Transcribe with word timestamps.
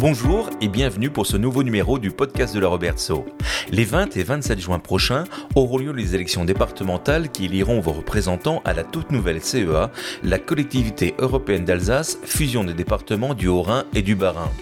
Bonjour 0.00 0.48
et 0.60 0.68
bienvenue 0.68 1.10
pour 1.10 1.26
ce 1.26 1.36
nouveau 1.36 1.64
numéro 1.64 1.98
du 1.98 2.12
podcast 2.12 2.54
de 2.54 2.60
la 2.60 2.68
Robertso. 2.68 3.26
Les 3.72 3.84
20 3.84 4.16
et 4.16 4.22
27 4.22 4.60
juin 4.60 4.78
prochains 4.78 5.24
auront 5.56 5.78
lieu 5.78 5.90
les 5.90 6.14
élections 6.14 6.44
départementales 6.44 7.30
qui 7.30 7.46
éliront 7.46 7.80
vos 7.80 7.90
représentants 7.90 8.62
à 8.64 8.74
la 8.74 8.84
toute 8.84 9.10
nouvelle 9.10 9.42
CEA, 9.42 9.90
la 10.22 10.38
collectivité 10.38 11.16
européenne 11.18 11.64
d'Alsace, 11.64 12.16
fusion 12.22 12.62
des 12.62 12.74
départements 12.74 13.34
du 13.34 13.48
Haut-Rhin 13.48 13.86
et 13.92 14.02
du 14.02 14.14
Bas-Rhin 14.14 14.52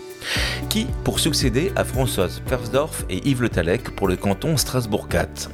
qui 0.71 0.87
pour 1.05 1.21
succéder 1.21 1.71
à 1.77 1.85
Françoise 1.85 2.41
Persdorf 2.49 3.05
et 3.11 3.29
Yves 3.29 3.43
Le 3.43 3.51
Talec 3.51 3.95
pour 3.95 4.09
le 4.09 4.17
canton 4.17 4.57
Strasbourg 4.57 5.07
4. 5.07 5.51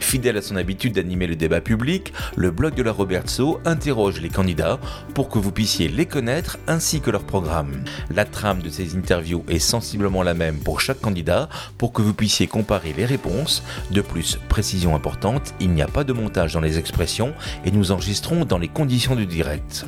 Fidèle 0.00 0.36
à 0.36 0.42
son 0.42 0.56
habitude 0.56 0.94
d'animer 0.94 1.26
le 1.26 1.36
débat 1.36 1.60
public, 1.60 2.12
le 2.36 2.50
blog 2.50 2.74
de 2.74 2.82
la 2.82 2.92
Robertso 2.92 3.60
interroge 3.64 4.20
les 4.20 4.28
candidats 4.28 4.80
pour 5.14 5.28
que 5.28 5.38
vous 5.38 5.52
puissiez 5.52 5.88
les 5.88 6.06
connaître 6.06 6.58
ainsi 6.66 7.00
que 7.00 7.10
leur 7.10 7.24
programme. 7.24 7.84
La 8.14 8.24
trame 8.24 8.62
de 8.62 8.70
ces 8.70 8.96
interviews 8.96 9.44
est 9.48 9.58
sensiblement 9.58 10.22
la 10.22 10.34
même 10.34 10.58
pour 10.58 10.80
chaque 10.80 11.00
candidat 11.00 11.48
pour 11.78 11.92
que 11.92 12.02
vous 12.02 12.14
puissiez 12.14 12.46
comparer 12.46 12.92
les 12.96 13.04
réponses. 13.04 13.62
De 13.90 14.00
plus, 14.00 14.38
précision 14.48 14.94
importante, 14.96 15.54
il 15.60 15.70
n'y 15.70 15.82
a 15.82 15.88
pas 15.88 16.04
de 16.04 16.12
montage 16.12 16.54
dans 16.54 16.60
les 16.60 16.78
expressions 16.78 17.34
et 17.64 17.70
nous 17.70 17.92
enregistrons 17.92 18.44
dans 18.44 18.58
les 18.58 18.68
conditions 18.68 19.14
du 19.14 19.26
direct. 19.26 19.86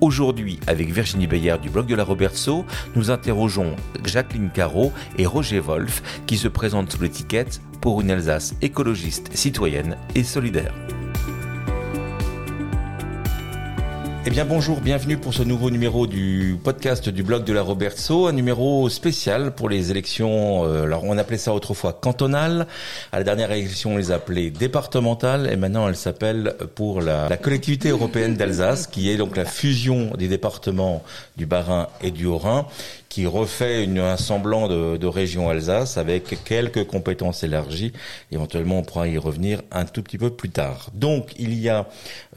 Aujourd'hui, 0.00 0.60
avec 0.66 0.92
Virginie 0.92 1.26
Bayard 1.26 1.60
du 1.60 1.70
blog 1.70 1.86
de 1.86 1.94
la 1.94 2.04
Robertso, 2.04 2.64
nous 2.94 3.10
interrogeons 3.10 3.74
Jacqueline 4.04 4.50
Caro 4.50 4.92
et 5.16 5.26
Roger 5.26 5.60
Wolf 5.60 6.02
qui 6.26 6.36
se 6.36 6.48
présentent 6.48 6.92
sous 6.92 7.02
l'étiquette 7.02 7.60
pour 7.80 8.00
une 8.00 8.10
Alsace 8.10 8.54
écologiste, 8.62 9.30
citoyenne 9.34 9.96
et 10.14 10.24
solidaire. 10.24 10.74
Eh 14.26 14.30
bien 14.30 14.44
bonjour, 14.44 14.82
bienvenue 14.82 15.16
pour 15.16 15.32
ce 15.32 15.42
nouveau 15.42 15.70
numéro 15.70 16.06
du 16.06 16.58
podcast 16.62 17.08
du 17.08 17.22
blog 17.22 17.44
de 17.44 17.52
la 17.54 17.62
Robertso, 17.62 18.26
un 18.26 18.32
numéro 18.32 18.86
spécial 18.90 19.54
pour 19.54 19.70
les 19.70 19.90
élections, 19.90 20.66
euh, 20.66 20.82
alors 20.82 21.04
on 21.04 21.16
appelait 21.16 21.38
ça 21.38 21.54
autrefois 21.54 21.94
cantonales, 21.94 22.66
à 23.10 23.18
la 23.18 23.24
dernière 23.24 23.50
élection 23.52 23.94
on 23.94 23.96
les 23.96 24.10
appelait 24.10 24.50
départementales 24.50 25.48
et 25.50 25.56
maintenant 25.56 25.88
elle 25.88 25.96
s'appelle 25.96 26.56
pour 26.74 27.00
la, 27.00 27.30
la, 27.30 27.38
collectivité 27.38 27.88
européenne 27.88 28.36
d'Alsace 28.36 28.86
qui 28.86 29.08
est 29.08 29.16
donc 29.16 29.34
la 29.34 29.46
fusion 29.46 30.10
des 30.18 30.28
départements 30.28 31.02
du 31.38 31.46
Bas-Rhin 31.46 31.88
et 32.02 32.10
du 32.10 32.26
Haut-Rhin 32.26 32.66
qui 33.08 33.26
refait 33.26 33.84
une, 33.84 33.98
un 33.98 34.16
semblant 34.16 34.68
de, 34.68 34.96
de, 34.96 35.06
région 35.06 35.48
Alsace 35.48 35.96
avec 35.96 36.44
quelques 36.44 36.86
compétences 36.86 37.42
élargies. 37.42 37.92
Éventuellement, 38.32 38.78
on 38.78 38.82
pourra 38.82 39.08
y 39.08 39.16
revenir 39.16 39.62
un 39.70 39.84
tout 39.84 40.02
petit 40.02 40.18
peu 40.18 40.30
plus 40.30 40.50
tard. 40.50 40.90
Donc, 40.94 41.32
il 41.38 41.54
y 41.54 41.68
a 41.68 41.88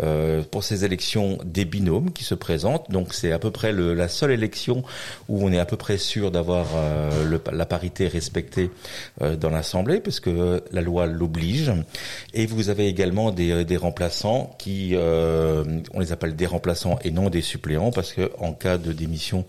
euh, 0.02 0.42
pour 0.50 0.64
ces 0.64 0.86
élections 0.86 1.38
des 1.44 1.66
binômes 1.66 2.12
qui 2.12 2.24
se 2.24 2.36
présentent. 2.36 2.90
Donc, 2.90 3.14
c'est 3.14 3.32
à 3.32 3.40
peu 3.40 3.52
près 3.52 3.72
le, 3.74 3.94
la 3.94 4.08
seule 4.08 4.32
élection 4.32 4.84
où 5.28 5.44
on 5.44 5.52
est 5.52 5.60
à 5.60 5.66
peu 5.66 5.78
près 5.78 5.98
sûr 5.98 6.32
d'avoir 6.32 6.68
euh, 6.76 7.38
la 7.52 7.66
parité 7.66 8.08
respectée 8.08 8.72
euh, 9.22 9.36
dans 9.36 9.50
l'Assemblée, 9.50 10.00
parce 10.00 10.20
que 10.20 10.64
la 10.72 10.82
loi 10.82 11.06
l'oblige. 11.06 11.72
Et 12.34 12.46
vous 12.46 12.70
avez 12.70 12.88
également 12.88 13.32
des, 13.32 13.66
des 13.66 13.78
remplaçants 13.78 14.56
qui, 14.58 14.92
euh, 14.94 15.64
on 15.94 16.00
les 16.00 16.12
appelle 16.12 16.36
des 16.36 16.46
remplaçants 16.46 16.98
et 17.04 17.12
non 17.12 17.30
des 17.30 17.42
suppléants, 17.42 17.92
parce 17.92 18.14
que 18.14 18.32
en 18.40 18.54
cas 18.54 18.78
de 18.78 18.94
démission 18.94 19.46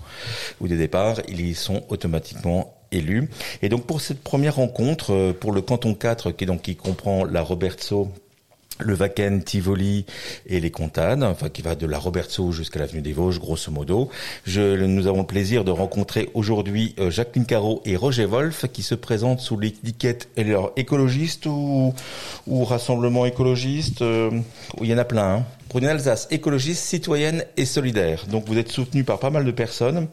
ou 0.61 0.69
de 0.69 0.77
départ, 0.77 1.12
ils 1.29 1.41
y 1.41 1.55
sont 1.55 1.83
automatiquement 1.89 2.75
élus. 2.93 3.29
Et 3.63 3.69
donc 3.69 3.87
pour 3.87 4.01
cette 4.01 4.23
première 4.23 4.57
rencontre, 4.57 5.13
euh, 5.13 5.33
pour 5.33 5.53
le 5.53 5.63
canton 5.63 5.95
4, 5.95 6.31
qui, 6.33 6.47
donc, 6.47 6.63
qui 6.63 6.77
comprend 6.77 7.25
la 7.25 7.43
Robertso, 7.43 8.11
le 8.79 8.95
Vaken, 8.95 9.43
Tivoli 9.43 10.07
et 10.47 10.61
les 10.61 10.71
Comtades, 10.71 11.23
enfin 11.23 11.49
qui 11.49 11.63
va 11.63 11.75
de 11.75 11.87
la 11.87 11.99
Robertso 11.99 12.53
jusqu'à 12.53 12.81
l'avenue 12.81 13.03
des 13.03 13.13
Vosges, 13.13 13.39
grosso 13.39 13.71
modo. 13.71 14.09
Nous 14.47 15.07
avons 15.07 15.21
le 15.21 15.27
plaisir 15.27 15.65
de 15.65 15.71
rencontrer 15.71 16.31
aujourd'hui 16.35 16.95
euh, 16.99 17.11
Jacqueline 17.11 17.47
Caro 17.47 17.83
et 17.85 17.97
Roger 17.97 18.27
Wolf 18.27 18.67
qui 18.73 18.83
se 18.83 18.95
présentent 18.95 19.41
sous 19.41 19.59
l'étiquette 19.59 20.29
écologiste 20.77 21.47
ou, 21.47 21.95
ou 22.47 22.65
rassemblement 22.65 23.27
écologiste. 23.27 24.03
Euh, 24.03 24.31
il 24.81 24.89
y 24.89 24.95
en 24.95 24.99
a 24.99 25.05
plein. 25.05 25.37
Hein 25.37 25.45
pour 25.73 25.81
une 25.81 25.89
Alsace 25.89 26.29
écologiste, 26.31 26.85
citoyenne 26.85 27.47
et 27.57 27.65
solidaire. 27.65 28.27
Donc 28.29 28.45
vous 28.47 28.59
êtes 28.59 28.71
soutenu 28.71 29.05
par 29.05 29.19
pas 29.19 29.31
mal 29.31 29.47
de 29.47 29.51
personnes, 29.51 30.09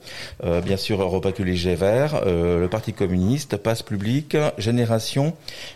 euh, 0.46 0.62
bien 0.62 0.78
sûr 0.78 1.02
Europa 1.02 1.32
Léger 1.40 1.76
Vert, 1.76 2.22
euh, 2.26 2.62
le 2.62 2.70
Parti 2.70 2.94
communiste, 2.94 3.58
Passe 3.58 3.84
Public, 3.84 4.38
Génération. 4.58 5.34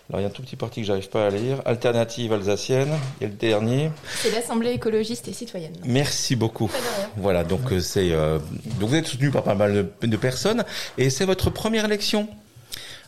Alors 0.09 0.21
il 0.21 0.23
y 0.23 0.25
a 0.25 0.29
un 0.29 0.31
tout 0.31 0.41
petit 0.41 0.55
parti 0.55 0.81
que 0.81 0.87
j'arrive 0.87 1.09
pas 1.09 1.27
à 1.27 1.29
lire, 1.29 1.61
Alternative 1.65 2.31
alsacienne. 2.31 2.91
Et 3.19 3.25
le 3.25 3.33
dernier. 3.33 3.91
C'est 4.21 4.31
l'Assemblée 4.31 4.71
écologiste 4.71 5.27
et 5.27 5.33
citoyenne. 5.33 5.73
Merci 5.85 6.37
beaucoup. 6.37 6.71
Voilà, 7.17 7.43
donc 7.43 7.73
euh, 7.73 7.81
c'est 7.81 8.11
euh, 8.11 8.39
donc 8.79 8.87
vous 8.87 8.95
êtes 8.95 9.07
soutenu 9.07 9.31
par 9.31 9.43
pas 9.43 9.55
mal 9.55 9.91
de, 10.01 10.07
de 10.07 10.17
personnes 10.17 10.63
et 10.97 11.09
c'est 11.09 11.25
votre 11.25 11.49
première 11.49 11.83
élection? 11.83 12.29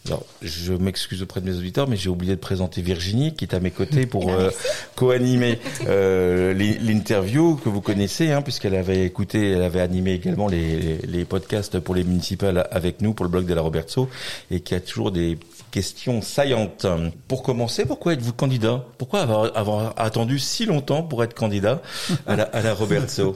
Alors, 0.08 0.24
je 0.44 0.74
m'excuse 0.74 1.24
auprès 1.24 1.42
de 1.42 1.50
mes 1.50 1.58
auditeurs, 1.58 1.88
mais 1.88 1.98
j'ai 1.98 2.10
oublié 2.10 2.36
de 2.36 2.40
présenter 2.40 2.84
Virginie, 2.84 3.34
qui 3.34 3.46
est 3.46 3.56
à 3.56 3.60
mes 3.60 3.72
côtés 3.72 4.06
pour 4.06 4.30
euh, 4.34 4.52
co-animer 4.96 5.60
euh, 5.88 6.54
l'interview 6.54 7.56
que 7.56 7.70
vous 7.70 7.82
connaissez, 7.82 8.32
hein, 8.32 8.44
puisqu'elle 8.44 8.76
avait 8.76 9.04
écouté, 9.04 9.52
elle 9.52 9.64
avait 9.64 9.82
animé 9.82 10.14
également 10.14 10.48
les, 10.48 10.98
les, 11.00 11.26
podcasts 11.26 11.80
pour 11.80 11.96
les 11.96 12.04
municipales 12.04 12.68
avec 12.70 13.02
nous, 13.02 13.16
pour 13.16 13.26
le 13.26 13.32
blog 13.32 13.48
de 13.48 13.54
la 13.56 13.62
Robertso, 13.62 14.08
et 14.52 14.60
qui 14.60 14.76
a 14.76 14.80
toujours 14.80 15.12
des 15.12 15.40
questions 15.72 16.22
saillantes. 16.22 16.86
Pour 17.28 17.42
commencer, 17.42 17.86
pourquoi 17.86 18.14
êtes-vous 18.14 18.34
candidat? 18.34 18.86
Pourquoi 19.00 19.22
avoir, 19.22 19.58
avoir, 19.58 19.94
attendu 19.98 20.38
si 20.38 20.68
longtemps 20.68 21.02
pour 21.02 21.24
être 21.24 21.34
candidat 21.34 21.82
à 22.28 22.36
la, 22.36 22.44
à 22.44 22.62
la 22.62 22.76
Robertso? 22.76 23.36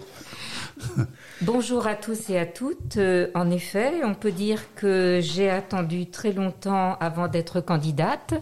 Bonjour 1.42 1.88
à 1.88 1.96
tous 1.96 2.30
et 2.30 2.38
à 2.38 2.46
toutes. 2.46 2.98
Euh, 2.98 3.32
en 3.34 3.50
effet, 3.50 4.04
on 4.04 4.14
peut 4.14 4.34
dire 4.34 4.76
que 4.76 5.22
j'ai 5.22 5.50
attendu 5.50 6.06
très 6.06 6.34
longtemps 6.34 6.98
avant 7.00 7.30
d'être 7.30 7.62
candidate. 7.62 8.34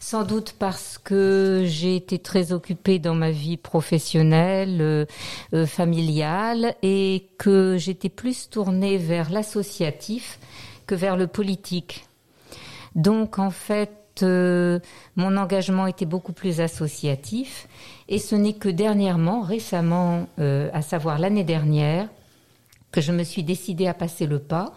Sans 0.00 0.24
doute 0.24 0.56
parce 0.58 0.98
que 0.98 1.62
j'ai 1.64 1.94
été 1.94 2.18
très 2.18 2.52
occupée 2.52 2.98
dans 2.98 3.14
ma 3.14 3.30
vie 3.30 3.56
professionnelle, 3.56 4.80
euh, 4.80 5.06
euh, 5.54 5.64
familiale, 5.64 6.74
et 6.82 7.28
que 7.38 7.76
j'étais 7.78 8.08
plus 8.08 8.50
tournée 8.50 8.98
vers 8.98 9.30
l'associatif 9.30 10.40
que 10.88 10.96
vers 10.96 11.16
le 11.16 11.28
politique. 11.28 12.04
Donc 12.96 13.38
en 13.38 13.50
fait, 13.50 13.92
mon 14.22 15.36
engagement 15.36 15.86
était 15.86 16.04
beaucoup 16.04 16.32
plus 16.32 16.60
associatif, 16.60 17.68
et 18.08 18.18
ce 18.18 18.34
n'est 18.34 18.54
que 18.54 18.68
dernièrement, 18.68 19.42
récemment, 19.42 20.28
à 20.38 20.82
savoir 20.82 21.18
l'année 21.18 21.42
dernière, 21.42 22.08
que 22.94 23.00
je 23.00 23.10
me 23.10 23.24
suis 23.24 23.42
décidée 23.42 23.88
à 23.88 23.92
passer 23.94 24.24
le 24.24 24.38
pas 24.38 24.72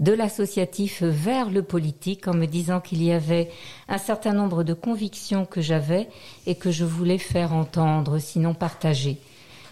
de 0.00 0.12
l'associatif 0.12 1.02
vers 1.02 1.50
le 1.50 1.62
politique 1.62 2.26
en 2.26 2.32
me 2.32 2.46
disant 2.46 2.80
qu'il 2.80 3.02
y 3.02 3.12
avait 3.12 3.50
un 3.86 3.98
certain 3.98 4.32
nombre 4.32 4.64
de 4.64 4.72
convictions 4.72 5.44
que 5.44 5.60
j'avais 5.60 6.08
et 6.46 6.54
que 6.54 6.70
je 6.70 6.86
voulais 6.86 7.18
faire 7.18 7.52
entendre, 7.52 8.18
sinon 8.18 8.54
partager. 8.54 9.18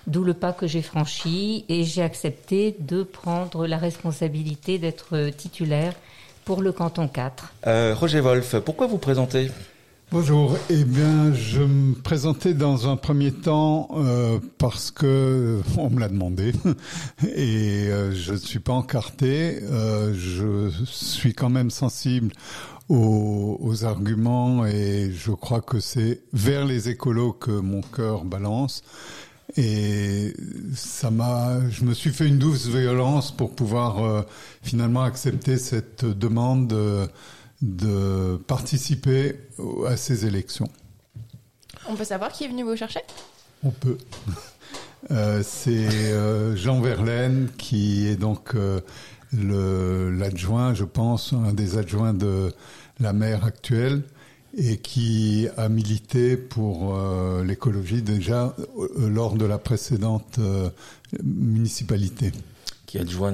D'où 0.07 0.23
le 0.23 0.35
pas 0.35 0.53
que 0.53 0.67
j'ai 0.67 0.83
franchi 0.83 1.65
et 1.71 1.85
j'ai 1.85 2.03
accepté 2.03 2.77
de 2.79 3.03
prendre 3.05 3.67
la 3.67 3.79
responsabilité 3.79 4.79
d'être 4.79 5.31
titulaire 5.31 5.95
pour 6.45 6.61
le 6.61 6.73
canton 6.73 7.09
4. 7.09 7.55
Euh, 7.67 7.95
Roger 7.99 8.21
Wolf, 8.21 8.57
pourquoi 8.59 8.87
vous 8.87 8.99
présentez? 8.99 9.51
Bonjour. 10.13 10.59
Eh 10.69 10.85
bien, 10.85 11.33
je 11.33 11.63
me 11.63 11.95
présentais 11.95 12.53
dans 12.53 12.87
un 12.87 12.97
premier 12.97 13.33
temps 13.33 13.89
euh, 13.97 14.41
parce 14.59 14.91
que 14.91 15.63
on 15.79 15.89
me 15.89 16.01
l'a 16.01 16.11
demandé 16.11 16.53
et 17.35 17.89
euh, 17.89 18.13
je 18.13 18.33
ne 18.33 18.37
suis 18.37 18.59
pas 18.59 18.75
encarté. 18.75 19.61
Euh, 19.63 20.13
je 20.13 20.69
suis 20.85 21.33
quand 21.33 21.49
même 21.49 21.71
sensible 21.71 22.31
aux, 22.91 23.57
aux, 23.63 23.87
arguments 23.87 24.67
et 24.67 25.11
je 25.15 25.31
crois 25.31 25.63
que 25.63 25.81
c'est 25.81 26.21
vers 26.35 26.67
les 26.67 26.91
écolos 26.91 27.33
que 27.33 27.51
mon 27.51 27.81
cœur 27.81 28.27
balance. 28.27 28.83
Et 29.57 30.35
ça 30.75 31.11
m'a, 31.11 31.71
je 31.71 31.85
me 31.85 31.95
suis 31.95 32.11
fait 32.11 32.29
une 32.29 32.39
douce 32.39 32.67
violence 32.67 33.35
pour 33.35 33.55
pouvoir 33.55 34.05
euh, 34.05 34.21
finalement 34.61 35.05
accepter 35.05 35.57
cette 35.57 36.05
demande. 36.05 36.77
De, 37.63 38.41
participer 38.49 39.37
à 39.87 39.97
ces 39.97 40.27
élections. 40.27 40.69
On 41.89 41.95
peut 41.95 42.05
savoir 42.05 42.33
qui 42.33 42.45
est 42.45 42.49
venu 42.49 42.65
vous 42.65 42.77
chercher? 42.77 43.01
On 43.63 43.71
peut. 43.71 43.99
Euh, 45.11 45.43
c'est 45.45 45.89
euh, 46.13 46.55
Jean 46.55 46.81
Verlaine 46.81 47.49
qui 47.59 48.07
est 48.07 48.15
donc 48.15 48.55
euh, 48.55 48.81
l'adjoint, 49.33 50.75
je 50.75 50.85
pense, 50.85 51.33
un 51.33 51.53
des 51.53 51.77
adjoints 51.77 52.15
de 52.15 52.53
la 53.01 53.13
maire 53.13 53.45
actuelle 53.45 54.03
et 54.57 54.77
qui 54.77 55.49
a 55.57 55.69
milité 55.69 56.37
pour 56.37 56.95
l'écologie 57.43 58.03
déjà 58.03 58.55
lors 58.99 59.35
de 59.35 59.47
la 59.47 59.57
précédente 59.57 60.39
municipalité 61.25 62.33
qui 62.93 62.99
est 62.99 63.01
adjoint, 63.01 63.33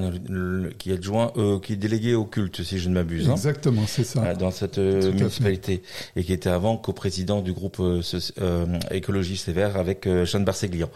qui 0.77 0.91
est 0.91 0.93
adjoint, 0.93 1.33
euh, 1.35 1.59
qui 1.59 1.73
est 1.73 1.75
délégué 1.75 2.15
au 2.15 2.23
culte, 2.23 2.63
si 2.63 2.79
je 2.79 2.87
ne 2.87 2.93
m'abuse. 2.93 3.27
Hein. 3.27 3.33
Exactement, 3.33 3.83
c'est 3.85 4.05
ça. 4.05 4.33
Dans 4.33 4.51
cette 4.51 4.77
euh, 4.77 5.11
municipalité 5.11 5.83
et 6.15 6.23
qui 6.23 6.31
était 6.31 6.49
avant 6.49 6.77
co-président 6.77 7.41
du 7.41 7.51
groupe 7.51 7.81
euh, 7.81 8.79
écologiste 8.89 9.49
et 9.49 9.51
vert 9.51 9.75
avec 9.75 10.07
Jeanne 10.23 10.45
Barseglian. 10.45 10.89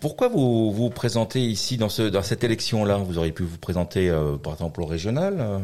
pourquoi 0.00 0.26
vous 0.26 0.72
vous 0.72 0.90
présentez 0.90 1.40
ici 1.40 1.76
dans 1.76 1.88
ce 1.88 2.02
dans 2.02 2.22
cette 2.22 2.42
élection 2.42 2.84
là 2.84 2.96
Vous 2.96 3.16
auriez 3.16 3.30
pu 3.30 3.44
vous 3.44 3.58
présenter 3.58 4.12
par 4.42 4.54
exemple 4.54 4.82
au 4.82 4.86
régional. 4.86 5.62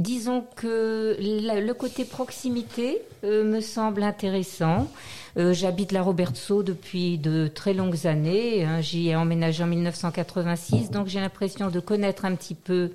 Disons 0.00 0.44
que 0.54 1.16
le 1.18 1.72
côté 1.72 2.04
proximité 2.04 3.02
me 3.24 3.60
semble 3.60 4.04
intéressant. 4.04 4.88
Euh, 5.38 5.52
j'habite 5.52 5.92
la 5.92 6.02
Robertso 6.02 6.62
depuis 6.62 7.18
de 7.18 7.46
très 7.46 7.74
longues 7.74 8.06
années. 8.06 8.64
Hein. 8.64 8.80
J'y 8.80 9.08
ai 9.08 9.16
emménagé 9.16 9.62
en 9.62 9.68
1986, 9.68 10.90
donc 10.90 11.06
j'ai 11.06 11.20
l'impression 11.20 11.70
de 11.70 11.80
connaître 11.80 12.24
un 12.24 12.34
petit 12.34 12.54
peu 12.54 12.92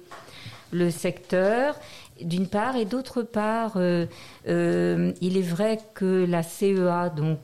le 0.71 0.89
secteur 0.89 1.75
d'une 2.21 2.47
part, 2.47 2.75
et 2.75 2.85
d'autre 2.85 3.23
part, 3.23 3.73
euh, 3.75 4.05
euh, 4.47 5.11
il 5.19 5.35
est 5.35 5.41
vrai 5.41 5.79
que 5.95 6.25
la 6.25 6.43
CEA, 6.43 7.09
donc 7.09 7.39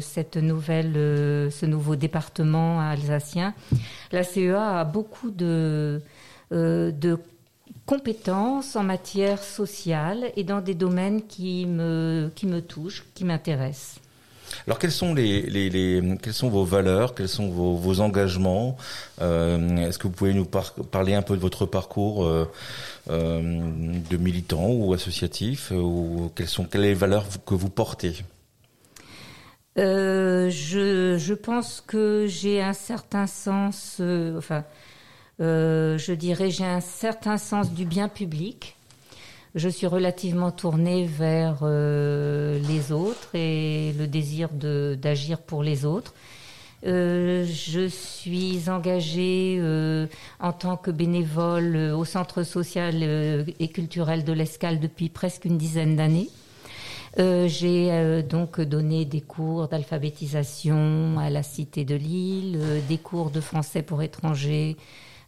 cette 0.00 0.36
nouvelle, 0.36 0.94
ce 1.52 1.66
nouveau 1.66 1.94
département 1.94 2.80
alsacien, 2.80 3.54
la 4.12 4.24
CEA 4.24 4.80
a 4.80 4.84
beaucoup 4.84 5.30
de, 5.30 6.00
de 6.50 7.18
compétences 7.86 8.76
en 8.76 8.82
matière 8.82 9.42
sociale 9.42 10.30
et 10.36 10.44
dans 10.44 10.60
des 10.60 10.74
domaines 10.74 11.22
qui 11.26 11.66
me, 11.66 12.30
qui 12.34 12.46
me 12.46 12.60
touchent, 12.60 13.04
qui 13.14 13.24
m'intéressent. 13.24 14.00
Alors 14.66 14.78
quelles 14.78 14.92
sont 14.92 15.14
les, 15.14 15.42
les, 15.42 15.68
les, 15.68 16.16
quelles 16.22 16.34
sont 16.34 16.48
vos 16.48 16.64
valeurs, 16.64 17.14
quels 17.14 17.28
sont 17.28 17.50
vos, 17.50 17.74
vos 17.74 18.00
engagements 18.00 18.76
euh, 19.20 19.76
Est-ce 19.78 19.98
que 19.98 20.04
vous 20.06 20.12
pouvez 20.12 20.32
nous 20.32 20.44
parler 20.46 21.14
un 21.14 21.22
peu 21.22 21.34
de 21.36 21.40
votre 21.40 21.66
parcours 21.66 22.24
euh, 22.24 22.50
euh, 23.10 23.40
de 24.10 24.16
militant 24.16 24.68
ou 24.68 24.94
associatif 24.94 25.72
ou 25.72 26.30
quelles 26.34 26.48
sont 26.48 26.64
quelles 26.64 26.82
les 26.82 26.94
valeurs 26.94 27.26
que 27.46 27.54
vous 27.54 27.70
portez? 27.70 28.14
Je, 29.76 31.16
je 31.18 31.34
pense 31.34 31.82
que 31.84 32.26
j'ai 32.28 32.62
un 32.62 32.74
certain 32.74 33.26
sens, 33.26 34.00
euh, 35.40 35.98
je 35.98 36.12
dirais 36.12 36.50
j'ai 36.50 36.64
un 36.64 36.80
certain 36.80 37.38
sens 37.38 37.72
du 37.72 37.84
bien 37.84 38.08
public 38.08 38.76
je 39.54 39.68
suis 39.68 39.86
relativement 39.86 40.50
tournée 40.50 41.06
vers 41.06 41.60
euh, 41.62 42.58
les 42.68 42.90
autres 42.90 43.34
et 43.34 43.92
le 43.96 44.08
désir 44.08 44.48
d'agir 44.50 45.38
pour 45.38 45.62
les 45.62 45.84
autres. 45.84 46.12
Euh, 46.86 47.46
je 47.46 47.86
suis 47.86 48.68
engagée 48.68 49.58
euh, 49.60 50.06
en 50.40 50.52
tant 50.52 50.76
que 50.76 50.90
bénévole 50.90 51.76
au 51.76 52.04
Centre 52.04 52.42
social 52.42 53.00
et 53.02 53.68
culturel 53.68 54.24
de 54.24 54.32
l'Escale 54.32 54.80
depuis 54.80 55.08
presque 55.08 55.44
une 55.44 55.56
dizaine 55.56 55.94
d'années. 55.94 56.30
J'ai 57.16 58.24
donc 58.28 58.60
donné 58.60 59.04
des 59.04 59.20
cours 59.20 59.68
d'alphabétisation 59.68 61.16
à 61.20 61.30
la 61.30 61.44
Cité 61.44 61.84
de 61.84 61.94
Lille, 61.94 62.58
des 62.88 62.98
cours 62.98 63.30
de 63.30 63.40
français 63.40 63.82
pour 63.82 64.02
étrangers 64.02 64.76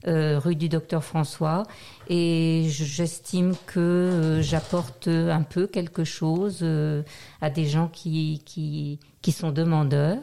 euh, 0.07 0.39
rue 0.39 0.55
du 0.55 0.69
Docteur 0.69 1.03
François. 1.03 1.65
Et 2.09 2.67
j'estime 2.69 3.55
que 3.67 3.81
euh, 3.81 4.43
j'apporte 4.43 5.09
un 5.09 5.43
peu 5.43 5.67
quelque 5.67 6.05
chose 6.05 6.61
euh, 6.63 7.03
à 7.41 7.51
des 7.51 7.67
gens 7.67 7.89
qui, 7.89 8.43
qui, 8.45 9.01
qui 9.21 9.33
sont 9.33 9.51
demandeurs. 9.51 10.23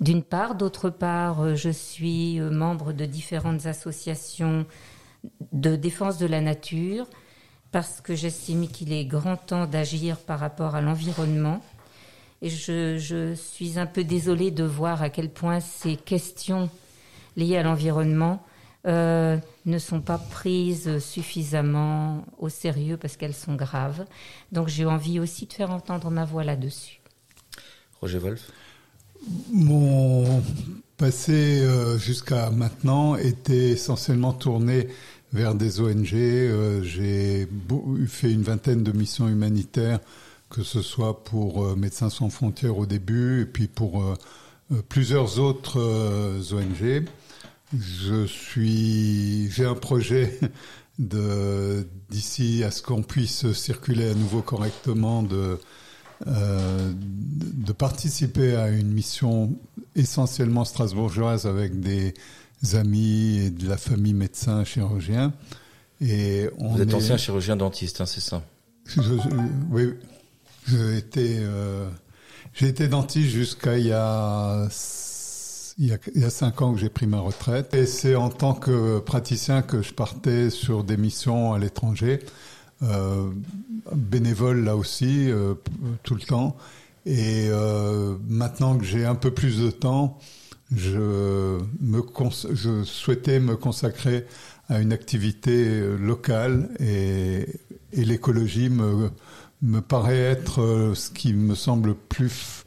D'une 0.00 0.22
part, 0.22 0.54
d'autre 0.54 0.90
part, 0.90 1.56
je 1.56 1.70
suis 1.70 2.38
membre 2.40 2.92
de 2.92 3.06
différentes 3.06 3.66
associations 3.66 4.66
de 5.52 5.74
défense 5.74 6.18
de 6.18 6.26
la 6.26 6.40
nature 6.40 7.06
parce 7.72 8.00
que 8.00 8.14
j'estime 8.14 8.68
qu'il 8.68 8.92
est 8.92 9.04
grand 9.04 9.36
temps 9.36 9.66
d'agir 9.66 10.18
par 10.18 10.38
rapport 10.38 10.74
à 10.74 10.80
l'environnement. 10.80 11.60
Et 12.42 12.50
je, 12.50 12.98
je, 12.98 13.34
suis 13.34 13.78
un 13.78 13.86
peu 13.86 14.04
désolée 14.04 14.50
de 14.50 14.64
voir 14.64 15.02
à 15.02 15.10
quel 15.10 15.30
point 15.30 15.60
ces 15.60 15.96
questions 15.96 16.70
liées 17.36 17.56
à 17.56 17.62
l'environnement 17.62 18.42
euh, 18.88 19.36
ne 19.66 19.78
sont 19.78 20.00
pas 20.00 20.16
prises 20.16 20.98
suffisamment 20.98 22.24
au 22.38 22.48
sérieux 22.48 22.96
parce 22.96 23.18
qu'elles 23.18 23.34
sont 23.34 23.54
graves. 23.54 24.06
Donc 24.50 24.68
j'ai 24.68 24.86
envie 24.86 25.20
aussi 25.20 25.44
de 25.44 25.52
faire 25.52 25.70
entendre 25.70 26.10
ma 26.10 26.24
voix 26.24 26.42
là-dessus. 26.42 27.00
Roger 28.00 28.18
Wolf 28.18 28.50
Mon 29.52 30.42
passé 30.96 31.60
euh, 31.60 31.98
jusqu'à 31.98 32.50
maintenant 32.50 33.16
était 33.16 33.70
essentiellement 33.70 34.32
tourné 34.32 34.88
vers 35.34 35.54
des 35.54 35.80
ONG. 35.80 36.14
Euh, 36.14 36.82
j'ai 36.82 37.46
fait 38.06 38.32
une 38.32 38.42
vingtaine 38.42 38.82
de 38.82 38.92
missions 38.92 39.28
humanitaires, 39.28 40.00
que 40.48 40.62
ce 40.62 40.80
soit 40.80 41.24
pour 41.24 41.76
Médecins 41.76 42.08
sans 42.08 42.30
frontières 42.30 42.78
au 42.78 42.86
début 42.86 43.42
et 43.42 43.46
puis 43.46 43.66
pour 43.66 44.02
plusieurs 44.88 45.38
autres 45.38 45.78
ONG. 46.54 47.04
Je 47.76 48.26
suis, 48.26 49.50
j'ai 49.50 49.66
un 49.66 49.74
projet 49.74 50.38
de 50.98 51.86
d'ici 52.10 52.64
à 52.64 52.70
ce 52.70 52.82
qu'on 52.82 53.02
puisse 53.02 53.52
circuler 53.52 54.10
à 54.10 54.14
nouveau 54.14 54.42
correctement 54.42 55.22
de 55.22 55.58
euh, 56.26 56.92
de 56.96 57.72
participer 57.72 58.56
à 58.56 58.70
une 58.70 58.88
mission 58.88 59.52
essentiellement 59.94 60.64
strasbourgeoise 60.64 61.46
avec 61.46 61.78
des 61.80 62.14
amis 62.74 63.38
et 63.38 63.50
de 63.50 63.68
la 63.68 63.76
famille 63.76 64.14
médecin 64.14 64.64
chirurgien. 64.64 65.32
Et 66.00 66.48
on 66.58 66.74
Vous 66.74 66.82
êtes 66.82 66.94
ancien 66.94 67.16
chirurgien 67.16 67.54
dentiste, 67.54 68.00
hein, 68.00 68.06
c'est 68.06 68.20
ça? 68.20 68.42
Oui, 69.70 69.94
j'ai 70.66 70.96
été, 70.96 71.38
euh, 71.40 71.88
j'ai 72.54 72.66
été 72.66 72.88
dentiste 72.88 73.30
jusqu'à 73.30 73.78
il 73.78 73.86
y 73.86 73.92
a 73.92 74.68
il 75.78 75.86
y, 75.86 75.92
a, 75.92 75.98
il 76.14 76.22
y 76.22 76.24
a 76.24 76.30
cinq 76.30 76.60
ans 76.60 76.72
que 76.72 76.80
j'ai 76.80 76.88
pris 76.88 77.06
ma 77.06 77.20
retraite 77.20 77.72
et 77.72 77.86
c'est 77.86 78.16
en 78.16 78.30
tant 78.30 78.54
que 78.54 78.98
praticien 78.98 79.62
que 79.62 79.80
je 79.80 79.94
partais 79.94 80.50
sur 80.50 80.82
des 80.82 80.96
missions 80.96 81.52
à 81.52 81.58
l'étranger, 81.58 82.18
euh, 82.82 83.30
bénévole 83.94 84.64
là 84.64 84.76
aussi 84.76 85.30
euh, 85.30 85.54
tout 86.02 86.16
le 86.16 86.20
temps. 86.22 86.56
Et 87.06 87.46
euh, 87.48 88.16
maintenant 88.28 88.76
que 88.76 88.84
j'ai 88.84 89.04
un 89.04 89.14
peu 89.14 89.30
plus 89.30 89.60
de 89.60 89.70
temps, 89.70 90.18
je, 90.74 91.58
me 91.80 92.02
je 92.52 92.82
souhaitais 92.82 93.38
me 93.38 93.56
consacrer 93.56 94.26
à 94.68 94.80
une 94.80 94.92
activité 94.92 95.80
locale 95.96 96.68
et, 96.80 97.46
et 97.92 98.04
l'écologie 98.04 98.68
me, 98.68 99.10
me 99.62 99.80
paraît 99.80 100.18
être 100.18 100.92
ce 100.94 101.10
qui 101.10 101.32
me 101.32 101.54
semble 101.54 101.94
plus 101.94 102.64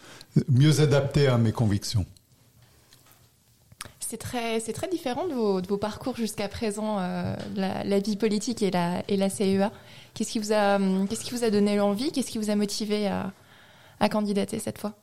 mieux 0.49 0.79
adapté 0.79 1.27
à 1.27 1.37
mes 1.37 1.51
convictions 1.51 2.05
c'est 4.11 4.17
très, 4.17 4.59
c'est 4.59 4.73
très 4.73 4.89
différent 4.89 5.25
de 5.25 5.33
vos, 5.33 5.77
parcours 5.77 6.17
jusqu'à 6.17 6.49
présent, 6.49 6.99
euh, 6.99 7.33
la, 7.55 7.99
vie 7.99 8.17
politique 8.17 8.61
et 8.61 8.69
la, 8.69 9.29
CEA. 9.29 9.71
Qu'est-ce 10.13 10.33
qui 10.33 10.39
vous 10.39 10.51
a, 10.51 10.77
qu'est-ce 11.07 11.23
qui 11.23 11.33
vous 11.33 11.45
a 11.45 11.49
donné 11.49 11.77
l'envie? 11.77 12.11
Qu'est-ce 12.11 12.29
qui 12.29 12.37
vous 12.37 12.49
a 12.49 12.55
motivé 12.55 13.07
à, 13.07 14.09
candidater 14.09 14.59
cette 14.59 14.79
fois? 14.79 14.95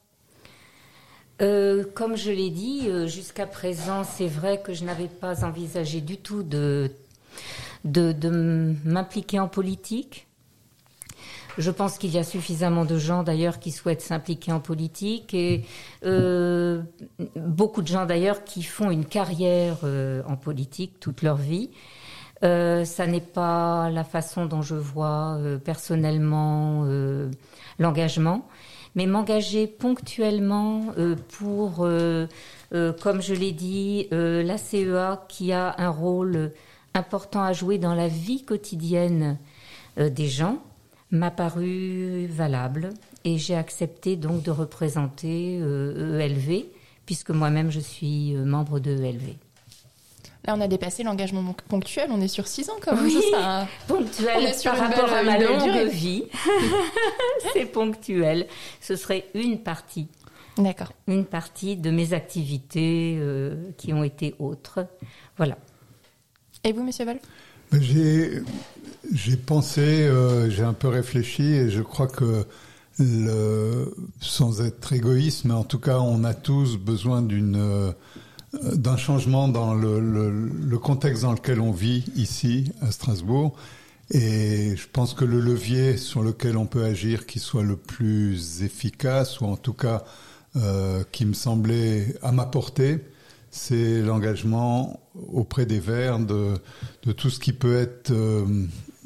Euh, 1.41 1.85
comme 1.95 2.17
je 2.17 2.31
l'ai 2.31 2.51
dit, 2.51 2.83
euh, 2.89 3.07
jusqu'à 3.07 3.47
présent, 3.47 4.05
c'est 4.05 4.27
vrai 4.27 4.61
que 4.61 4.75
je 4.75 4.85
n'avais 4.85 5.09
pas 5.09 5.43
envisagé 5.43 6.03
du 6.03 6.19
tout 6.19 6.43
de 6.43 6.91
m'impliquer 8.85 9.41
en 9.41 9.49
politique. 9.49 10.28
Je 11.59 11.71
pense 11.71 11.99
qu'il 11.99 12.11
y 12.11 12.19
a 12.19 12.25
suffisamment 12.25 12.85
de 12.85 12.99
gens 12.99 13.25
d'ailleurs 13.25 13.59
qui 13.59 13.73
souhaitent 13.73 14.01
s'impliquer 14.01 14.53
en 14.53 14.61
politique 14.61 15.35
et 15.35 15.65
euh, 16.05 16.83
beaucoup 17.35 17.83
de 17.83 17.89
gens 17.89 18.07
d'ailleurs 18.07 18.45
qui 18.45 18.63
font 18.63 18.91
une 18.91 19.05
carrière 19.05 19.79
euh, 19.83 20.23
en 20.27 20.37
politique 20.37 21.01
toute 21.01 21.23
leur 21.23 21.37
vie. 21.37 21.71
Euh, 22.45 22.85
ça 22.85 23.07
n'est 23.07 23.21
pas 23.21 23.91
la 23.91 24.05
façon 24.05 24.47
dont 24.47 24.63
je 24.63 24.77
vois 24.77 25.37
euh, 25.39 25.59
personnellement 25.59 26.85
euh, 26.87 27.31
l'engagement, 27.79 28.47
mais 28.95 29.07
m'engager 29.07 29.67
ponctuellement 29.67 30.87
pour, 31.39 31.77
comme 31.77 33.23
je 33.23 33.35
l'ai 33.35 33.53
dit, 33.53 34.09
la 34.11 34.59
CEA 34.59 35.25
qui 35.29 35.53
a 35.53 35.75
un 35.79 35.91
rôle 35.91 36.53
important 36.95 37.43
à 37.43 37.53
jouer 37.53 37.79
dans 37.79 37.95
la 37.95 38.09
vie 38.09 38.45
quotidienne 38.45 39.39
des 39.97 40.27
gens 40.27 40.59
m'a 41.11 41.31
paru 41.31 42.27
valable 42.27 42.91
et 43.25 43.39
j'ai 43.39 43.55
accepté 43.55 44.17
donc 44.17 44.43
de 44.43 44.51
représenter 44.51 45.57
ELV 45.57 46.51
e 46.51 46.79
puisque 47.09 47.31
moi-même 47.31 47.71
je 47.71 47.81
suis 47.81 48.37
euh, 48.37 48.45
membre 48.45 48.81
de 48.81 48.91
ELV. 48.91 49.37
Là, 50.45 50.55
on 50.55 50.61
a 50.61 50.69
dépassé 50.69 51.03
l'engagement 51.03 51.55
ponctuel, 51.69 52.11
on 52.11 52.21
est 52.21 52.29
sur 52.29 52.47
six 52.47 52.69
ans 52.69 52.77
quand 52.83 52.95
même. 52.95 53.07
Oui, 53.07 53.19
ponctuel 53.87 54.55
par 54.63 54.77
rapport 54.77 55.11
à 55.11 55.23
ma 55.23 55.39
longue 55.39 55.89
vie. 55.89 56.25
C'est 57.55 57.65
ponctuel. 57.65 58.47
Ce 58.83 58.95
serait 58.95 59.25
une 59.33 59.63
partie 59.63 60.09
D'accord. 60.59 60.93
Une 61.07 61.25
partie 61.25 61.77
de 61.77 61.91
mes 61.91 62.13
activités 62.13 63.17
euh, 63.19 63.71
qui 63.79 63.95
ont 63.95 64.05
été 64.05 64.35
autres. 64.39 64.87
Voilà. 65.39 65.57
Et 66.63 66.73
vous, 66.73 66.83
Monsieur 66.83 67.07
Val? 67.07 67.21
J'ai 67.73 68.43
j'ai 69.13 69.37
pensé, 69.37 69.81
euh, 69.81 70.51
j'ai 70.51 70.63
un 70.63 70.73
peu 70.73 70.89
réfléchi 70.89 71.43
et 71.43 71.71
je 71.71 71.83
crois 71.83 72.09
que 72.09 72.45
le, 72.99 73.95
sans 74.21 74.61
être 74.61 74.93
égoïste, 74.93 75.45
mais 75.45 75.55
en 75.55 75.65
tout 75.65 75.79
cas, 75.79 75.99
on 76.01 76.25
a 76.25 76.35
tous 76.35 76.77
besoin 76.77 77.23
d'une 77.23 77.57
euh, 77.57 77.93
d'un 78.55 78.97
changement 78.97 79.47
dans 79.47 79.75
le, 79.75 80.79
contexte 80.79 81.23
dans 81.23 81.33
lequel 81.33 81.61
on 81.61 81.71
vit 81.71 82.05
ici 82.17 82.73
à 82.81 82.91
Strasbourg. 82.91 83.55
Et 84.11 84.75
je 84.75 84.87
pense 84.91 85.13
que 85.13 85.27
le 85.27 85.39
levier 85.39 85.99
sur 85.99 86.23
lequel 86.23 86.57
on 86.57 86.65
peut 86.65 86.85
agir, 86.85 87.27
qui 87.27 87.41
soit 87.41 87.63
le 87.63 87.77
plus 87.77 88.63
efficace, 88.63 89.41
ou 89.41 89.45
en 89.45 89.57
tout 89.57 89.75
cas 89.75 90.03
euh, 90.57 91.05
qui 91.13 91.27
me 91.27 91.35
semblait 91.35 92.17
à 92.23 92.33
ma 92.33 92.47
portée, 92.47 93.05
c'est 93.51 94.01
l'engagement 94.01 94.99
auprès 95.31 95.67
des 95.67 95.79
Verts 95.79 96.19
de, 96.19 96.55
tout 97.13 97.29
ce 97.29 97.39
qui 97.39 97.53
peut 97.53 97.77
être 97.77 98.13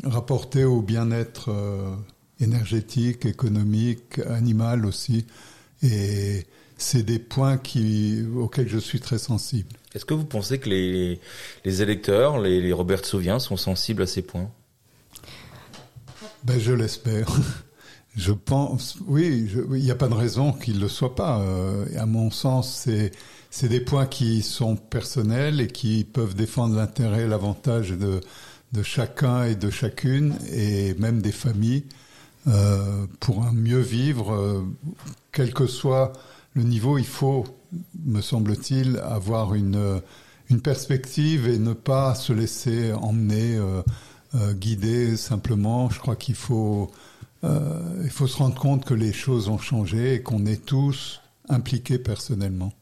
rapporté 0.04 0.64
au 0.64 0.82
bien-être 0.82 1.50
euh, 1.50 1.94
énergétique, 2.40 3.26
économique, 3.26 4.18
animal 4.28 4.87
aussi. 4.87 5.26
Et 5.82 6.47
c'est 6.76 7.02
des 7.02 7.18
points 7.18 7.59
qui, 7.59 8.25
auxquels 8.37 8.68
je 8.68 8.78
suis 8.78 9.00
très 9.00 9.18
sensible. 9.18 9.76
Est-ce 9.94 10.04
que 10.04 10.14
vous 10.14 10.25
pensez 10.25 10.59
que 10.59 10.68
les, 10.68 11.21
les 11.64 11.82
électeurs, 11.82 12.38
les, 12.38 12.61
les 12.61 12.73
Robert 12.73 13.04
Sauviens, 13.04 13.38
sont 13.38 13.56
sensibles 13.56 14.02
à 14.02 14.06
ces 14.06 14.23
points? 14.23 14.50
Ben, 16.44 16.59
Je 16.59 16.73
l'espère. 16.73 17.28
Je 18.14 18.32
pense, 18.32 18.99
oui, 19.06 19.49
il 19.71 19.82
n'y 19.82 19.90
a 19.90 19.94
pas 19.94 20.09
de 20.09 20.14
raison 20.14 20.52
qu'il 20.52 20.76
ne 20.76 20.80
le 20.80 20.88
soit 20.88 21.14
pas. 21.14 21.40
Euh, 21.40 21.87
à 21.97 22.04
mon 22.04 22.30
sens, 22.30 22.82
c'est 22.85 23.11
c'est 23.52 23.68
des 23.68 23.80
points 23.80 24.06
qui 24.06 24.40
sont 24.40 24.76
personnels 24.76 25.61
et 25.61 25.66
qui 25.66 26.04
peuvent 26.04 26.35
défendre 26.35 26.75
l'intérêt, 26.75 27.26
l'avantage 27.26 27.90
de 27.90 28.21
de 28.73 28.83
chacun 28.83 29.45
et 29.45 29.55
de 29.55 29.71
chacune 29.71 30.35
et 30.52 30.95
même 30.95 31.21
des 31.21 31.33
familles 31.33 31.85
euh, 32.49 33.07
pour 33.21 33.45
un 33.45 33.52
mieux 33.52 33.81
vivre, 33.81 34.35
euh, 34.35 34.62
quel 35.31 35.55
que 35.55 35.67
soit 35.67 36.12
le 36.55 36.64
niveau. 36.64 36.99
Il 36.99 37.07
faut, 37.07 37.45
me 38.05 38.21
semble-t-il, 38.21 38.99
avoir 38.99 39.55
une 39.55 40.00
une 40.50 40.61
perspective 40.61 41.49
et 41.49 41.59
ne 41.59 41.73
pas 41.73 42.14
se 42.14 42.33
laisser 42.33 42.93
emmener, 42.93 43.57
euh, 43.57 43.83
euh 44.35 44.52
guider 44.52 45.17
simplement. 45.17 45.88
Je 45.88 45.99
crois 46.00 46.17
qu'il 46.17 46.35
faut 46.35 46.91
il 47.45 48.11
faut 48.11 48.29
se 48.29 48.37
rendre 48.37 48.55
compte 48.55 48.85
que 48.85 48.95
les 48.95 49.12
choses 49.12 49.49
ont 49.49 49.59
changé 49.59 50.14
et 50.14 50.23
qu'on 50.23 50.47
est 50.47 50.64
tous 50.64 51.21
impliqués 51.49 51.99
personnellement. 51.99 52.73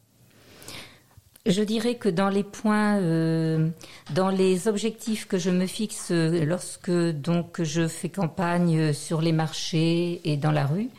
Je 1.46 1.62
dirais 1.62 1.94
que 1.94 2.10
dans 2.10 2.28
les 2.28 2.44
points, 2.44 2.98
euh, 2.98 3.70
dans 4.14 4.28
les 4.28 4.68
objectifs 4.68 5.26
que 5.26 5.38
je 5.38 5.48
me 5.48 5.66
fixe 5.66 6.10
lorsque 6.10 6.90
donc 6.90 7.62
je 7.62 7.88
fais 7.88 8.10
campagne 8.10 8.92
sur 8.92 9.22
les 9.22 9.32
marchés 9.32 10.20
et 10.24 10.36
dans 10.36 10.50
la 10.50 10.66
rue, 10.66 10.90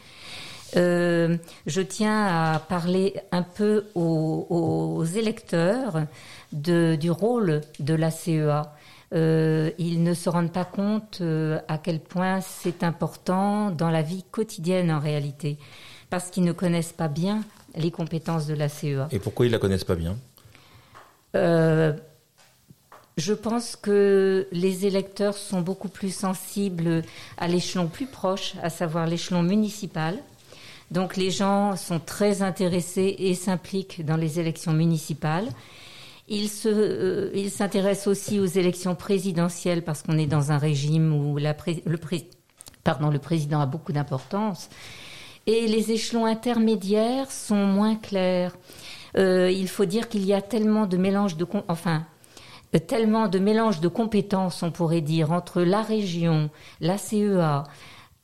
euh, 0.78 1.38
je 1.68 1.82
tiens 1.82 2.26
à 2.26 2.60
parler 2.60 3.18
un 3.32 3.44
peu 3.44 3.86
aux, 3.94 5.06
électeurs 5.16 6.06
de, 6.54 6.96
du 6.96 7.12
rôle 7.12 7.62
de 7.80 7.94
la 7.94 8.10
CEA 8.10 8.74
euh, 9.14 9.72
ils 9.78 10.02
ne 10.02 10.14
se 10.14 10.30
rendent 10.30 10.54
pas 10.54 10.64
compte 10.64 11.22
à 11.68 11.78
quel 11.78 12.00
point 12.00 12.40
c'est 12.42 12.84
important 12.84 13.70
dans 13.70 13.92
la 13.92 14.02
vie 14.02 14.24
quotidienne 14.32 14.90
en 14.90 15.00
réalité, 15.00 15.58
parce 16.10 16.32
qu'ils 16.32 16.46
ne 16.46 16.54
connaissent 16.54 16.94
pas 16.94 17.10
bien 17.10 17.42
les 17.76 17.92
compétences 17.92 18.48
de 18.48 18.54
la 18.54 18.70
CEA. 18.70 19.08
Et 19.12 19.20
pourquoi 19.20 19.46
ils 19.46 19.52
la 19.52 19.60
connaissent 19.60 19.84
pas 19.84 19.96
bien? 19.96 20.18
Euh, 21.36 21.94
je 23.18 23.34
pense 23.34 23.76
que 23.76 24.48
les 24.52 24.86
électeurs 24.86 25.36
sont 25.36 25.62
beaucoup 25.62 25.90
plus 25.90 26.14
sensibles 26.14 27.04
à 27.38 27.48
l'échelon 27.48 27.88
plus 27.88 28.08
proche, 28.08 28.54
à 28.64 28.70
savoir 28.70 29.06
l'échelon 29.06 29.44
municipal. 29.44 30.18
Donc 30.92 31.16
les 31.16 31.32
gens 31.32 31.76
sont 31.76 32.00
très 32.00 32.42
intéressés 32.42 33.16
et 33.20 33.34
s'impliquent 33.36 34.06
dans 34.06 34.18
les 34.18 34.40
élections 34.40 34.74
municipales. 34.74 35.48
Il 36.28 36.50
se, 36.50 36.70
euh, 36.70 37.32
il 37.34 37.52
s'intéresse 37.52 38.08
aussi 38.08 38.40
aux 38.40 38.46
élections 38.46 38.96
présidentielles 38.96 39.84
parce 39.84 40.02
qu'on 40.02 40.18
est 40.18 40.28
dans 40.28 40.52
un 40.52 40.58
régime 40.58 41.14
où 41.14 41.38
le 41.38 43.20
président 43.20 43.62
a 43.62 43.66
beaucoup 43.66 43.92
d'importance. 43.92 44.70
Et 45.48 45.68
les 45.68 45.92
échelons 45.92 46.26
intermédiaires 46.26 47.32
sont 47.32 47.66
moins 47.66 47.96
clairs. 47.96 48.56
Euh, 49.18 49.51
il 49.51 49.68
faut 49.68 49.86
dire 49.86 50.10
qu'il 50.10 50.25
y 50.25 50.34
a 50.34 50.41
tellement 50.41 50.86
de 50.86 50.98
mélange 50.98 51.38
de, 51.38 51.46
enfin, 51.68 52.06
euh, 52.75 52.80
tellement 52.80 53.27
de 53.27 53.39
mélange 53.39 53.82
de 53.82 53.88
compétences, 53.88 54.63
on 54.63 54.72
pourrait 54.72 55.01
dire, 55.01 55.32
entre 55.32 55.62
la 55.62 55.82
région, 55.82 56.50
la 56.80 56.98
CEA, 56.98 57.63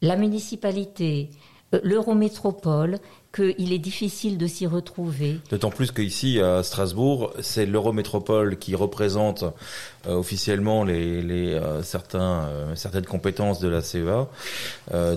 la 0.02 0.16
municipalité, 0.16 1.30
euh, 1.74 1.80
l'Eurométropole, 1.84 3.00
qu'il 3.38 3.72
est 3.72 3.80
difficile 3.80 4.38
de 4.38 4.48
s'y 4.48 4.66
retrouver. 4.66 5.40
D'autant 5.52 5.70
plus 5.70 5.92
qu'ici, 5.92 6.42
à 6.42 6.64
Strasbourg, 6.64 7.34
c'est 7.40 7.68
l'Eurométropole 7.68 8.58
qui 8.58 8.74
représente 8.74 9.44
euh, 10.08 10.16
officiellement 10.16 10.84
les, 10.84 11.54
euh, 11.54 11.82
euh, 12.16 12.76
certaines 12.76 13.06
compétences 13.06 13.60
de 13.60 13.68
la 13.68 13.82
CEA, 13.82 14.28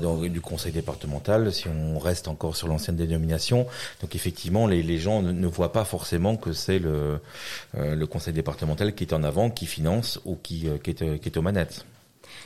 donc, 0.01 0.27
du 0.27 0.41
conseil 0.41 0.73
départemental, 0.73 1.53
si 1.53 1.69
on 1.69 1.99
reste 1.99 2.29
encore 2.29 2.57
sur 2.57 2.69
l'ancienne 2.69 2.97
dénomination. 2.97 3.67
Donc 4.03 4.15
effectivement, 4.15 4.67
les, 4.67 4.99
gens 4.99 5.23
ne, 5.23 5.47
voient 5.47 5.73
pas 5.73 5.85
forcément 5.85 6.37
que 6.37 6.53
c'est 6.53 6.79
le, 6.79 7.21
conseil 8.07 8.35
départemental 8.35 8.95
qui 8.95 9.05
est 9.05 9.15
en 9.15 9.23
avant, 9.23 9.51
qui 9.51 9.67
finance 9.67 10.21
ou 10.25 10.37
qui 10.37 10.67
est 10.67 11.37
aux 11.37 11.43
manettes. 11.43 11.87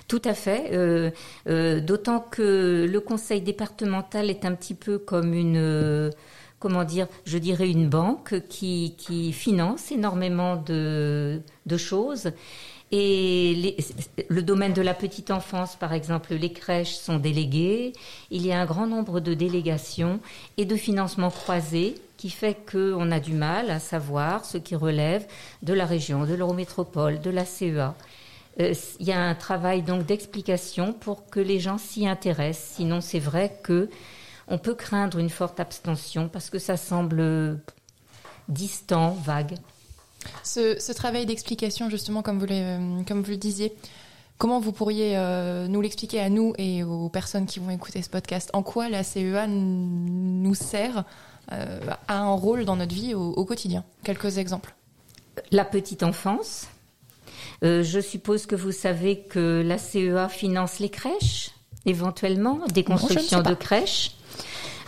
Tout 0.08 0.22
à 0.24 0.34
fait. 0.34 0.70
Euh, 0.72 1.10
euh, 1.48 1.80
D'autant 1.80 2.20
que 2.20 2.86
le 2.90 3.00
conseil 3.00 3.40
départemental 3.40 4.30
est 4.30 4.44
un 4.44 4.54
petit 4.54 4.74
peu 4.74 4.98
comme 4.98 5.32
une, 5.32 5.56
euh, 5.56 6.10
comment 6.58 6.84
dire, 6.84 7.08
je 7.24 7.38
dirais 7.38 7.70
une 7.70 7.88
banque 7.88 8.34
qui, 8.48 8.94
finance 9.32 9.90
énormément 9.92 10.56
de, 10.56 11.40
de 11.66 11.76
choses. 11.76 12.32
Et 12.92 13.76
le 14.28 14.42
domaine 14.42 14.72
de 14.72 14.82
la 14.82 14.94
petite 14.94 15.30
enfance, 15.30 15.74
par 15.74 15.92
exemple, 15.94 16.34
les 16.34 16.52
crèches 16.52 16.94
sont 16.94 17.16
déléguées. 17.18 17.92
Il 18.30 18.46
y 18.46 18.52
a 18.52 18.60
un 18.60 18.66
grand 18.66 18.86
nombre 18.86 19.20
de 19.20 19.34
délégations 19.34 20.20
et 20.58 20.64
de 20.64 20.76
financements 20.76 21.30
croisés 21.30 21.94
qui 22.18 22.30
fait 22.30 22.56
qu'on 22.70 23.10
a 23.10 23.20
du 23.20 23.32
mal 23.32 23.70
à 23.70 23.80
savoir 23.80 24.44
ce 24.44 24.58
qui 24.58 24.76
relève 24.76 25.26
de 25.62 25.72
la 25.74 25.86
région, 25.86 26.24
de 26.24 26.34
l'Eurométropole, 26.34 27.20
de 27.20 27.30
la 27.30 27.44
CEA. 27.44 27.94
Euh, 28.60 28.74
il 29.00 29.06
y 29.06 29.12
a 29.12 29.20
un 29.20 29.34
travail 29.34 29.82
donc 29.82 30.06
d'explication 30.06 30.92
pour 30.92 31.28
que 31.28 31.40
les 31.40 31.58
gens 31.58 31.78
s'y 31.78 32.06
intéressent. 32.06 32.76
Sinon, 32.76 33.00
c'est 33.00 33.18
vrai 33.18 33.58
que 33.62 33.88
on 34.46 34.58
peut 34.58 34.74
craindre 34.74 35.18
une 35.18 35.30
forte 35.30 35.58
abstention 35.58 36.28
parce 36.28 36.50
que 36.50 36.58
ça 36.58 36.76
semble 36.76 37.60
distant, 38.48 39.10
vague. 39.10 39.56
Ce, 40.42 40.78
ce 40.78 40.92
travail 40.92 41.26
d'explication, 41.26 41.90
justement, 41.90 42.22
comme 42.22 42.38
vous, 42.38 42.46
le, 42.46 43.04
comme 43.04 43.22
vous 43.22 43.30
le 43.30 43.36
disiez, 43.36 43.74
comment 44.38 44.60
vous 44.60 44.72
pourriez 44.72 45.16
euh, 45.16 45.66
nous 45.66 45.80
l'expliquer 45.80 46.20
à 46.20 46.28
nous 46.28 46.52
et 46.58 46.82
aux 46.82 47.08
personnes 47.08 47.46
qui 47.46 47.58
vont 47.58 47.70
écouter 47.70 48.02
ce 48.02 48.10
podcast? 48.10 48.50
En 48.52 48.62
quoi 48.62 48.88
la 48.88 49.02
CEA 49.02 49.46
nous 49.46 50.54
sert 50.54 51.04
euh, 51.52 51.80
à 52.08 52.18
un 52.18 52.34
rôle 52.34 52.64
dans 52.64 52.76
notre 52.76 52.94
vie 52.94 53.14
au, 53.14 53.32
au 53.32 53.44
quotidien? 53.44 53.84
Quelques 54.02 54.38
exemples. 54.38 54.74
La 55.50 55.64
petite 55.64 56.02
enfance, 56.02 56.68
euh, 57.62 57.82
je 57.82 58.00
suppose 58.00 58.46
que 58.46 58.56
vous 58.56 58.72
savez 58.72 59.20
que 59.20 59.62
la 59.64 59.78
CEA 59.78 60.28
finance 60.28 60.78
les 60.80 60.88
crèches, 60.88 61.50
éventuellement, 61.86 62.60
des 62.72 62.84
constructions 62.84 63.42
de 63.42 63.54
crèches. 63.54 64.12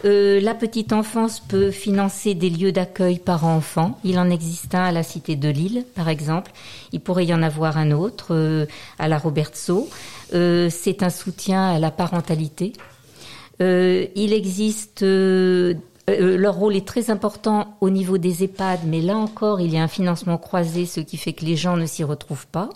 Euh, 0.05 0.41
la 0.41 0.55
petite 0.55 0.93
enfance 0.93 1.41
peut 1.41 1.71
financer 1.71 2.35
des 2.35 2.51
lieux 2.51 2.73
d'accueil 2.73 3.19
par 3.19 3.45
enfant. 3.45 3.99
Il 4.05 4.19
en 4.19 4.29
existe 4.31 4.75
un 4.75 4.85
à 4.85 4.93
la 4.93 5.03
cité 5.03 5.37
de 5.37 5.49
Lille, 5.49 5.85
par 5.95 6.09
exemple. 6.09 6.53
Il 6.93 7.01
pourrait 7.01 7.27
y 7.27 7.35
en 7.35 7.43
avoir 7.43 7.79
un 7.79 7.93
autre 7.93 8.35
euh, 8.35 8.67
à 8.99 9.09
la 9.09 9.19
Robertso. 9.19 9.89
Euh, 10.35 10.69
c'est 10.71 11.03
un 11.03 11.11
soutien 11.11 11.71
à 11.71 11.79
la 11.79 11.91
parentalité. 11.91 12.73
Euh, 13.63 14.07
il 14.15 14.35
existe 14.35 15.03
euh, 16.09 16.37
leur 16.37 16.55
rôle 16.55 16.77
est 16.77 16.87
très 16.87 17.11
important 17.11 17.77
au 17.81 17.91
niveau 17.91 18.17
des 18.17 18.45
EHPAD, 18.45 18.81
mais 18.87 19.01
là 19.01 19.17
encore, 19.17 19.61
il 19.61 19.73
y 19.73 19.79
a 19.79 19.83
un 19.83 19.89
financement 19.89 20.39
croisé, 20.39 20.87
ce 20.87 21.01
qui 21.01 21.17
fait 21.17 21.33
que 21.33 21.45
les 21.45 21.57
gens 21.57 21.77
ne 21.77 21.87
s'y 21.87 22.05
retrouvent 22.05 22.47
pas. 22.47 22.71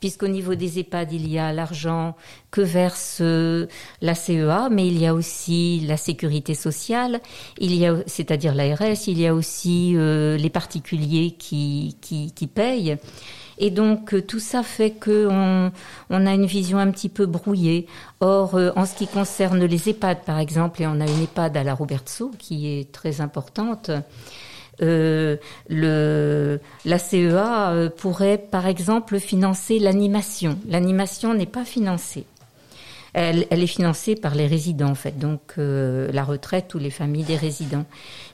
Puisqu'au 0.00 0.28
niveau 0.28 0.54
des 0.54 0.78
EHPAD, 0.78 1.12
il 1.12 1.30
y 1.30 1.38
a 1.38 1.52
l'argent 1.52 2.14
que 2.50 2.60
verse 2.60 3.18
euh, 3.20 3.66
la 4.00 4.14
CEA, 4.14 4.68
mais 4.70 4.86
il 4.86 4.98
y 4.98 5.06
a 5.06 5.14
aussi 5.14 5.80
la 5.80 5.96
sécurité 5.96 6.54
sociale, 6.54 7.20
il 7.58 7.74
y 7.74 7.86
a, 7.86 7.96
c'est-à-dire 8.06 8.54
l'ARS, 8.54 9.06
il 9.06 9.18
y 9.20 9.26
a 9.26 9.34
aussi 9.34 9.92
euh, 9.96 10.36
les 10.36 10.50
particuliers 10.50 11.32
qui, 11.38 11.96
qui, 12.00 12.32
qui 12.32 12.46
payent. 12.46 12.96
Et 13.58 13.70
donc 13.70 14.26
tout 14.26 14.40
ça 14.40 14.62
fait 14.62 14.90
que 14.90 15.28
on, 15.30 15.72
on, 16.10 16.26
a 16.26 16.34
une 16.34 16.46
vision 16.46 16.78
un 16.78 16.90
petit 16.90 17.08
peu 17.08 17.26
brouillée. 17.26 17.86
Or, 18.20 18.58
en 18.76 18.86
ce 18.86 18.94
qui 18.94 19.06
concerne 19.06 19.64
les 19.64 19.88
EHPAD, 19.88 20.24
par 20.24 20.38
exemple, 20.38 20.82
et 20.82 20.86
on 20.86 21.00
a 21.00 21.06
une 21.06 21.22
EHPAD 21.22 21.56
à 21.56 21.64
la 21.64 21.74
Robertso 21.74 22.30
qui 22.38 22.68
est 22.68 22.90
très 22.92 23.20
importante. 23.20 23.90
Euh, 24.82 25.36
la 25.70 26.98
CEA 26.98 27.70
euh, 27.70 27.90
pourrait, 27.90 28.38
par 28.38 28.66
exemple, 28.66 29.18
financer 29.18 29.78
l'animation. 29.78 30.58
L'animation 30.68 31.34
n'est 31.34 31.46
pas 31.46 31.64
financée. 31.64 32.26
Elle, 33.12 33.46
est 33.48 33.66
financée 33.68 34.16
par 34.16 34.34
les 34.34 34.48
résidents, 34.48 34.90
en 34.90 34.96
fait, 34.96 35.16
donc 35.16 35.54
euh, 35.58 36.10
la 36.12 36.24
retraite 36.24 36.74
ou 36.74 36.80
les 36.80 36.90
familles 36.90 37.22
des 37.22 37.36
résidents. 37.36 37.84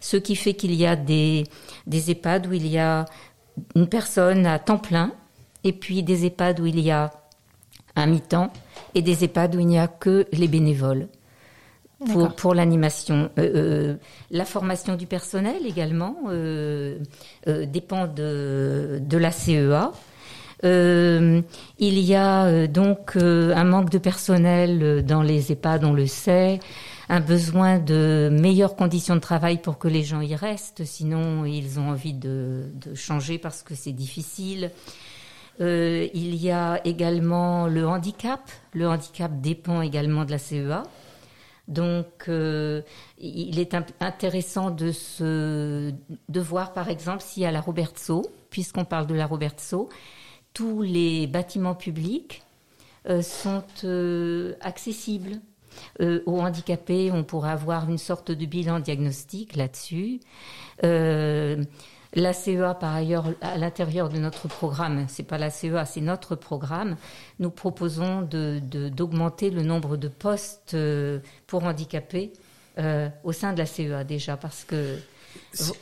Ce 0.00 0.16
qui 0.16 0.36
fait 0.36 0.54
qu'il 0.54 0.74
y 0.74 0.86
a 0.86 0.96
des 0.96 1.44
EHPAD 1.86 2.46
où 2.46 2.54
il 2.54 2.66
y 2.66 2.78
a 2.78 3.04
une 3.74 3.88
personne 3.88 4.46
à 4.46 4.58
temps 4.58 4.78
plein, 4.78 5.12
et 5.64 5.72
puis 5.72 6.02
des 6.02 6.26
EHPAD 6.26 6.60
où 6.60 6.66
il 6.66 6.80
y 6.80 6.90
a 6.90 7.10
un 7.96 8.06
mi-temps, 8.06 8.52
et 8.94 9.02
des 9.02 9.24
EHPAD 9.24 9.56
où 9.56 9.60
il 9.60 9.66
n'y 9.66 9.78
a 9.78 9.88
que 9.88 10.26
les 10.32 10.48
bénévoles 10.48 11.08
pour, 12.06 12.34
pour 12.34 12.54
l'animation. 12.54 13.30
Euh, 13.38 13.50
euh, 13.54 13.96
la 14.30 14.44
formation 14.44 14.96
du 14.96 15.06
personnel 15.06 15.66
également 15.66 16.16
euh, 16.28 16.98
euh 17.46 17.66
dépend 17.66 18.06
de, 18.06 19.00
de 19.02 19.18
la 19.18 19.30
CEA. 19.30 19.92
Euh, 20.62 21.40
il 21.78 21.98
y 21.98 22.14
a 22.14 22.66
donc 22.66 23.16
un 23.16 23.64
manque 23.64 23.90
de 23.90 23.98
personnel 23.98 25.04
dans 25.06 25.22
les 25.22 25.52
EHPAD, 25.52 25.84
on 25.84 25.92
le 25.92 26.06
sait, 26.06 26.60
un 27.10 27.20
besoin 27.20 27.80
de 27.80 28.30
meilleures 28.32 28.76
conditions 28.76 29.16
de 29.16 29.20
travail 29.20 29.60
pour 29.60 29.78
que 29.78 29.88
les 29.88 30.04
gens 30.04 30.20
y 30.20 30.36
restent, 30.36 30.84
sinon 30.84 31.44
ils 31.44 31.80
ont 31.80 31.90
envie 31.90 32.14
de, 32.14 32.70
de 32.74 32.94
changer 32.94 33.36
parce 33.36 33.64
que 33.64 33.74
c'est 33.74 33.92
difficile. 33.92 34.70
Euh, 35.60 36.08
il 36.14 36.36
y 36.36 36.52
a 36.52 36.80
également 36.86 37.66
le 37.66 37.86
handicap. 37.86 38.48
Le 38.72 38.88
handicap 38.88 39.40
dépend 39.40 39.82
également 39.82 40.24
de 40.24 40.30
la 40.30 40.38
CEA. 40.38 40.84
Donc, 41.66 42.28
euh, 42.28 42.82
il 43.18 43.58
est 43.58 43.74
intéressant 44.00 44.70
de, 44.70 44.92
se, 44.92 45.92
de 46.28 46.40
voir, 46.40 46.72
par 46.72 46.88
exemple, 46.88 47.22
si 47.22 47.44
à 47.44 47.50
la 47.50 47.60
Robertso, 47.60 48.22
puisqu'on 48.50 48.84
parle 48.84 49.08
de 49.08 49.14
la 49.14 49.26
Robertso, 49.26 49.88
tous 50.54 50.82
les 50.82 51.26
bâtiments 51.26 51.74
publics 51.74 52.42
euh, 53.08 53.20
sont 53.20 53.64
accessibles. 54.60 55.40
Euh, 56.00 56.22
aux 56.26 56.40
handicapés, 56.40 57.10
on 57.12 57.24
pourrait 57.24 57.50
avoir 57.50 57.88
une 57.88 57.98
sorte 57.98 58.30
de 58.30 58.46
bilan 58.46 58.80
diagnostique 58.80 59.56
là-dessus. 59.56 60.20
Euh, 60.84 61.62
la 62.14 62.32
CEA, 62.32 62.74
par 62.74 62.94
ailleurs, 62.94 63.26
à 63.40 63.56
l'intérieur 63.56 64.08
de 64.08 64.18
notre 64.18 64.48
programme, 64.48 65.06
c'est 65.08 65.22
pas 65.22 65.38
la 65.38 65.50
CEA, 65.50 65.84
c'est 65.84 66.00
notre 66.00 66.34
programme, 66.34 66.96
nous 67.38 67.50
proposons 67.50 68.22
d'augmenter 68.22 69.50
de, 69.50 69.56
le 69.56 69.62
nombre 69.62 69.96
de 69.96 70.08
postes 70.08 70.74
euh, 70.74 71.20
pour 71.46 71.64
handicapés 71.64 72.32
au 73.24 73.32
sein 73.32 73.52
de 73.52 73.58
la 73.58 73.66
CEA 73.66 74.04
déjà, 74.04 74.38
parce 74.38 74.64
que 74.64 74.96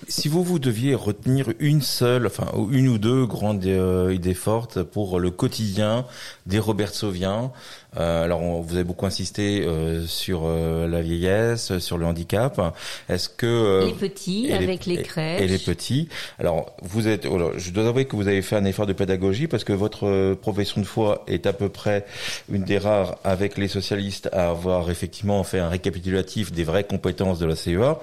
si, 0.08 0.28
vous 0.28 0.42
vous 0.42 0.58
deviez 0.58 0.96
retenir 0.96 1.52
une 1.60 1.80
seule, 1.80 2.26
enfin 2.26 2.50
une 2.72 2.88
ou 2.88 2.98
deux 2.98 3.24
grandes 3.24 3.64
idées 3.64 4.34
fortes 4.34 4.82
pour 4.82 5.20
le 5.20 5.30
quotidien 5.30 6.06
des 6.46 6.58
Robert 6.58 6.92
Sauviens, 6.92 7.52
euh, 7.96 8.24
alors 8.24 8.40
vous 8.62 8.74
avez 8.74 8.84
beaucoup 8.84 9.06
insisté 9.06 9.62
euh, 9.62 10.06
sur 10.06 10.42
euh, 10.44 10.86
la 10.86 11.00
vieillesse, 11.00 11.78
sur 11.78 11.96
le 11.96 12.04
handicap. 12.04 12.60
Est-ce 13.08 13.28
que 13.28 13.46
euh, 13.46 13.86
les 13.86 13.92
petits 13.92 14.52
avec 14.52 14.84
les, 14.84 15.02
crèches 15.02 15.40
et, 15.40 15.46
les 15.46 15.58
petits. 15.58 16.08
Alors 16.38 16.72
vous 16.82 17.08
êtes, 17.08 17.26
oh 17.26 17.52
je 17.56 17.70
dois 17.70 17.88
avouer 17.88 18.04
que 18.04 18.14
vous 18.14 18.28
avez 18.28 18.42
fait 18.42 18.56
un 18.56 18.64
effort 18.64 18.86
de 18.86 18.92
pédagogie 18.92 19.46
parce 19.46 19.64
que 19.64 19.72
votre 19.72 20.34
profession 20.34 20.80
de 20.80 20.86
foi 20.86 21.24
est 21.26 21.46
à 21.46 21.52
peu 21.52 21.68
près 21.68 22.04
une 22.52 22.64
des 22.64 22.78
rares 22.78 23.16
avec 23.24 23.56
les 23.56 23.68
socialistes 23.68 24.28
à 24.32 24.50
avoir 24.50 24.90
effectivement 24.90 25.42
fait 25.42 25.58
un 25.58 25.68
récapitulatif 25.68 26.52
des 26.52 26.64
vraies 26.64 26.84
compétences 26.84 27.38
de 27.38 27.46
la 27.46 27.56
CEA. 27.56 27.98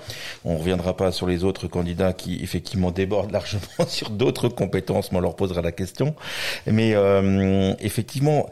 On 0.45 0.57
reviendra 0.57 0.97
pas 0.97 1.11
sur 1.11 1.27
les 1.27 1.43
autres 1.43 1.67
candidats 1.67 2.13
qui 2.13 2.41
effectivement 2.41 2.91
débordent 2.91 3.31
largement 3.31 3.61
sur 3.87 4.09
d'autres 4.09 4.49
compétences, 4.49 5.11
mais 5.11 5.19
on 5.19 5.21
leur 5.21 5.35
posera 5.35 5.61
la 5.61 5.71
question. 5.71 6.15
Mais 6.65 6.95
effectivement, 7.79 8.49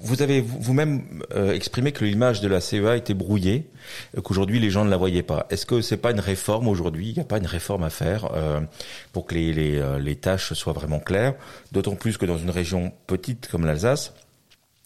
vous 0.00 0.22
avez 0.22 0.40
vous-même 0.40 1.22
euh, 1.34 1.52
exprimé 1.52 1.92
que 1.92 2.04
l'image 2.04 2.40
de 2.40 2.48
la 2.48 2.60
CEA 2.60 2.96
était 2.96 3.14
brouillée, 3.14 3.70
euh, 4.16 4.20
qu'aujourd'hui 4.20 4.60
les 4.60 4.70
gens 4.70 4.84
ne 4.84 4.90
la 4.90 4.96
voyaient 4.96 5.22
pas. 5.22 5.46
Est-ce 5.50 5.66
que 5.66 5.80
c'est 5.80 5.96
pas 5.96 6.10
une 6.10 6.20
réforme 6.20 6.68
aujourd'hui? 6.68 7.08
Il 7.08 7.14
n'y 7.14 7.20
a 7.20 7.24
pas 7.24 7.38
une 7.38 7.46
réforme 7.46 7.82
à 7.82 7.90
faire 7.90 8.30
euh, 8.34 8.60
pour 9.12 9.26
que 9.26 9.34
les, 9.34 9.52
les, 9.52 9.98
les 10.00 10.16
tâches 10.16 10.52
soient 10.52 10.72
vraiment 10.72 11.00
claires 11.00 11.34
D'autant 11.72 11.94
plus 11.94 12.16
que 12.16 12.26
dans 12.26 12.38
une 12.38 12.50
région 12.50 12.92
petite 13.06 13.48
comme 13.48 13.66
l'Alsace, 13.66 14.12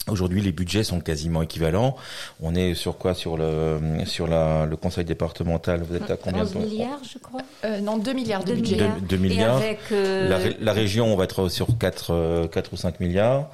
Aujourd'hui, 0.07 0.41
les 0.41 0.51
budgets 0.51 0.83
sont 0.83 0.99
quasiment 0.99 1.41
équivalents. 1.41 1.95
On 2.41 2.55
est 2.55 2.73
sur 2.73 2.97
quoi? 2.97 3.13
Sur 3.13 3.37
le 3.37 3.79
sur 4.05 4.27
la, 4.27 4.65
le 4.65 4.75
conseil 4.75 5.05
départemental. 5.05 5.83
Vous 5.83 5.95
êtes 5.95 6.09
à 6.09 6.17
combien 6.17 6.43
11 6.43 6.55
milliards, 6.55 6.99
je 7.11 7.17
crois. 7.19 7.41
Euh, 7.65 7.79
non, 7.79 7.97
2 7.97 8.13
milliards 8.13 8.43
de 8.43 8.53
budget. 8.53 8.89
2, 9.07 9.17
milliards. 9.17 9.57
Avec, 9.57 9.79
euh... 9.91 10.27
la, 10.27 10.39
la, 10.59 10.73
région, 10.73 11.05
on 11.13 11.15
va 11.15 11.25
être 11.25 11.49
sur 11.49 11.77
4 11.77 12.47
4 12.51 12.73
ou 12.73 12.77
5 12.77 12.99
milliards. 12.99 13.49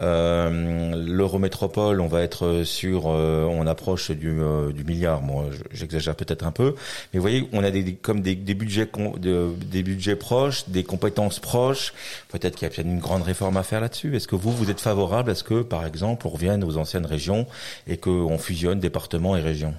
Euh, 0.00 0.94
L'Eurométropole, 1.06 2.00
on 2.00 2.06
va 2.06 2.22
être 2.22 2.62
sur 2.64 3.04
euh, 3.06 3.44
on 3.44 3.66
approche 3.66 4.10
du, 4.10 4.40
euh, 4.40 4.72
du 4.72 4.84
milliard. 4.84 5.22
Moi, 5.22 5.46
j'exagère 5.72 6.14
peut-être 6.14 6.44
un 6.44 6.50
peu, 6.50 6.74
mais 7.12 7.18
vous 7.18 7.22
voyez, 7.22 7.48
on 7.52 7.62
a 7.62 7.70
des 7.70 7.94
comme 7.94 8.20
des, 8.20 8.34
des 8.34 8.54
budgets 8.54 8.88
de, 9.18 9.50
des 9.70 9.82
budgets 9.82 10.16
proches, 10.16 10.68
des 10.68 10.84
compétences 10.84 11.38
proches. 11.38 11.92
Peut-être 12.28 12.56
qu'il 12.56 12.68
y 12.68 12.80
a 12.80 12.82
une 12.82 12.98
grande 12.98 13.22
réforme 13.22 13.56
à 13.56 13.62
faire 13.62 13.80
là-dessus. 13.80 14.16
Est-ce 14.16 14.28
que 14.28 14.36
vous 14.36 14.52
vous 14.52 14.70
êtes 14.70 14.80
favorable 14.80 15.30
à 15.30 15.34
ce 15.34 15.44
que 15.44 15.62
par 15.62 15.83
par 15.84 15.88
exemple, 15.90 16.26
on 16.26 16.30
revienne 16.30 16.64
aux 16.64 16.78
anciennes 16.78 17.04
régions 17.04 17.46
et 17.86 17.98
qu'on 17.98 18.38
fusionne 18.38 18.80
départements 18.80 19.36
et 19.36 19.42
régions 19.42 19.74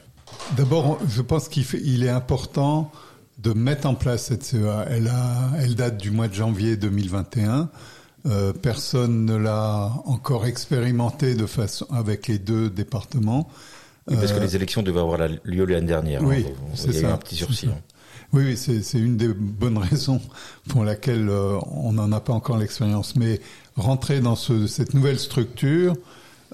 D'abord, 0.55 0.99
je 1.09 1.23
pense 1.23 1.49
qu'il 1.49 2.03
est 2.03 2.09
important 2.09 2.91
de 3.39 3.53
mettre 3.53 3.87
en 3.87 3.95
place 3.95 4.25
cette 4.25 4.43
CEA. 4.43 4.85
Elle, 4.87 5.07
a, 5.07 5.49
elle 5.57 5.73
date 5.73 5.97
du 5.97 6.11
mois 6.11 6.27
de 6.27 6.35
janvier 6.35 6.77
2021. 6.77 7.69
Euh, 8.27 8.53
personne 8.53 9.25
ne 9.25 9.35
l'a 9.35 9.93
encore 10.05 10.45
expérimenté 10.45 11.33
de 11.33 11.47
façon 11.47 11.87
avec 11.91 12.27
les 12.27 12.37
deux 12.37 12.69
départements. 12.69 13.49
Oui, 14.07 14.15
parce 14.15 14.31
que 14.31 14.37
euh, 14.37 14.41
les 14.41 14.55
élections 14.55 14.83
devaient 14.83 14.99
avoir 14.99 15.17
lieu 15.43 15.65
l'année 15.65 15.87
dernière. 15.87 16.21
Hein. 16.21 16.27
Oui, 16.27 16.45
c'est 16.75 16.93
ça. 16.93 17.13
un 17.13 17.17
petit 17.17 17.35
sursis. 17.35 17.65
Hein. 17.67 17.81
Oui, 18.31 18.43
oui 18.43 18.57
c'est 18.57 18.99
une 18.99 19.17
des 19.17 19.29
bonnes 19.29 19.77
raisons 19.89 20.21
pour 20.69 20.83
laquelle 20.83 21.29
euh, 21.29 21.57
on 21.71 21.93
n'en 21.93 22.11
a 22.11 22.19
pas 22.19 22.33
encore 22.33 22.59
l'expérience. 22.59 23.15
Mais 23.15 23.41
rentrer 23.75 24.21
dans 24.21 24.35
ce, 24.35 24.67
cette 24.67 24.93
nouvelle 24.93 25.19
structure, 25.19 25.95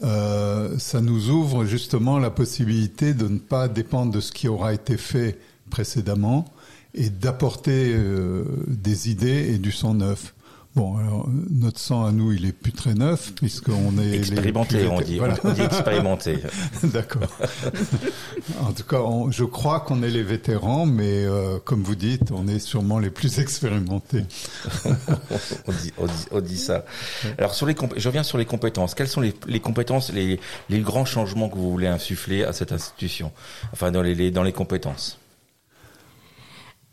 euh, 0.03 0.77
ça 0.79 1.01
nous 1.01 1.29
ouvre 1.29 1.65
justement 1.65 2.17
la 2.17 2.29
possibilité 2.29 3.13
de 3.13 3.27
ne 3.27 3.37
pas 3.37 3.67
dépendre 3.67 4.11
de 4.11 4.19
ce 4.19 4.31
qui 4.31 4.47
aura 4.47 4.73
été 4.73 4.97
fait 4.97 5.37
précédemment 5.69 6.45
et 6.93 7.09
d'apporter 7.09 7.93
euh, 7.93 8.43
des 8.67 9.09
idées 9.09 9.53
et 9.53 9.57
du 9.57 9.71
sang 9.71 9.93
neuf. 9.93 10.33
Bon, 10.73 10.95
alors, 10.95 11.27
notre 11.49 11.79
sang 11.79 12.05
à 12.05 12.13
nous, 12.13 12.31
il 12.31 12.45
est 12.45 12.53
plus 12.53 12.71
très 12.71 12.93
neuf 12.93 13.33
puisqu'on 13.35 13.97
est 14.01 14.15
expérimenté. 14.15 14.87
on 14.87 15.01
dit, 15.01 15.17
voilà. 15.17 15.35
on 15.43 15.51
dit 15.51 15.61
expérimenté. 15.61 16.37
D'accord. 16.83 17.27
en 18.61 18.71
tout 18.71 18.83
cas, 18.83 19.01
on, 19.01 19.31
je 19.31 19.43
crois 19.43 19.81
qu'on 19.81 20.01
est 20.01 20.09
les 20.09 20.23
vétérans, 20.23 20.85
mais 20.85 21.25
euh, 21.25 21.59
comme 21.59 21.83
vous 21.83 21.95
dites, 21.95 22.31
on 22.31 22.47
est 22.47 22.59
sûrement 22.59 22.99
les 22.99 23.09
plus 23.09 23.39
expérimentés. 23.39 24.23
on, 25.67 25.71
dit, 25.73 25.93
on, 25.97 26.05
dit, 26.05 26.25
on, 26.31 26.39
dit, 26.39 26.57
ça. 26.57 26.85
Alors 27.37 27.53
sur 27.53 27.65
les, 27.65 27.75
je 27.97 28.07
reviens 28.07 28.23
sur 28.23 28.37
les 28.37 28.45
compétences. 28.45 28.95
Quelles 28.95 29.09
sont 29.09 29.21
les, 29.21 29.33
les 29.47 29.59
compétences, 29.59 30.13
les, 30.13 30.39
les 30.69 30.79
grands 30.79 31.05
changements 31.05 31.49
que 31.49 31.55
vous 31.55 31.69
voulez 31.69 31.87
insuffler 31.87 32.45
à 32.45 32.53
cette 32.53 32.71
institution, 32.71 33.33
enfin 33.73 33.91
dans 33.91 34.01
les, 34.01 34.31
dans 34.31 34.43
les 34.43 34.53
compétences? 34.53 35.20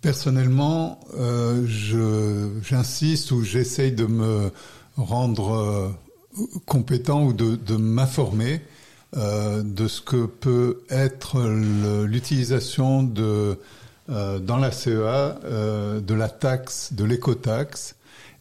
Personnellement, 0.00 1.00
euh, 1.18 1.66
j'insiste 2.62 3.32
ou 3.32 3.42
j'essaye 3.42 3.92
de 3.92 4.06
me 4.06 4.50
rendre 4.98 5.54
euh, 5.54 5.88
compétent 6.66 7.24
ou 7.24 7.32
de, 7.32 7.76
m'informer 7.76 8.60
euh, 9.16 9.62
de 9.62 9.88
ce 9.88 10.00
que 10.00 10.26
peut 10.26 10.82
être 10.90 11.40
l'utilisation 12.06 13.02
de 13.02 13.58
euh, 14.10 14.38
dans 14.38 14.56
la 14.56 14.72
CEA 14.72 15.38
de 15.44 16.14
la 16.14 16.28
taxe, 16.28 16.92
de 16.92 17.04
l'écotaxe, 17.04 17.94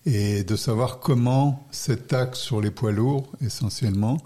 et 0.06 0.46
de 0.46 0.56
savoir 0.56 1.00
comment 1.00 1.68
cette 1.72 2.08
taxe 2.08 2.40
sur 2.40 2.62
les 2.62 2.72
poids 2.72 2.94
lourds, 2.94 3.30
essentiellement, 3.46 4.18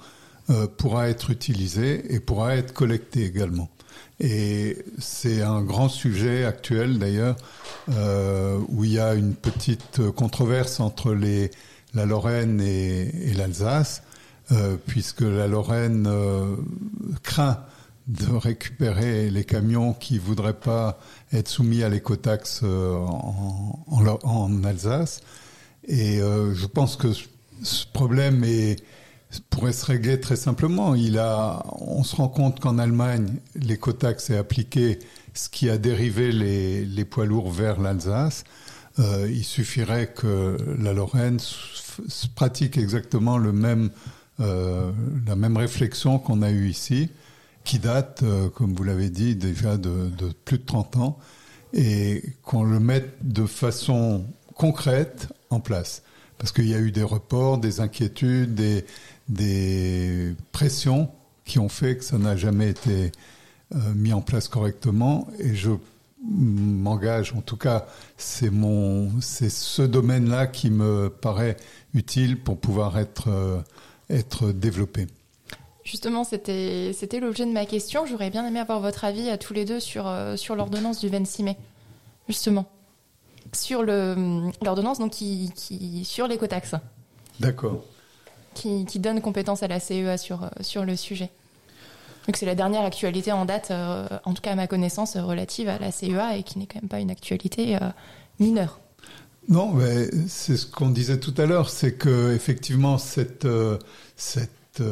pourra 0.78 1.10
être 1.10 1.32
utilisée 1.32 2.14
et 2.14 2.20
pourra 2.20 2.56
être 2.56 2.74
collectée 2.74 3.26
également. 3.26 3.70
Et 4.20 4.78
c'est 5.00 5.42
un 5.42 5.64
grand 5.64 5.90
sujet 5.90 6.46
actuel 6.46 7.00
d'ailleurs, 7.00 7.36
euh, 7.90 8.60
où 8.70 8.84
il 8.84 8.94
y 8.94 9.00
a 9.00 9.16
une 9.16 9.34
petite 9.34 10.00
controverse 10.16 10.80
entre 10.80 11.18
la 11.94 12.06
Lorraine 12.06 12.62
et, 12.62 13.34
l'Alsace, 13.36 14.04
euh, 14.52 14.78
puisque 14.86 15.22
la 15.22 15.48
Lorraine 15.48 16.06
euh, 16.08 16.56
craint 17.24 17.64
de 18.08 18.32
récupérer 18.32 19.32
les 19.32 19.44
camions 19.44 19.94
qui 19.94 20.20
voudraient 20.20 20.54
pas 20.54 21.00
être 21.34 21.48
soumis 21.48 21.82
à 21.82 21.90
l'écotaxe 21.90 22.62
en, 22.64 23.80
en, 23.88 24.64
Alsace. 24.64 25.22
Et 25.88 26.18
je 26.18 26.66
pense 26.66 26.96
que 26.96 27.08
ce 27.64 27.86
problème 27.92 28.44
est, 28.44 28.84
pourrait 29.50 29.74
se 29.74 29.86
régler 29.86 30.20
très 30.20 30.36
simplement. 30.36 30.96
Il 30.96 31.18
a, 31.18 31.64
on 31.80 32.04
se 32.04 32.16
rend 32.16 32.28
compte 32.28 32.60
qu'en 32.60 32.78
Allemagne, 32.78 33.36
l'écotaxe 33.56 34.30
est 34.30 34.38
appliqué, 34.38 35.00
ce 35.34 35.50
qui 35.50 35.70
a 35.70 35.78
dérivé 35.78 36.32
les, 36.32 36.86
les 36.86 37.06
poids 37.06 37.26
lourds 37.26 37.52
vers 37.52 37.80
l'Alsace. 37.80 38.44
Euh, 39.00 39.30
il 39.30 39.44
suffirait 39.44 40.08
que 40.08 40.58
la 40.78 40.94
Lorraine 40.94 41.40
pratique 42.36 42.78
exactement 42.78 43.38
le 43.38 43.54
même, 43.54 43.90
euh, 44.40 44.92
la 45.26 45.36
même 45.36 45.58
réflexion 45.58 46.20
qu'on 46.20 46.42
a 46.42 46.52
eue 46.52 46.70
ici, 46.70 47.10
qui 47.64 47.80
date, 47.80 48.24
euh, 48.24 48.50
comme 48.50 48.74
vous 48.74 48.84
l'avez 48.84 49.10
dit, 49.10 49.36
déjà 49.36 49.78
de, 49.78 50.10
de, 50.10 50.32
plus 50.46 50.58
de 50.58 50.66
30 50.66 50.98
ans, 50.98 51.20
et 51.74 52.24
qu'on 52.44 52.64
le 52.64 52.80
mette 52.80 53.16
de 53.22 53.46
façon 53.46 54.26
concrète 54.56 55.30
en 55.50 55.62
place. 55.62 56.04
Parce 56.38 56.52
qu'il 56.52 56.68
y 56.68 56.74
a 56.74 56.80
eu 56.80 56.92
des 56.92 57.04
reports, 57.04 57.60
des 57.60 57.80
inquiétudes, 57.80 58.56
des, 58.56 58.84
des 59.32 60.36
pressions 60.52 61.10
qui 61.46 61.58
ont 61.58 61.70
fait 61.70 61.98
que 61.98 62.04
ça 62.04 62.18
n'a 62.18 62.36
jamais 62.36 62.70
été 62.70 63.12
euh, 63.74 63.78
mis 63.96 64.14
en 64.14 64.22
place 64.22 64.48
correctement. 64.48 65.28
Et 65.40 65.56
je 65.56 65.72
m'engage, 66.24 67.34
en 67.34 67.42
tout 67.42 67.58
cas, 67.58 67.88
c'est 68.18 68.52
mon, 68.52 69.10
c'est 69.22 69.50
ce 69.50 69.82
domaine-là 69.82 70.48
qui 70.48 70.70
me 70.70 71.10
paraît 71.10 71.58
utile 71.94 72.40
pour 72.40 72.60
pouvoir 72.60 73.00
être, 73.00 73.30
euh, 73.30 73.60
être 74.10 74.52
développé. 74.52 75.08
Justement, 75.84 76.24
c'était, 76.24 76.92
c'était 76.94 77.20
l'objet 77.20 77.46
de 77.46 77.52
ma 77.52 77.66
question. 77.66 78.06
J'aurais 78.06 78.30
bien 78.30 78.46
aimé 78.46 78.60
avoir 78.60 78.82
votre 78.82 79.04
avis 79.04 79.30
à 79.30 79.38
tous 79.38 79.54
les 79.54 79.66
deux 79.66 79.80
sur, 79.80 80.08
euh, 80.08 80.36
sur 80.36 80.56
l'ordonnance 80.56 81.00
du 81.00 81.10
26 81.10 81.44
mai. 81.44 81.58
Justement. 82.28 82.70
Sur 83.54 83.82
le, 83.82 84.52
l'ordonnance 84.62 85.00
donc, 85.00 85.12
qui, 85.12 85.52
qui, 85.56 86.06
sur 86.06 86.28
l'écotaxe. 86.28 86.76
D'accord 87.40 87.84
qui, 88.54 89.00
donne 89.00 89.22
compétence 89.22 89.64
à 89.64 89.68
la 89.68 89.80
CEA 89.80 90.18
sur, 90.18 90.44
euh, 90.44 90.48
sur 90.62 90.86
le 90.86 90.96
sujet. 90.96 91.30
Donc 92.28 92.38
c'est 92.38 92.46
la 92.46 92.56
dernière 92.56 92.84
actualité 92.84 93.32
en 93.32 93.46
date, 93.46 93.72
euh, 93.72 94.08
en 94.26 94.34
tout 94.34 94.42
cas 94.42 94.52
à 94.52 94.56
ma 94.56 94.68
connaissance, 94.68 95.18
relative 95.18 95.70
à 95.70 95.80
la 95.80 95.92
CEA 95.92 96.38
et 96.38 96.44
qui 96.44 96.60
n'est 96.60 96.68
quand 96.68 96.82
même 96.82 96.90
pas 96.90 97.00
une 97.00 97.12
actualité 97.12 97.76
euh, 97.76 97.90
mineure. 98.40 98.80
Non, 99.50 99.72
mais 99.72 100.10
c'est 100.28 100.56
ce 100.56 100.68
qu'on 100.68 100.90
disait 100.90 101.20
tout 101.20 101.34
à 101.38 101.48
l'heure, 101.48 101.70
c'est 101.70 101.94
que 101.94 102.32
effectivement 102.36 103.00
cette 103.00 103.48
cette 104.16 104.84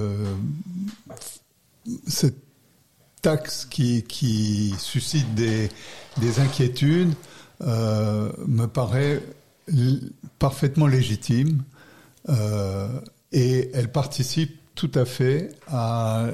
cette 2.08 2.38
taxe 3.22 3.66
qui 3.66 4.04
qui 4.04 4.74
suscite 4.80 5.36
des 5.36 5.70
des 6.18 6.40
inquiétudes 6.40 7.14
me 7.62 8.66
paraît 8.66 9.22
parfaitement 10.40 10.88
légitime. 10.88 11.62
Et 13.32 13.70
elle 13.74 13.92
participe 13.92 14.58
tout 14.76 14.92
à 14.96 15.06
fait 15.06 15.50
à, 15.68 16.30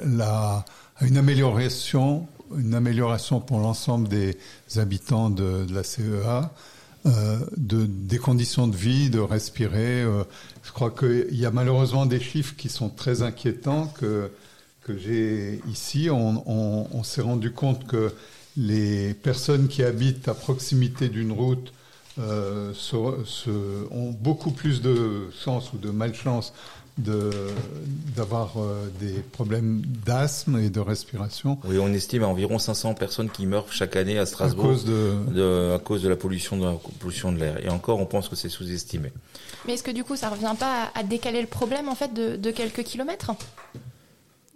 une 1.01 1.17
amélioration, 1.17 2.27
une 2.57 2.73
amélioration 2.73 3.41
pour 3.41 3.59
l'ensemble 3.59 4.07
des 4.07 4.37
habitants 4.77 5.29
de, 5.29 5.65
la 5.73 5.83
CEA. 5.83 6.51
Euh, 7.05 7.37
de, 7.55 7.85
des 7.85 8.17
conditions 8.17 8.67
de 8.67 8.75
vie, 8.75 9.11
de 9.11 9.19
respirer. 9.19 10.01
Euh, 10.01 10.23
je 10.63 10.71
crois 10.71 10.89
qu'il 10.89 11.35
y 11.35 11.45
a 11.45 11.51
malheureusement 11.51 12.07
des 12.07 12.19
chiffres 12.19 12.55
qui 12.55 12.67
sont 12.67 12.89
très 12.89 13.21
inquiétants 13.21 13.93
que, 13.99 14.31
que 14.81 14.97
j'ai 14.97 15.61
ici. 15.69 16.09
On, 16.09 17.03
s'est 17.03 17.21
rendu 17.21 17.51
compte 17.51 17.85
que 17.85 18.11
les 18.57 19.13
personnes 19.13 19.67
qui 19.67 19.83
habitent 19.83 20.27
à 20.27 20.33
proximité 20.33 21.09
d'une 21.09 21.31
route 21.31 21.73
euh, 22.17 22.73
ont 23.91 24.11
beaucoup 24.11 24.51
plus 24.51 24.81
de 24.81 25.29
chance 25.43 25.73
ou 25.73 25.77
de 25.77 25.91
malchance 25.91 26.53
d'avoir 26.97 28.53
euh, 28.57 28.87
des 28.99 29.19
problèmes 29.31 29.81
d'asthme 30.05 30.59
et 30.59 30.69
de 30.69 30.79
respiration. 30.79 31.57
Oui, 31.65 31.77
on 31.77 31.91
estime 31.91 32.23
à 32.23 32.27
environ 32.27 32.57
500 32.57 32.93
personnes 32.93 33.29
qui 33.29 33.45
meurent 33.45 33.71
chaque 33.71 33.95
année 33.95 34.17
à 34.17 34.25
Strasbourg 34.25 34.65
à 34.65 34.67
cause 34.69 34.85
de, 34.85 35.73
à 35.75 35.79
cause 35.79 36.03
de 36.03 36.09
la 36.09 36.15
pollution 36.15 36.57
de 36.57 36.65
la 36.65 36.75
pollution 36.99 37.31
de 37.31 37.39
l'air. 37.39 37.63
Et 37.63 37.69
encore, 37.69 37.99
on 37.99 38.05
pense 38.05 38.29
que 38.29 38.35
c'est 38.35 38.49
sous-estimé. 38.49 39.11
Mais 39.65 39.73
est-ce 39.73 39.83
que 39.83 39.91
du 39.91 40.03
coup, 40.03 40.15
ça 40.15 40.29
revient 40.29 40.55
pas 40.57 40.91
à, 40.95 41.03
décaler 41.03 41.41
le 41.41 41.47
problème 41.47 41.89
en 41.89 41.95
fait 41.95 42.13
de, 42.13 42.35
de 42.37 42.51
quelques 42.51 42.83
kilomètres? 42.83 43.31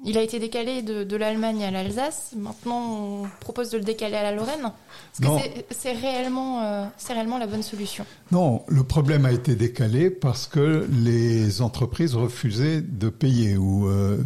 Il 0.05 0.17
a 0.17 0.21
été 0.21 0.39
décalé 0.39 0.81
de, 0.81 1.15
l'Allemagne 1.17 1.63
à 1.63 1.71
l'Alsace. 1.71 2.31
Maintenant, 2.37 3.23
on 3.23 3.27
propose 3.41 3.69
de 3.69 3.77
le 3.77 3.83
décaler 3.83 4.15
à 4.15 4.23
la 4.23 4.31
Lorraine. 4.31 4.71
Est-ce 5.13 5.27
que 5.27 5.65
c'est 5.71 5.91
réellement, 5.91 6.63
euh, 6.63 6.85
réellement 7.07 7.37
la 7.37 7.47
bonne 7.47 7.63
solution? 7.63 8.05
Non, 8.31 8.63
le 8.67 8.83
problème 8.83 9.25
a 9.25 9.31
été 9.31 9.55
décalé 9.55 10.09
parce 10.09 10.47
que 10.47 10.87
les 10.89 11.61
entreprises 11.61 12.15
refusaient 12.15 12.81
de 12.81 13.09
payer 13.09 13.57
ou 13.57 13.89
euh, 13.89 14.23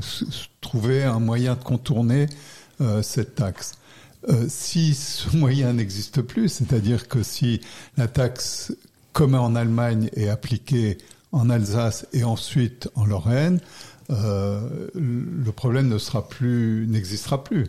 trouvaient 0.62 1.04
un 1.04 1.20
moyen 1.20 1.56
de 1.56 1.64
contourner 1.64 2.28
euh, 2.82 3.02
cette 3.02 3.36
taxe. 3.36 3.74
si 4.48 4.94
ce 4.94 5.36
moyen 5.36 5.74
n'existe 5.74 6.22
plus, 6.22 6.50
c'est-à-dire 6.50 7.08
que 7.08 7.24
si 7.24 7.62
la 7.98 8.08
taxe, 8.08 8.76
comme 9.12 9.34
en 9.34 9.56
Allemagne, 9.56 10.10
est 10.16 10.30
appliquée 10.30 11.00
en 11.32 11.50
Alsace 11.50 12.06
et 12.14 12.24
ensuite 12.24 12.90
en 12.94 13.06
Lorraine, 13.06 13.60
euh, 14.10 14.90
le 14.94 15.52
problème 15.52 15.88
ne 15.88 15.98
sera 15.98 16.28
plus, 16.28 16.88
n'existera 16.88 17.44
plus. 17.44 17.68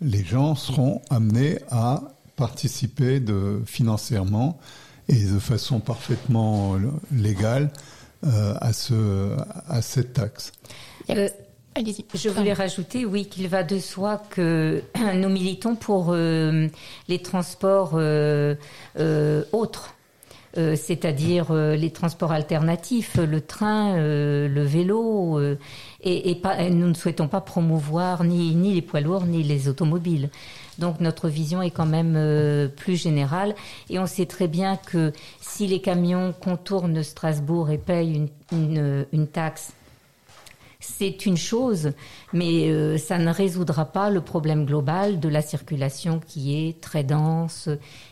Les 0.00 0.24
gens 0.24 0.54
seront 0.54 1.00
amenés 1.10 1.58
à 1.70 2.02
participer 2.36 3.20
de, 3.20 3.62
financièrement 3.66 4.58
et 5.08 5.24
de 5.24 5.38
façon 5.38 5.80
parfaitement 5.80 6.76
légale 7.12 7.70
euh, 8.24 8.54
à, 8.60 8.72
ce, 8.72 9.36
à 9.68 9.82
cette 9.82 10.12
taxe. 10.12 10.52
Euh, 11.10 11.28
je 12.14 12.28
voulais 12.28 12.52
rajouter, 12.52 13.04
oui, 13.04 13.26
qu'il 13.26 13.48
va 13.48 13.62
de 13.62 13.78
soi 13.78 14.22
que 14.30 14.82
nous 15.14 15.28
militons 15.28 15.76
pour 15.76 16.12
les 16.14 17.22
transports 17.22 17.94
autres 19.52 19.94
euh, 20.58 20.74
c'est-à-dire 20.76 21.46
euh, 21.50 21.76
les 21.76 21.90
transports 21.90 22.32
alternatifs, 22.32 23.16
le 23.16 23.40
train, 23.40 23.96
euh, 23.96 24.48
le 24.48 24.62
vélo, 24.62 25.40
et, 26.02 26.40
nous 26.70 26.88
ne 26.88 26.94
souhaitons 26.94 27.28
pas 27.28 27.40
promouvoir 27.40 28.24
ni, 28.24 28.74
les 28.74 28.82
poids 28.82 29.00
lourds 29.00 29.24
ni 29.24 29.42
les 29.42 29.68
automobiles. 29.68 30.30
Donc 30.78 31.00
notre 31.00 31.28
vision 31.28 31.62
est 31.62 31.70
quand 31.70 31.86
même 31.86 32.70
plus 32.76 33.00
générale 33.00 33.54
et 33.90 33.98
on 33.98 34.06
sait 34.06 34.26
très 34.26 34.46
bien 34.46 34.76
que 34.76 35.12
si 35.40 35.66
les 35.66 35.80
camions 35.80 36.32
contournent 36.32 37.02
Strasbourg 37.02 37.70
et 37.70 37.78
payent 37.78 38.28
une, 38.52 39.26
taxe 39.26 39.72
c'est 40.80 41.26
une 41.26 41.36
chose, 41.36 41.92
mais 42.32 42.68
euh, 42.68 42.98
ça 42.98 43.18
ne 43.18 43.32
résoudra 43.32 43.84
pas 43.84 44.10
le 44.10 44.20
problème 44.20 44.64
global 44.64 45.18
de 45.18 45.28
la 45.28 45.42
circulation 45.42 46.20
qui 46.24 46.68
est 46.68 46.80
très 46.80 47.02
dense 47.02 47.68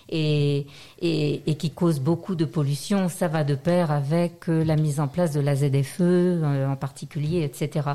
et, 0.09 0.67
et, 1.01 1.55
qui 1.57 1.71
cause 1.71 2.01
beaucoup 2.01 2.35
de 2.35 2.45
pollution. 2.45 3.09
Ça 3.09 3.29
va 3.29 3.45
de 3.45 3.55
pair 3.55 3.91
avec 3.91 4.49
euh, 4.49 4.65
la 4.65 4.77
mise 4.77 5.01
en 5.01 5.09
place 5.09 5.33
de 5.33 5.41
la 5.41 5.57
ZFE 5.57 6.01
euh, 6.01 6.67
en 6.67 6.77
particulier, 6.77 7.43
etc. 7.43 7.89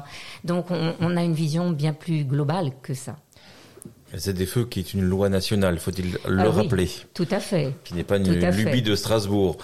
Donc 0.44 0.68
on, 0.72 1.18
a 1.18 1.24
une 1.24 1.34
vision 1.34 1.72
bien 1.72 1.94
plus 1.94 2.24
globale 2.24 2.72
que 2.82 2.94
ça. 2.94 3.16
La 4.12 4.20
ZFE 4.20 4.68
qui 4.70 4.80
est 4.80 4.94
une 4.94 5.04
loi 5.04 5.30
nationale, 5.30 5.80
faut-il 5.80 6.18
le 6.28 6.40
ah 6.40 6.52
rappeler? 6.52 6.90
Tout 7.14 7.28
à 7.32 7.40
fait. 7.40 7.74
Qui 7.84 7.94
n'est 7.94 8.04
pas 8.04 8.18
une 8.18 8.34
lubie 8.52 8.82
de 8.82 8.96
Strasbourg 8.96 9.58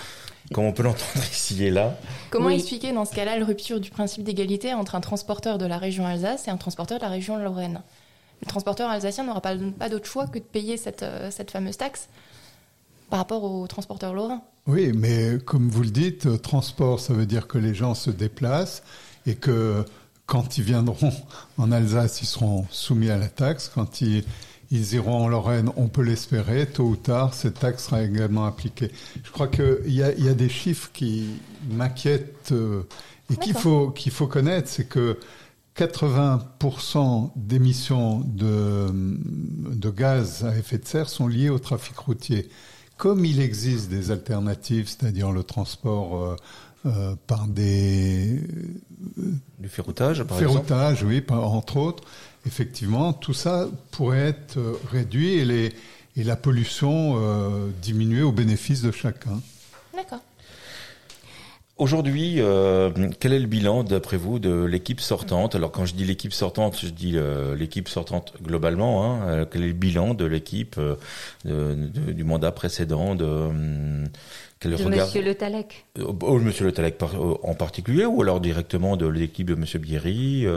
comme 0.54 0.64
on 0.64 0.72
peut 0.72 0.84
l'entendre 0.84 1.24
ici 1.30 1.66
et 1.66 1.72
là. 1.72 1.98
Comment 2.30 2.50
expliquer 2.50 2.94
dans 2.94 3.04
ce 3.04 3.14
cas-là 3.14 3.38
la 3.38 3.46
rupture 3.46 3.82
du 3.82 3.90
principe 3.90 4.24
d'égalité 4.24 4.74
entre 4.74 4.96
un 4.96 5.02
transporteur 5.02 5.58
de 5.58 5.66
la 5.66 5.78
région 5.78 6.06
Alsace 6.06 6.48
et 6.48 6.52
un 6.52 6.56
transporteur 6.58 7.00
de 7.00 7.04
la 7.04 7.10
région 7.10 7.38
Lorraine? 7.38 7.82
Le 8.42 8.48
transporteur 8.48 8.90
alsacien 8.90 9.24
n'aura 9.24 9.42
pas, 9.42 9.56
pas 9.78 9.90
d'autre 9.90 10.06
choix 10.06 10.28
que 10.28 10.38
de 10.38 10.44
payer 10.44 10.78
cette, 10.78 11.04
euh, 11.04 11.32
cette 11.32 11.52
fameuse 11.52 11.78
taxe 11.78 12.08
par 13.10 13.20
rapport 13.20 13.44
au 13.44 13.68
transporteur 13.68 14.14
lorrain. 14.14 14.42
Oui, 14.66 14.92
mais 14.94 15.38
comme 15.46 15.70
vous 15.70 15.84
le 15.84 15.90
dites, 15.90 16.26
euh, 16.26 16.38
transport, 16.38 17.00
ça 17.00 17.14
veut 17.14 17.26
dire 17.26 17.48
que 17.48 17.58
les 17.58 17.74
gens 17.74 17.94
se 17.94 18.10
déplacent 18.10 18.84
et 19.26 19.36
que 19.36 19.86
quand 20.26 20.58
ils 20.58 20.64
viendront 20.64 21.14
en 21.58 21.72
Alsace, 21.72 22.22
ils 22.22 22.26
seront 22.26 22.66
soumis 22.70 23.10
à 23.10 23.18
la 23.18 23.30
taxe. 23.30 23.72
Quand 23.74 24.02
ils 24.02 24.24
ils 24.72 24.96
iront 24.96 25.24
en 25.24 25.28
Lorraine, 25.28 25.72
on 25.78 25.88
peut 25.88 26.02
l'espérer, 26.02 26.66
tôt 26.68 26.84
ou 26.84 26.96
tard, 26.96 27.34
cette 27.34 27.60
taxe 27.60 27.86
sera 27.86 28.04
également 28.04 28.46
appliquée. 28.46 28.92
Je 29.24 29.32
crois 29.32 29.48
qu'il 29.48 29.94
y 29.94 30.04
a, 30.04 30.14
y 30.14 30.28
a 30.28 30.34
des 30.34 30.50
chiffres 30.50 30.90
qui 30.94 31.30
m'inquiètent 31.70 32.52
euh, 32.52 32.84
et 33.32 33.38
qu'il 33.38 33.54
faut, 33.54 33.92
qu'il 33.92 34.12
faut 34.12 34.28
connaître, 34.28 34.68
c'est 34.68 34.88
que 34.88 35.20
80% 35.78 37.32
d'émissions 37.36 38.22
de, 38.26 38.88
de 38.92 39.90
gaz 39.90 40.44
à 40.44 40.58
effet 40.58 40.80
de 40.80 40.86
serre 40.86 41.08
sont 41.08 41.28
liées 41.28 41.50
au 41.50 41.60
trafic 41.60 41.98
routier. 41.98 42.50
Comme 42.98 43.26
il 43.26 43.40
existe 43.40 43.90
des 43.90 44.12
alternatives, 44.12 44.88
c'est-à-dire 44.88 45.32
le 45.32 45.44
transport 45.44 46.18
euh, 46.18 46.36
euh 46.86 47.16
par 47.28 47.48
des... 47.48 48.42
du 49.60 49.70
ferroutage, 49.70 50.24
par 50.24 50.38
ferroutage, 50.38 51.04
oui, 51.04 51.24
entre 51.30 51.78
autres, 51.78 52.04
effectivement, 52.46 53.14
tout 53.14 53.34
ça 53.34 53.68
pourrait 53.92 54.30
être 54.30 54.58
euh, 54.58 54.74
réduit 54.92 55.34
et, 55.34 55.46
les, 55.46 55.74
et 56.16 56.24
la 56.24 56.36
pollution 56.36 57.16
euh, 57.18 57.70
diminuer 57.82 58.24
au 58.24 58.32
bénéfice 58.32 58.82
de 58.82 58.92
chacun. 58.92 59.42
D'accord. 59.96 60.22
Aujourd'hui, 61.78 62.38
euh, 62.40 62.90
quel 63.20 63.34
est 63.34 63.40
le 63.40 63.46
bilan, 63.46 63.84
d'après 63.84 64.18
vous, 64.18 64.40
de 64.40 64.64
l'équipe 64.64 65.00
sortante? 65.00 65.54
Alors, 65.54 65.72
quand 65.72 65.86
je 65.86 65.94
dis 65.94 66.06
l'équipe 66.06 66.34
sortante, 66.34 66.80
je 66.82 66.88
dis 66.88 67.14
euh, 67.16 67.56
l'équipe 67.56 67.88
sortante 67.88 68.34
globalement. 68.42 69.06
Hein, 69.06 69.28
euh, 69.28 69.46
quel 69.50 69.62
est 69.62 69.68
le 69.68 69.74
bilan 69.74 70.16
de 70.16 70.26
l'équipe 70.26 70.80
du 71.46 72.24
mandat 72.24 72.52
précédent 72.52 73.14
de, 73.14 73.28
quel 74.60 74.72
de 74.72 74.84
regard 74.84 75.06
Monsieur 75.06 75.22
Le 75.22 75.36
Talec. 75.36 75.86
Oh, 76.02 76.40
Monsieur 76.40 76.66
Le 76.66 76.72
Talec 76.72 76.98
en 77.44 77.54
particulier, 77.54 78.06
ou 78.06 78.24
alors 78.24 78.40
directement 78.40 78.98
de 78.98 79.06
l'équipe 79.06 79.48
de 79.48 79.54
Monsieur 79.54 79.78
Bierry, 79.78 80.48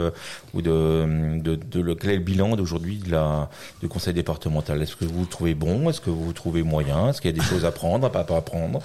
ou 0.55 0.61
de, 0.63 1.39
de, 1.39 1.55
de, 1.55 1.93
quel 1.93 2.09
est 2.09 2.15
le 2.15 2.23
bilan 2.23 2.55
d'aujourd'hui 2.55 2.97
de 2.97 3.11
la 3.11 3.51
du 3.79 3.87
Conseil 3.87 4.15
départemental? 4.15 4.81
Est-ce 4.81 4.95
que 4.95 5.05
vous 5.05 5.25
trouvez 5.25 5.53
bon? 5.53 5.87
Est-ce 5.87 6.01
que 6.01 6.09
vous 6.09 6.33
trouvez 6.33 6.63
moyen? 6.63 7.09
Est-ce 7.09 7.21
qu'il 7.21 7.29
y 7.29 7.33
a 7.33 7.37
des 7.37 7.45
choses 7.45 7.63
à 7.63 7.71
prendre, 7.71 8.07
à 8.07 8.09
pas 8.09 8.21
à 8.21 8.41
prendre? 8.41 8.81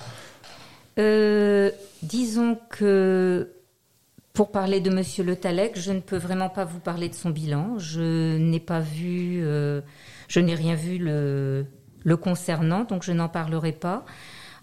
Euh, 0.98 1.70
disons 2.02 2.59
que 2.70 3.52
pour 4.32 4.50
parler 4.50 4.80
de 4.80 4.90
Monsieur 4.90 5.24
Le 5.24 5.35
Talec, 5.37 5.78
je 5.78 5.92
ne 5.92 6.00
peux 6.00 6.16
vraiment 6.18 6.50
pas 6.50 6.64
vous 6.64 6.78
parler 6.78 7.09
de 7.09 7.14
son 7.14 7.30
bilan. 7.30 7.78
Je 7.78 8.37
n'ai 8.37 8.61
pas 8.61 8.80
vu, 8.80 9.40
euh, 9.42 9.80
je 10.28 10.40
n'ai 10.40 10.54
rien 10.54 10.74
vu 10.74 10.98
le, 10.98 11.66
le 12.04 12.16
concernant, 12.16 12.85
donc 12.85 13.02
je 13.02 13.12
n'en 13.12 13.28
parlerai 13.28 13.72
pas. 13.72 14.04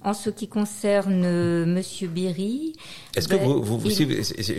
En 0.03 0.13
ce 0.13 0.29
qui 0.29 0.47
concerne 0.47 1.23
euh, 1.25 1.65
Monsieur 1.65 2.09
Berry, 2.09 2.73
est-ce 3.15 3.27
que 3.27 3.35
ben, 3.35 3.43
vous, 3.43 3.63
vous, 3.63 3.89
si, 3.89 4.05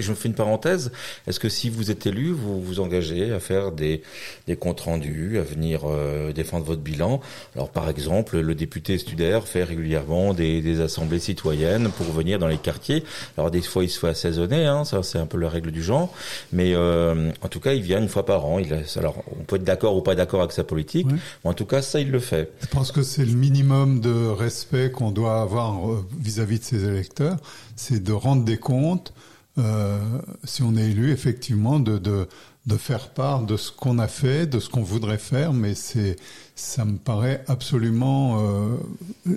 je 0.00 0.10
me 0.10 0.14
fais 0.14 0.28
une 0.28 0.34
parenthèse, 0.34 0.90
est-ce 1.26 1.40
que 1.40 1.48
si 1.48 1.68
vous 1.68 1.90
êtes 1.90 2.06
élu, 2.06 2.30
vous 2.30 2.62
vous 2.62 2.80
engagez 2.80 3.32
à 3.32 3.40
faire 3.40 3.72
des, 3.72 4.02
des 4.46 4.56
comptes 4.56 4.80
rendus, 4.80 5.38
à 5.38 5.42
venir 5.42 5.82
euh, 5.84 6.32
défendre 6.32 6.64
votre 6.64 6.80
bilan? 6.80 7.20
Alors 7.56 7.68
par 7.68 7.90
exemple, 7.90 8.38
le 8.38 8.54
député 8.54 8.96
Studer 8.96 9.40
fait 9.44 9.64
régulièrement 9.64 10.32
des, 10.32 10.62
des, 10.62 10.80
assemblées 10.80 11.18
citoyennes 11.18 11.90
pour 11.90 12.06
venir 12.06 12.38
dans 12.38 12.48
les 12.48 12.56
quartiers. 12.56 13.04
Alors 13.36 13.50
des 13.50 13.60
fois, 13.60 13.84
il 13.84 13.90
se 13.90 13.98
fait 13.98 14.08
assaisonner, 14.08 14.64
hein, 14.64 14.84
ça 14.84 15.02
c'est 15.02 15.18
un 15.18 15.26
peu 15.26 15.38
la 15.38 15.48
règle 15.48 15.72
du 15.72 15.82
genre, 15.82 16.12
mais 16.52 16.74
euh, 16.74 17.30
en 17.42 17.48
tout 17.48 17.60
cas, 17.60 17.74
il 17.74 17.82
vient 17.82 18.00
une 18.00 18.08
fois 18.08 18.24
par 18.24 18.46
an. 18.46 18.58
Il 18.60 18.72
alors 18.96 19.22
on 19.38 19.42
peut 19.44 19.56
être 19.56 19.64
d'accord 19.64 19.96
ou 19.96 20.00
pas 20.00 20.14
d'accord 20.14 20.40
avec 20.40 20.52
sa 20.52 20.64
politique, 20.64 21.06
mais 21.10 21.50
en 21.50 21.54
tout 21.54 21.66
cas, 21.66 21.82
ça 21.82 22.00
il 22.00 22.10
le 22.10 22.20
fait. 22.20 22.50
Je 22.62 22.66
pense 22.68 22.92
que 22.92 23.02
c'est 23.02 23.24
le 23.24 23.34
minimum 23.34 24.00
de 24.00 24.28
respect 24.28 24.90
qu'on 24.90 25.10
doit 25.10 25.33
avoir 25.42 25.90
euh, 25.90 26.06
vis-à-vis 26.18 26.58
de 26.58 26.64
ses 26.64 26.84
électeurs, 26.84 27.38
c'est 27.76 28.02
de 28.02 28.12
rendre 28.12 28.44
des 28.44 28.58
comptes, 28.58 29.12
euh, 29.58 29.98
si 30.42 30.62
on 30.62 30.76
est 30.76 30.90
élu, 30.90 31.12
effectivement, 31.12 31.78
de, 31.78 31.98
de, 31.98 32.26
de 32.66 32.76
faire 32.76 33.10
part 33.10 33.42
de 33.42 33.56
ce 33.56 33.70
qu'on 33.70 33.98
a 33.98 34.08
fait, 34.08 34.46
de 34.46 34.58
ce 34.58 34.68
qu'on 34.70 34.82
voudrait 34.82 35.18
faire, 35.18 35.52
mais 35.52 35.74
c'est, 35.74 36.16
ça 36.56 36.84
me 36.84 36.96
paraît 36.96 37.44
absolument 37.46 38.40
euh, 38.40 39.36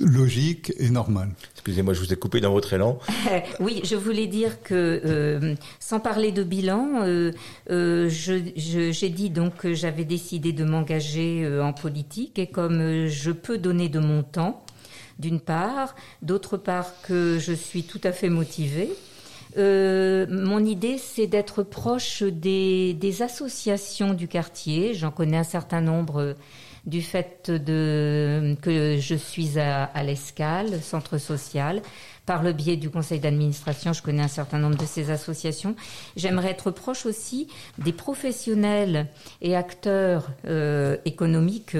logique 0.00 0.72
et 0.78 0.90
normal. 0.90 1.30
Excusez-moi, 1.52 1.94
je 1.94 2.00
vous 2.00 2.12
ai 2.12 2.16
coupé 2.16 2.40
dans 2.40 2.50
votre 2.50 2.72
élan. 2.72 2.98
oui, 3.60 3.80
je 3.84 3.94
voulais 3.94 4.26
dire 4.26 4.60
que, 4.62 5.00
euh, 5.04 5.54
sans 5.78 6.00
parler 6.00 6.32
de 6.32 6.42
bilan, 6.42 7.02
euh, 7.04 7.32
euh 7.70 8.08
j'ai 8.08 9.08
dit 9.08 9.30
donc 9.30 9.56
que 9.56 9.72
j'avais 9.72 10.04
décidé 10.04 10.52
de 10.52 10.64
m'engager 10.64 11.46
en 11.62 11.72
politique 11.72 12.38
et 12.38 12.48
comme 12.48 13.06
je 13.06 13.30
peux 13.30 13.56
donner 13.56 13.88
de 13.88 14.00
mon 14.00 14.22
temps, 14.22 14.64
d'une 15.18 15.40
part, 15.40 15.94
d'autre 16.22 16.56
part 16.56 17.00
que 17.02 17.38
je 17.38 17.52
suis 17.52 17.82
tout 17.82 18.00
à 18.04 18.12
fait 18.12 18.28
motivée. 18.28 18.90
Euh, 19.56 20.26
mon 20.28 20.64
idée, 20.64 20.98
c'est 20.98 21.26
d'être 21.26 21.62
proche 21.62 22.22
des, 22.22 23.22
associations 23.22 24.14
du 24.14 24.28
quartier. 24.28 24.94
J'en 24.94 25.10
connais 25.10 25.38
un 25.38 25.44
certain 25.44 25.80
nombre 25.80 26.36
du 26.86 27.02
fait 27.02 27.50
de, 27.50 28.56
que 28.62 28.96
je 28.98 29.14
suis 29.14 29.58
à, 29.58 29.84
à 29.84 30.02
l'Escale, 30.02 30.80
centre 30.80 31.18
social, 31.18 31.82
par 32.28 32.42
le 32.42 32.52
biais 32.52 32.76
du 32.76 32.90
conseil 32.90 33.20
d'administration, 33.20 33.94
je 33.94 34.02
connais 34.02 34.22
un 34.22 34.28
certain 34.28 34.58
nombre 34.58 34.76
de 34.76 34.84
ces 34.84 35.10
associations. 35.10 35.74
J'aimerais 36.14 36.50
être 36.50 36.70
proche 36.70 37.06
aussi 37.06 37.48
des 37.78 37.94
professionnels 37.94 39.06
et 39.40 39.56
acteurs 39.56 40.28
euh, 40.46 40.98
économiques. 41.06 41.74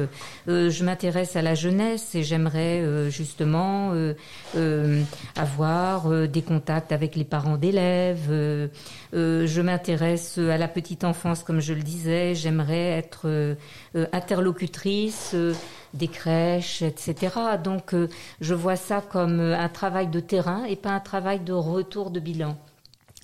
Euh, 0.49 0.71
je 0.71 0.85
m'intéresse 0.85 1.37
à 1.37 1.43
la 1.43 1.55
jeunesse 1.55 2.15
et 2.15 2.23
j'aimerais 2.23 2.81
euh, 2.81 3.11
justement 3.11 3.93
avoir 5.37 6.09
des 6.29 6.41
contacts 6.41 6.93
avec 6.93 7.15
les 7.15 7.25
parents 7.25 7.59
d'élèves. 7.59 8.31
je 9.13 9.61
m'intéresse 9.61 10.39
à 10.39 10.57
la 10.57 10.69
petite 10.69 11.05
enfance, 11.05 11.43
comme 11.43 11.61
je 11.61 11.75
le 11.75 11.83
disais. 11.83 12.35
J'aimerais 12.35 12.89
être 12.93 13.57
interlocutrice 14.13 15.37
des 15.95 16.09
crèches, 16.09 16.83
etc. 16.83 17.35
Donc 17.63 17.95
euh, 17.95 18.09
je 18.41 18.55
vois 18.55 18.77
ça 18.77 19.01
comme 19.01 19.41
euh, 19.41 19.59
un 19.59 19.69
travail 19.69 20.09
de 20.09 20.21
terrain 20.21 20.65
et 20.65 20.77
pas 20.77 20.91
un 20.91 21.01
travail 21.01 21.41
de 21.41 21.53
retour 21.53 22.11
de 22.11 22.21
bilan. 22.21 22.57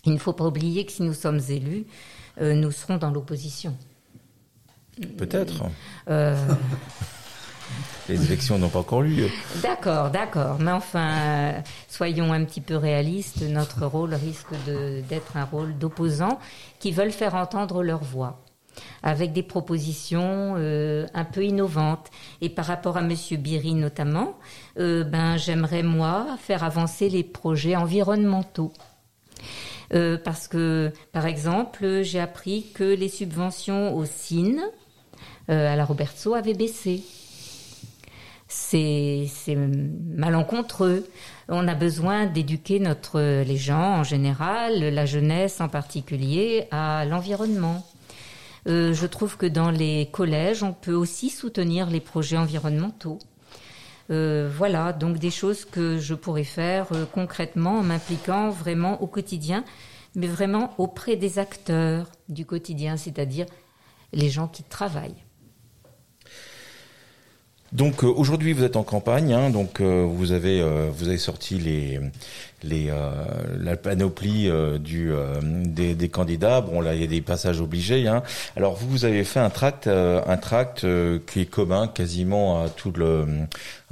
Il 0.05 0.13
ne 0.13 0.19
faut 0.19 0.33
pas 0.33 0.47
oublier 0.47 0.85
que 0.85 0.93
si 0.93 1.03
nous 1.03 1.15
sommes 1.15 1.41
élus, 1.49 1.87
euh, 2.41 2.55
nous 2.55 2.71
serons 2.71 2.97
dans 2.97 3.11
l'opposition. 3.11 3.77
Peut-être. 5.17 5.65
Les 8.09 8.23
élections 8.23 8.59
n'ont 8.59 8.69
pas 8.69 8.81
encore 8.81 9.01
lieu. 9.01 9.31
D'accord, 9.63 10.11
d'accord. 10.11 10.59
Mais 10.61 10.73
enfin, 10.73 11.55
soyons 11.89 12.35
un 12.35 12.45
petit 12.45 12.61
peu 12.61 12.77
réalistes. 12.77 13.41
Notre 13.43 13.87
rôle 13.87 14.13
risque 14.13 14.53
d'être 14.67 15.39
un 15.39 15.45
rôle 15.45 15.79
d'opposants 15.79 16.39
qui 16.81 16.93
veulent 16.93 17.11
faire 17.11 17.35
entendre 17.35 17.83
leur 17.83 18.05
voix 18.05 18.45
avec 19.03 19.33
des 19.33 19.43
propositions 19.43 20.55
euh, 20.57 21.07
un 21.15 21.25
peu 21.25 21.45
innovantes. 21.45 22.11
Et 22.41 22.49
par 22.49 22.67
rapport 22.67 22.97
à 22.97 23.03
Monsieur 23.03 23.37
Biry 23.37 23.75
notamment, 23.75 24.39
euh, 24.79 25.05
ben 25.05 25.37
j'aimerais 25.37 25.83
moi 25.83 26.27
faire 26.41 26.65
avancer 26.65 27.09
les 27.09 27.23
projets 27.23 27.77
environnementaux. 27.77 28.73
Euh, 29.93 30.17
parce 30.17 30.49
que, 30.49 30.93
par 31.13 31.27
exemple, 31.27 32.03
j'ai 32.03 32.19
appris 32.19 32.67
que 32.75 32.85
les 32.85 33.09
subventions 33.09 33.95
au 33.95 34.05
CIN 34.07 34.57
à 35.47 35.77
la 35.77 35.85
Robertso 35.85 36.35
avaient 36.35 36.55
baissé. 36.55 37.03
C'est 38.49 39.29
malencontreux. 40.17 41.07
On 41.49 41.69
a 41.69 41.75
besoin 41.75 42.25
d'éduquer 42.25 42.79
notre 42.81 43.21
les 43.43 43.57
gens 43.59 43.99
en 43.99 44.05
général, 44.05 44.79
la 44.83 45.05
jeunesse 45.05 45.61
en 45.61 45.69
particulier, 45.69 46.67
à 46.71 47.05
l'environnement. 47.05 47.85
Euh, 48.67 48.95
je 48.95 49.07
trouve 49.07 49.37
que 49.37 49.47
dans 49.47 49.71
les 49.71 50.09
collèges, 50.11 50.63
on 50.63 50.73
peut 50.73 50.95
aussi 50.95 51.29
soutenir 51.29 51.91
les 51.91 52.01
projets 52.01 52.37
environnementaux. 52.37 53.19
Euh, 54.11 54.51
voilà, 54.55 54.93
donc 54.93 55.19
des 55.19 55.31
choses 55.31 55.65
que 55.65 55.99
je 55.99 56.15
pourrais 56.15 56.45
faire 56.45 56.87
euh, 56.93 57.05
concrètement 57.11 57.79
en 57.79 57.83
m'impliquant 57.83 58.51
vraiment 58.51 59.03
au 59.03 59.07
quotidien, 59.07 59.65
mais 60.15 60.27
vraiment 60.27 60.75
auprès 60.79 61.17
des 61.17 61.39
acteurs 61.39 62.11
du 62.29 62.45
quotidien, 62.45 62.97
c'est-à-dire 62.97 63.47
les 64.13 64.31
gens 64.31 64.49
qui 64.49 64.63
travaillent. 64.63 65.25
Donc 67.73 68.05
aujourd'hui 68.05 68.53
vous 68.53 68.63
êtes 68.63 68.77
en 68.77 68.85
campagne, 68.85 69.33
hein, 69.33 69.51
donc 69.51 69.81
vous 69.81 70.31
avez 70.31 70.63
vous 70.91 71.09
avez 71.09 71.19
sorti 71.19 71.59
les 71.59 71.99
les, 72.65 72.89
euh, 72.91 73.11
la 73.61 73.77
panoplie 73.77 74.49
euh, 74.49 74.79
du, 74.79 75.13
euh, 75.13 75.35
des, 75.43 75.95
des, 75.95 76.09
candidats. 76.09 76.61
Bon, 76.61 76.81
là, 76.81 76.95
il 76.95 77.01
y 77.01 77.05
a 77.05 77.07
des 77.07 77.21
passages 77.21 77.61
obligés. 77.61 78.09
Hein. 78.09 78.23
Alors, 78.57 78.75
vous, 78.75 78.89
vous 78.89 79.05
avez 79.05 79.25
fait 79.25 79.41
un 79.41 79.51
tract, 79.51 79.87
un 79.87 80.37
tract 80.37 80.87
qui 81.27 81.41
est 81.41 81.47
commun 81.47 81.89
quasiment 81.89 82.63
à 82.63 82.69
tout 82.69 82.93
le, 82.93 83.27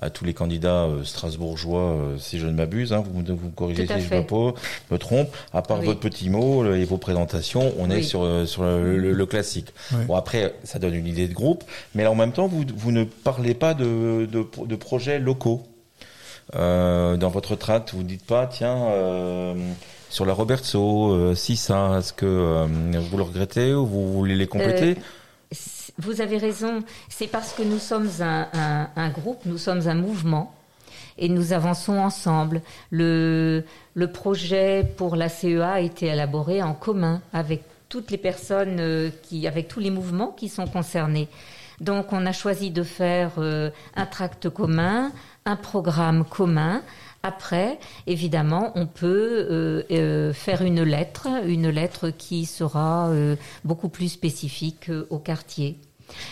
à 0.01 0.11
tous 0.11 0.25
les 0.25 0.35
candidats 0.35 0.89
strasbourgeois, 1.05 2.15
si 2.19 2.39
je 2.39 2.47
ne 2.47 2.53
m'abuse. 2.53 2.93
Hein. 2.93 3.05
Vous, 3.05 3.23
vous 3.25 3.47
me 3.47 3.55
corrigez 3.55 3.87
si 3.87 4.01
je 4.01 4.15
me, 4.15 4.53
me, 4.91 4.99
trompe. 4.99 5.35
À 5.53 5.63
part 5.63 5.83
votre 5.83 6.01
petit 6.01 6.31
mot 6.31 6.65
et 6.73 6.85
vos 6.85 6.99
présentations, 6.99 7.73
on 7.79 7.91
est 7.91 8.03
sur, 8.03 8.49
sur 8.49 8.63
le, 8.63 9.13
le, 9.13 9.27
classique. 9.27 9.73
Bon, 10.07 10.17
après, 10.17 10.55
ça 10.65 10.79
donne 10.79 10.95
une 10.95 11.07
idée 11.07 11.29
de 11.29 11.35
groupe, 11.35 11.65
mais 11.95 12.07
en 12.07 12.15
même 12.15 12.33
temps, 12.33 12.47
vous, 12.47 12.65
vous 12.75 12.93
ne 12.93 13.05
parlez 13.05 13.55
pas 13.55 13.75
de, 13.75 14.27
de, 14.31 14.47
de 14.67 14.77
projets 14.77 15.19
locaux. 15.19 15.63
Euh, 16.55 17.17
dans 17.17 17.29
votre 17.29 17.57
tract, 17.57 17.95
vous 17.95 18.03
dites 18.03 18.25
pas, 18.25 18.47
tiens, 18.47 18.77
euh, 18.77 19.55
sur 20.11 20.27
la 20.27 20.35
Robertso, 20.35 21.13
euh, 21.13 21.35
si 21.35 21.57
ça, 21.57 21.99
est-ce 21.99 22.13
que 22.13 22.27
euh, 22.27 22.67
vous 23.11 23.17
le 23.17 23.23
regrettez 23.23 23.73
ou 23.73 23.87
vous 23.87 24.13
voulez 24.13 24.37
les 24.37 24.47
compléter 24.47 24.97
Vous 25.99 26.21
avez 26.21 26.39
raison. 26.39 26.83
C'est 27.09 27.27
parce 27.27 27.53
que 27.53 27.63
nous 27.63 27.79
sommes 27.79 28.09
un, 28.21 29.09
groupe, 29.11 29.41
nous 29.47 29.59
sommes 29.59 29.89
un 29.89 29.95
mouvement 29.95 30.55
et 31.19 31.29
nous 31.29 31.53
avançons 31.53 31.99
ensemble. 31.99 32.63
Le, 32.91 33.65
le 33.95 34.07
projet 34.13 34.85
pour 34.97 35.17
la 35.17 35.29
CEA 35.29 35.73
a 35.73 35.81
été 35.81 36.07
élaboré 36.07 36.63
en 36.63 36.75
commun 36.75 37.23
avec 37.33 37.63
toutes 37.89 38.11
les 38.11 38.19
personnes 38.19 39.13
qui, 39.23 39.47
avec 39.47 39.69
tous 39.69 39.81
les 39.81 39.91
mouvements 39.91 40.29
qui 40.29 40.49
sont 40.49 40.67
concernés. 40.67 41.29
Donc 41.83 42.13
on 42.13 42.25
a 42.25 42.33
choisi 42.33 42.71
de 42.71 42.83
faire 42.83 43.33
un 43.39 44.07
tract 44.07 44.49
commun, 44.49 45.13
un 45.45 45.57
programme 45.57 46.25
commun. 46.25 46.83
Après, 47.23 47.79
évidemment, 48.09 48.73
on 48.75 48.87
peut 48.87 49.47
euh, 49.49 49.83
euh, 49.93 50.33
faire 50.33 50.63
une 50.63 50.83
lettre, 50.83 51.29
une 51.47 51.69
lettre 51.69 52.11
qui 52.11 52.47
sera 52.47 53.11
euh, 53.11 53.37
beaucoup 53.65 53.89
plus 53.89 54.09
spécifique 54.09 54.91
au 55.09 55.19
quartier. 55.19 55.79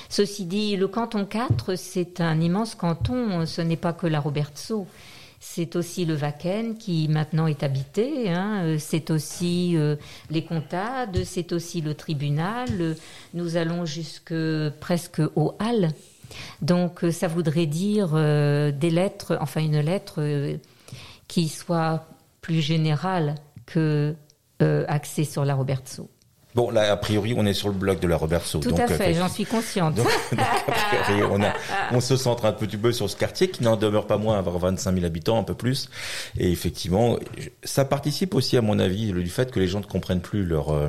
Ceci 0.08 0.46
dit, 0.46 0.76
le 0.76 0.88
canton 0.88 1.24
4, 1.24 1.76
c'est 1.76 2.20
un 2.20 2.40
immense 2.40 2.74
canton, 2.74 3.46
ce 3.46 3.62
n'est 3.62 3.76
pas 3.76 3.92
que 3.92 4.06
la 4.06 4.20
Robertso. 4.20 4.86
C'est 5.42 5.74
aussi 5.74 6.05
le 6.05 6.14
Vaken 6.14 6.76
qui 6.76 7.09
maintenant 7.09 7.46
est 7.46 7.62
habité. 7.62 8.31
Hein. 8.31 8.76
C'est 8.79 9.11
aussi 9.11 9.74
les 10.29 10.44
comptades. 10.44 11.24
C'est 11.24 11.53
aussi 11.53 11.81
le 11.81 11.94
tribunal. 11.94 12.94
Nous 13.33 13.57
allons 13.57 13.87
jusque 13.87 14.35
presque 14.81 15.22
aux 15.37 15.57
halles. 15.59 15.92
Donc 16.61 17.05
ça 17.11 17.26
voudrait 17.26 17.66
dire 17.66 18.11
des 18.12 18.90
lettres, 18.90 19.38
enfin 19.40 19.62
une 19.62 19.81
lettre 19.81 20.20
qui 21.26 21.48
soit 21.48 22.07
plus 22.42 22.61
générale 22.61 23.35
que 23.64 24.14
axée 24.61 25.24
sur 25.24 25.46
la 25.46 25.55
Robertso. 25.55 26.11
Bon, 26.54 26.70
là, 26.70 26.90
a 26.90 26.96
priori, 26.96 27.34
on 27.36 27.46
est 27.46 27.54
sur 27.54 27.68
le 27.68 27.74
bloc 27.74 28.00
de 28.00 28.08
la 28.08 28.16
Robertso. 28.16 28.58
Tout 28.58 28.74
à 28.76 28.88
fait, 28.88 29.14
j'en 29.14 29.28
suis 29.28 29.44
consciente. 29.44 29.94
Donc, 29.96 30.08
a 30.36 31.02
priori, 31.04 31.22
on, 31.30 31.42
a, 31.42 31.52
on 31.92 32.00
se 32.00 32.16
centre 32.16 32.44
un 32.44 32.52
petit 32.52 32.76
peu 32.76 32.92
sur 32.92 33.08
ce 33.08 33.16
quartier 33.16 33.50
qui 33.50 33.62
n'en 33.62 33.76
demeure 33.76 34.06
pas 34.06 34.16
moins 34.16 34.36
à 34.36 34.38
avoir 34.38 34.58
25 34.58 34.94
000 34.94 35.06
habitants, 35.06 35.38
un 35.38 35.44
peu 35.44 35.54
plus. 35.54 35.88
Et 36.38 36.50
effectivement, 36.50 37.18
ça 37.62 37.84
participe 37.84 38.34
aussi, 38.34 38.56
à 38.56 38.62
mon 38.62 38.78
avis, 38.78 39.12
du 39.12 39.30
fait 39.30 39.50
que 39.52 39.60
les 39.60 39.68
gens 39.68 39.80
ne 39.80 39.86
comprennent 39.86 40.20
plus 40.20 40.44
leur... 40.44 40.70
Euh, 40.70 40.88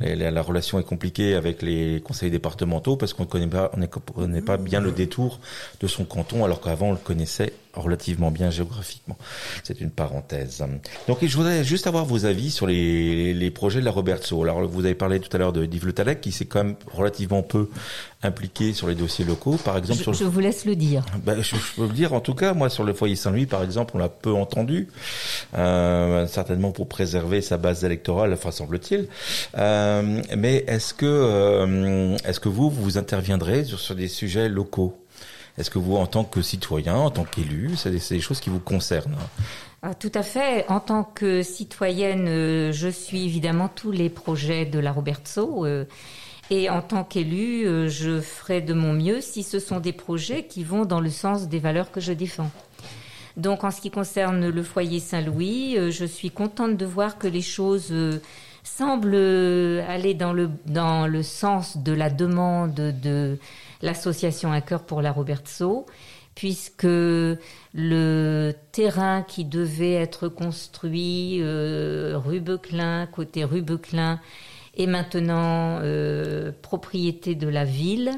la, 0.00 0.42
relation 0.42 0.78
est 0.78 0.84
compliquée 0.84 1.34
avec 1.34 1.62
les 1.62 2.02
conseils 2.04 2.30
départementaux 2.30 2.96
parce 2.96 3.12
qu'on 3.14 3.24
ne 3.24 3.28
connaît 3.28 3.46
pas, 3.46 3.70
on 3.74 3.78
ne 3.78 3.86
connaît 3.86 4.42
pas 4.42 4.56
bien 4.56 4.80
le 4.80 4.90
détour 4.90 5.40
de 5.80 5.86
son 5.86 6.04
canton, 6.04 6.44
alors 6.44 6.60
qu'avant, 6.60 6.88
on 6.88 6.92
le 6.92 6.98
connaissait 6.98 7.52
relativement 7.74 8.30
bien 8.30 8.50
géographiquement. 8.50 9.16
C'est 9.62 9.80
une 9.80 9.90
parenthèse. 9.90 10.64
Donc 11.08 11.18
je 11.24 11.36
voudrais 11.36 11.64
juste 11.64 11.86
avoir 11.86 12.04
vos 12.04 12.26
avis 12.26 12.50
sur 12.50 12.66
les, 12.66 13.34
les 13.34 13.50
projets 13.50 13.80
de 13.80 13.84
la 13.84 13.90
Robertso. 13.90 14.42
Alors 14.42 14.66
vous 14.66 14.84
avez 14.84 14.94
parlé 14.94 15.20
tout 15.20 15.34
à 15.34 15.38
l'heure 15.38 15.52
de 15.52 15.64
Yves 15.64 15.86
Le 15.86 15.92
Talec 15.92 16.20
qui 16.20 16.32
s'est 16.32 16.46
quand 16.46 16.64
même 16.64 16.76
relativement 16.92 17.42
peu 17.42 17.68
impliqué 18.24 18.72
sur 18.72 18.88
les 18.88 18.94
dossiers 18.94 19.24
locaux. 19.24 19.56
Par 19.64 19.76
exemple, 19.76 20.02
je, 20.04 20.12
je 20.12 20.24
vous 20.24 20.40
laisse 20.40 20.64
le 20.64 20.76
dire. 20.76 21.04
Ben, 21.24 21.42
je, 21.42 21.56
peux 21.76 21.82
le 21.82 21.92
dire 21.92 22.12
en 22.12 22.20
tout 22.20 22.34
cas. 22.34 22.54
Moi, 22.54 22.70
sur 22.70 22.84
le 22.84 22.92
foyer 22.92 23.16
Saint-Louis, 23.16 23.46
par 23.46 23.62
exemple, 23.62 23.92
on 23.94 23.98
l'a 23.98 24.08
peu 24.08 24.32
entendu, 24.32 24.88
euh, 25.56 26.26
certainement 26.26 26.72
pour 26.72 26.88
préserver 26.88 27.40
sa 27.40 27.58
base 27.58 27.84
électorale, 27.84 28.32
enfin 28.32 28.50
semble-t-il. 28.50 29.08
Euh, 29.58 30.22
mais 30.36 30.64
est-ce 30.66 30.94
que 30.94 31.06
euh, 31.06 32.16
est-ce 32.24 32.40
que 32.40 32.48
vous 32.48 32.70
vous 32.70 32.98
interviendrez 32.98 33.64
sur, 33.64 33.78
sur 33.78 33.94
des 33.94 34.08
sujets 34.08 34.48
locaux? 34.48 35.03
Est-ce 35.56 35.70
que 35.70 35.78
vous, 35.78 35.96
en 35.96 36.06
tant 36.06 36.24
que 36.24 36.42
citoyen, 36.42 36.96
en 36.96 37.10
tant 37.10 37.24
qu'élu, 37.24 37.76
c'est 37.76 37.90
des, 37.90 38.20
choses 38.20 38.40
qui 38.40 38.50
vous 38.50 38.58
concernent 38.58 39.16
ah, 39.82 39.94
Tout 39.94 40.10
à 40.14 40.24
fait. 40.24 40.66
En 40.68 40.80
tant 40.80 41.04
que 41.04 41.42
citoyenne, 41.42 42.26
euh, 42.26 42.72
je 42.72 42.88
suis 42.88 43.24
évidemment 43.24 43.68
tous 43.68 43.92
les 43.92 44.10
projets 44.10 44.66
de 44.66 44.80
la 44.80 44.90
Robertso. 44.90 45.64
Euh, 45.64 45.84
et 46.50 46.68
en 46.70 46.82
tant 46.82 47.04
qu'élu, 47.04 47.66
euh, 47.66 47.88
je 47.88 48.20
ferai 48.20 48.62
de 48.62 48.74
mon 48.74 48.92
mieux 48.92 49.20
si 49.20 49.44
ce 49.44 49.60
sont 49.60 49.78
des 49.78 49.92
projets 49.92 50.44
qui 50.44 50.64
vont 50.64 50.84
dans 50.84 51.00
le 51.00 51.10
sens 51.10 51.48
des 51.48 51.60
valeurs 51.60 51.92
que 51.92 52.00
je 52.00 52.12
défends. 52.12 52.50
Donc 53.36 53.62
en 53.62 53.70
ce 53.70 53.80
qui 53.80 53.90
concerne 53.90 54.48
le 54.48 54.62
foyer 54.62 54.98
Saint-Louis, 55.00 55.76
je 55.90 56.04
suis 56.04 56.30
contente 56.30 56.76
de 56.76 56.86
voir 56.86 57.18
que 57.18 57.26
les 57.26 57.42
choses 57.42 57.92
semblent 58.64 59.14
aller 59.86 60.14
dans 60.14 60.32
le, 60.32 60.50
dans 60.66 61.06
le 61.06 61.22
sens 61.22 61.76
de 61.76 61.92
la 61.92 62.10
demande 62.10 62.74
de 62.74 63.38
l'association 63.82 64.50
Un 64.50 64.60
cœur 64.60 64.82
pour 64.82 65.02
la 65.02 65.12
Robertso, 65.12 65.86
puisque 66.34 66.84
le 66.84 68.52
terrain 68.72 69.22
qui 69.22 69.44
devait 69.44 69.92
être 69.92 70.28
construit 70.28 71.38
euh, 71.40 72.14
rue 72.16 72.40
Beuclin, 72.40 73.06
côté 73.06 73.44
rue 73.44 73.62
Beuclin, 73.62 74.18
est 74.76 74.86
maintenant 74.86 75.78
euh, 75.82 76.50
propriété 76.62 77.36
de 77.36 77.46
la 77.46 77.64
ville 77.64 78.10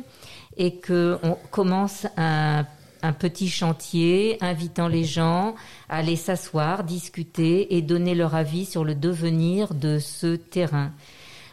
et 0.57 0.81
qu'on 0.81 1.37
commence 1.51 2.07
un, 2.17 2.65
un 3.03 3.13
petit 3.13 3.49
chantier 3.49 4.39
invitant 4.41 4.89
les 4.89 5.05
gens 5.05 5.55
à 5.89 5.99
aller 5.99 6.17
s'asseoir, 6.17 6.85
discuter 6.85 7.77
et 7.77 7.83
donner 7.83 8.15
leur 8.15 8.35
avis 8.35 8.65
sur 8.65 8.85
le 8.85 8.95
devenir 8.95 9.75
de 9.75 9.99
ce 9.99 10.37
terrain. 10.37 10.93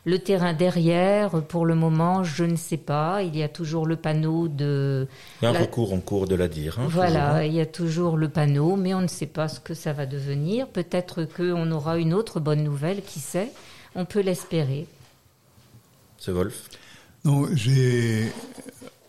Le 0.06 0.19
terrain 0.19 0.51
derrière, 0.51 1.41
pour 1.43 1.65
le 1.65 1.75
moment, 1.75 2.25
je 2.25 2.43
ne 2.43 2.58
sais 2.58 2.77
pas. 2.77 3.23
Il 3.23 3.38
y 3.38 3.43
a 3.43 3.47
toujours 3.47 3.86
le 3.86 3.95
panneau 3.95 4.49
de. 4.49 5.08
Il 5.41 5.45
y 5.45 5.47
a 5.47 5.51
un 5.51 5.62
recours 5.62 5.93
en 5.93 6.01
cours 6.01 6.27
de 6.27 6.36
la 6.36 6.49
dire. 6.49 6.77
Hein, 6.77 6.88
voilà, 6.89 7.36
hein. 7.36 7.43
il 7.43 7.53
y 7.53 7.62
a 7.62 7.65
toujours 7.65 8.17
le 8.17 8.27
panneau, 8.27 8.75
mais 8.75 8.93
on 8.93 8.99
ne 8.99 9.08
sait 9.08 9.27
pas 9.27 9.47
ce 9.47 9.62
que 9.62 9.73
ça 9.73 9.93
va 9.93 10.06
devenir. 10.06 10.67
Peut-être 10.67 11.23
qu'on 11.23 11.71
aura 11.71 11.97
une 11.97 12.13
autre 12.13 12.41
bonne 12.41 12.63
nouvelle, 12.63 13.01
qui 13.01 13.21
sait. 13.21 13.49
On 13.95 14.03
peut 14.03 14.19
l'espérer. 14.19 14.88
Ce 16.17 16.32
Wolf? 16.32 16.67
Non, 17.23 17.47
j'ai 17.53 18.29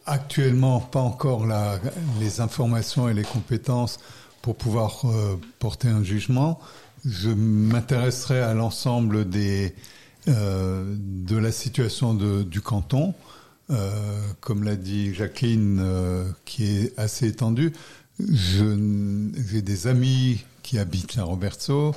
actuellement 0.07 0.81
pas 0.81 1.01
encore 1.01 1.47
la, 1.47 1.79
les 2.21 2.40
informations 2.40 3.09
et 3.09 3.14
les 3.14 3.23
compétences 3.23 3.99
pour 4.43 4.57
pouvoir 4.57 5.03
euh, 5.05 5.37
porter 5.59 5.88
un 5.88 6.03
jugement. 6.03 6.61
Je 7.05 7.31
m'intéresserai 7.31 8.40
à 8.40 8.55
l'ensemble 8.55 9.29
des 9.29 9.75
euh, 10.27 10.97
de 10.99 11.37
la 11.37 11.53
situation 11.53 12.14
de, 12.14 12.45
du 12.45 12.62
canton, 12.62 13.12
euh, 13.69 13.90
comme 14.40 14.64
l'a 14.64 14.75
dit 14.75 15.12
Jacqueline, 15.12 15.81
euh, 15.83 16.25
qui 16.47 16.64
est 16.64 16.99
assez 16.99 17.27
étendue. 17.27 17.75
J'ai 18.19 19.61
des 19.61 19.87
amis 19.87 20.43
qui 20.62 20.79
habitent 20.79 21.17
la 21.17 21.25
Roberto. 21.25 21.95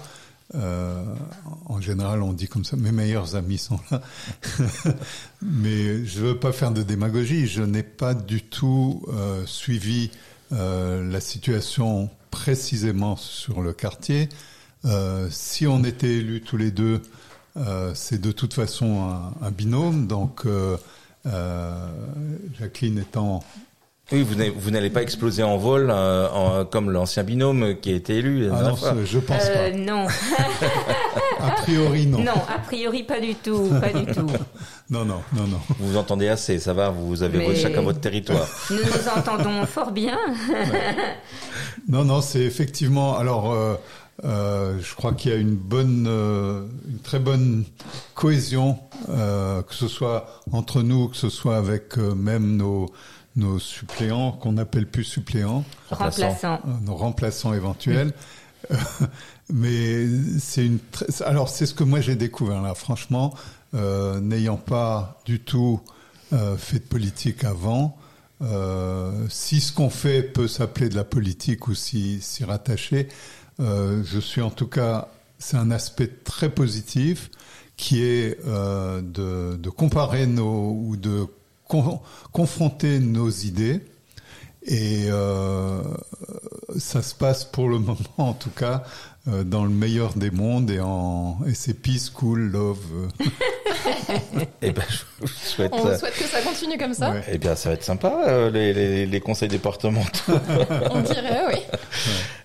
En 0.53 1.81
général, 1.81 2.21
on 2.21 2.33
dit 2.33 2.47
comme 2.47 2.65
ça, 2.65 2.77
mes 2.77 2.91
meilleurs 2.91 3.35
amis 3.35 3.57
sont 3.57 3.79
là. 3.91 4.01
Mais 5.41 6.05
je 6.05 6.21
veux 6.21 6.39
pas 6.39 6.51
faire 6.51 6.71
de 6.71 6.83
démagogie. 6.83 7.47
Je 7.47 7.63
n'ai 7.63 7.83
pas 7.83 8.13
du 8.13 8.41
tout 8.41 9.05
suivi 9.45 10.11
la 10.51 11.19
situation 11.19 12.09
précisément 12.31 13.15
sur 13.17 13.61
le 13.61 13.73
quartier. 13.73 14.29
si 15.29 15.67
on 15.67 15.83
était 15.83 16.15
élus 16.15 16.41
tous 16.41 16.57
les 16.57 16.71
deux, 16.71 17.01
euh, 17.57 17.91
c'est 17.95 18.21
de 18.21 18.31
toute 18.31 18.53
façon 18.53 19.09
un, 19.41 19.51
binôme, 19.51 20.07
donc 20.07 20.45
euh, 20.45 20.77
euh, 21.25 21.87
Jacqueline 22.59 22.99
étant 22.99 23.43
oui, 24.11 24.25
vous 24.55 24.71
n'allez 24.71 24.89
pas 24.89 25.01
exploser 25.01 25.43
en 25.43 25.57
vol 25.57 25.93
comme 26.71 26.91
l'ancien 26.91 27.23
binôme 27.23 27.75
qui 27.81 27.91
a 27.91 27.95
été 27.95 28.17
élu. 28.17 28.49
Ah 28.51 28.61
non, 28.63 28.75
je 29.03 29.19
pense 29.19 29.49
pas. 29.49 29.71
Non. 29.71 30.07
a 31.39 31.51
priori, 31.61 32.07
non. 32.07 32.19
Non, 32.19 32.41
a 32.47 32.59
priori, 32.59 33.03
pas 33.03 33.19
du 33.19 33.35
tout, 33.35 33.69
pas 33.81 33.89
du 33.89 34.05
tout. 34.11 34.27
non, 34.89 35.05
non, 35.05 35.21
non, 35.35 35.47
non. 35.47 35.59
Vous 35.79 35.89
vous 35.89 35.97
entendez 35.97 36.29
assez, 36.29 36.59
ça 36.59 36.73
va. 36.73 36.89
Vous 36.89 37.23
avez 37.23 37.55
chacun 37.55 37.81
votre 37.81 37.99
territoire. 37.99 38.47
Nous 38.69 38.77
nous 38.77 39.09
entendons 39.15 39.65
fort 39.65 39.91
bien. 39.91 40.17
Non, 41.89 42.05
non, 42.05 42.21
c'est 42.21 42.41
effectivement. 42.41 43.17
Alors, 43.17 43.77
euh, 44.25 44.77
je 44.81 44.95
crois 44.95 45.13
qu'il 45.13 45.31
y 45.31 45.33
a 45.33 45.37
une 45.37 45.55
bonne, 45.55 46.07
euh, 46.07 46.65
une 46.89 46.99
très 46.99 47.19
bonne 47.19 47.65
cohésion, 48.15 48.79
euh, 49.09 49.61
que 49.61 49.75
ce 49.75 49.87
soit 49.87 50.41
entre 50.51 50.81
nous, 50.81 51.09
que 51.09 51.17
ce 51.17 51.29
soit 51.29 51.57
avec 51.57 51.97
euh, 51.97 52.15
même 52.15 52.57
nos 52.57 52.87
nos 53.37 53.59
suppléants 53.59 54.33
qu'on 54.33 54.53
n'appelle 54.53 54.87
plus 54.87 55.05
suppléants, 55.05 55.63
remplaçants, 55.89 56.59
euh, 56.65 56.71
nos 56.81 56.95
remplaçants 56.95 57.53
éventuels. 57.53 58.13
Mais 59.53 60.07
c'est 60.39 60.65
une, 60.65 60.79
alors 61.23 61.47
c'est 61.47 61.65
ce 61.65 61.73
que 61.73 61.85
moi 61.85 62.01
j'ai 62.01 62.15
découvert 62.15 62.61
là, 62.61 62.75
franchement, 62.75 63.33
n'ayant 63.73 64.57
pas 64.57 65.21
du 65.25 65.39
tout 65.39 65.79
fait 66.31 66.79
de 66.79 66.83
politique 66.83 67.45
avant. 67.45 67.97
si 69.29 69.61
ce 69.61 69.71
qu'on 69.71 69.89
fait 69.89 70.21
peut 70.21 70.49
s'appeler 70.49 70.89
de 70.89 70.95
la 70.95 71.05
politique 71.05 71.69
ou 71.69 71.75
s'y 71.75 72.19
rattacher, 72.45 73.07
euh, 73.59 74.03
je 74.03 74.19
suis 74.19 74.41
en 74.41 74.51
tout 74.51 74.67
cas, 74.67 75.09
c'est 75.39 75.57
un 75.57 75.71
aspect 75.71 76.07
très 76.07 76.49
positif 76.49 77.29
qui 77.75 78.03
est 78.03 78.39
euh, 78.45 79.01
de, 79.01 79.55
de, 79.57 79.69
comparer 79.69 80.25
nos 80.25 80.71
ou 80.71 80.95
de 80.95 81.27
confronter 81.67 82.99
nos 82.99 83.29
idées. 83.29 83.81
Et 84.69 85.05
euh, 85.07 85.81
ça 86.77 87.01
se 87.01 87.15
passe 87.15 87.45
pour 87.45 87.69
le 87.69 87.79
moment, 87.79 87.97
en 88.17 88.33
tout 88.33 88.49
cas, 88.49 88.83
euh, 89.27 89.43
dans 89.43 89.63
le 89.63 89.69
meilleur 89.69 90.13
des 90.13 90.31
mondes 90.31 90.71
et 90.71 90.79
en 90.79 91.37
et 91.45 91.53
c'est 91.53 91.73
peace, 91.73 92.09
cool, 92.09 92.49
love. 92.51 92.79
eh 94.61 94.71
ben, 94.71 94.83
je 95.21 95.27
souhaite. 95.27 95.71
On 95.73 95.97
souhaite 95.97 96.15
que 96.15 96.23
ça 96.23 96.41
continue 96.41 96.77
comme 96.77 96.93
ça. 96.93 97.13
Eh 97.31 97.37
bien, 97.37 97.55
ça 97.55 97.69
va 97.69 97.75
être 97.75 97.83
sympa 97.83 98.23
euh, 98.27 98.49
les, 98.49 98.73
les, 98.73 99.05
les, 99.05 99.19
conseils 99.19 99.49
départementaux. 99.49 100.19
On 100.91 101.01
dirait, 101.01 101.41
oui. 101.49 101.59
Euh, 101.73 101.77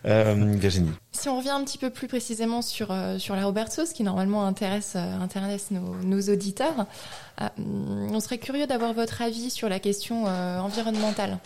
Virginie. 0.05 0.93
Si 1.13 1.29
on 1.29 1.39
revient 1.39 1.51
un 1.51 1.65
petit 1.65 1.79
peu 1.79 1.91
plus 1.91 2.09
précisément 2.09 2.63
sur 2.63 2.91
euh, 2.91 3.19
sur 3.19 3.37
la 3.37 3.45
Roberto, 3.45 3.87
ce 3.87 3.95
qui 3.95 4.03
normalement 4.03 4.47
intéresse 4.47 4.97
intéresse 4.97 5.71
nos, 5.71 5.95
nos 6.03 6.21
auditeurs, 6.33 6.87
on 7.59 8.21
serait 8.21 8.39
curieux 8.39 8.67
d'avoir 8.67 8.93
votre 8.93 9.23
avis 9.23 9.51
sur 9.51 9.69
la 9.69 9.79
question 9.79 10.25
environnementale. 10.25 11.39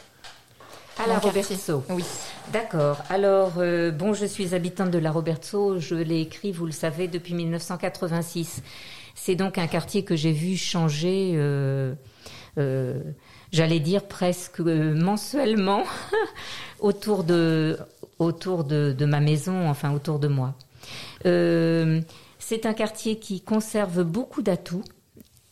À 0.99 1.07
la 1.07 1.19
Roberto. 1.19 1.85
Oui. 1.91 2.05
D'accord. 2.53 3.03
Alors, 3.11 3.55
euh, 3.59 3.91
bon, 3.91 4.15
je 4.15 4.25
suis 4.25 4.55
habitante 4.55 4.91
de 4.91 4.99
la 4.99 5.11
Roberto. 5.11 5.79
Je 5.79 5.95
l'ai 5.95 6.21
écrit, 6.23 6.53
vous 6.53 6.65
le 6.65 6.73
savez, 6.73 7.07
depuis 7.07 7.35
1986. 7.35 8.63
C'est 9.15 9.35
donc 9.35 9.59
un 9.59 9.67
quartier 9.67 10.05
que 10.05 10.17
j'ai 10.17 10.33
vu 10.33 10.57
changer, 10.57 11.33
euh, 11.35 11.95
euh, 12.57 12.99
j'allais 13.53 13.81
dire 13.81 14.05
presque 14.05 14.61
mensuellement, 14.61 15.85
autour 16.81 17.25
de 17.25 17.79
autour 18.19 18.65
de, 18.65 19.05
ma 19.05 19.21
maison, 19.21 19.69
enfin 19.69 19.93
autour 19.93 20.19
de 20.19 20.29
moi. 20.29 20.55
Euh, 21.27 22.01
c'est 22.39 22.67
un 22.67 22.75
quartier 22.75 23.19
qui 23.19 23.41
conserve 23.41 24.05
beaucoup 24.05 24.43
d'atouts 24.43 24.85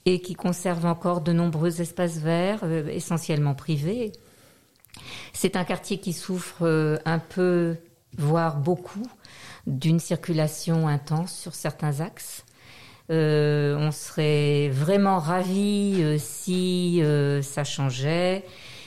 et 0.07 0.21
qui 0.21 0.35
conserve 0.35 0.87
encore 0.87 1.21
de 1.23 1.33
nombreux 1.33 1.81
espaces 1.81 2.19
verts, 2.19 2.61
euh, 2.63 2.87
essentiellement 2.89 3.55
privés. 3.55 4.13
C'est 5.33 5.57
un 5.57 5.65
quartier 5.65 5.99
qui 5.99 6.13
souffre 6.13 6.63
euh, 6.63 6.99
un 7.05 7.19
peu, 7.19 7.77
voire 8.17 8.59
beaucoup, 8.59 9.07
d'une 9.67 9.99
circulation 9.99 10.87
intense 10.87 11.35
sur 11.37 11.55
certains 11.55 12.01
axes. 12.01 12.45
On 13.09 13.91
serait 13.93 14.69
vraiment 14.71 15.19
ravis 15.19 15.97
euh, 16.03 16.17
si 16.19 17.03
ça 17.43 17.65
changeait, 17.65 18.45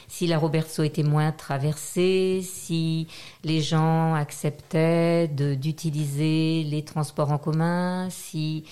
si 0.07 0.27
la 0.27 0.37
Roberto 0.37 0.83
était 0.83 1.03
moins 1.03 1.31
traversée, 1.31 2.41
si 2.43 3.07
les 3.43 3.61
gens 3.61 4.13
acceptaient 4.13 5.27
d'utiliser 5.27 6.63
les 6.63 6.83
transports 6.83 7.31
en 7.31 7.37
commun, 7.37 8.09
si 8.09 8.63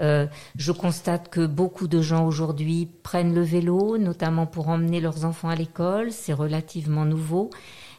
je 0.00 0.72
constate 0.72 1.28
que 1.28 1.44
beaucoup 1.44 1.88
de 1.88 2.00
gens 2.00 2.24
aujourd'hui 2.26 2.88
prennent 3.02 3.34
le 3.34 3.42
vélo, 3.42 3.98
notamment 3.98 4.46
pour 4.46 4.68
emmener 4.68 5.00
leurs 5.00 5.24
enfants 5.24 5.48
à 5.48 5.56
l'école. 5.56 6.12
C'est 6.12 6.32
relativement 6.32 7.04
nouveau. 7.04 7.50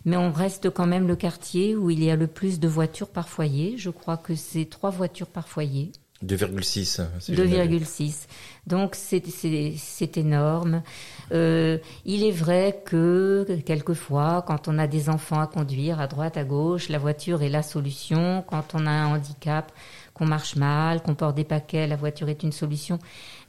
Mais 0.05 0.15
on 0.15 0.31
reste 0.31 0.69
quand 0.69 0.87
même 0.87 1.07
le 1.07 1.17
quartier 1.17 1.75
où 1.75 1.89
il 1.89 2.01
y 2.01 2.09
a 2.09 2.15
le 2.15 2.27
plus 2.27 2.59
de 2.61 2.69
voitures 2.69 3.09
par 3.09 3.27
foyer. 3.27 3.77
Je 3.77 3.89
crois 3.89 4.15
que 4.15 4.33
c'est 4.33 4.65
trois 4.65 4.91
voitures 4.91 5.27
par 5.27 5.49
foyer. 5.49 5.91
2,6. 6.25 7.01
2,6. 7.29 8.27
Donc 8.67 8.95
c'est 8.95 10.17
énorme. 10.17 10.83
Euh, 11.31 11.77
il 12.05 12.23
est 12.23 12.31
vrai 12.31 12.81
que 12.85 13.45
quelquefois, 13.65 14.43
quand 14.45 14.67
on 14.67 14.77
a 14.77 14.87
des 14.87 15.09
enfants 15.09 15.39
à 15.39 15.47
conduire 15.47 15.99
à 15.99 16.07
droite, 16.07 16.37
à 16.37 16.43
gauche, 16.43 16.89
la 16.89 16.97
voiture 16.97 17.41
est 17.41 17.49
la 17.49 17.63
solution. 17.63 18.43
Quand 18.47 18.73
on 18.73 18.85
a 18.85 18.91
un 18.91 19.15
handicap, 19.15 19.71
qu'on 20.13 20.25
marche 20.25 20.55
mal, 20.57 21.01
qu'on 21.01 21.15
porte 21.15 21.35
des 21.35 21.45
paquets, 21.45 21.87
la 21.87 21.95
voiture 21.95 22.27
est 22.27 22.43
une 22.43 22.51
solution. 22.51 22.99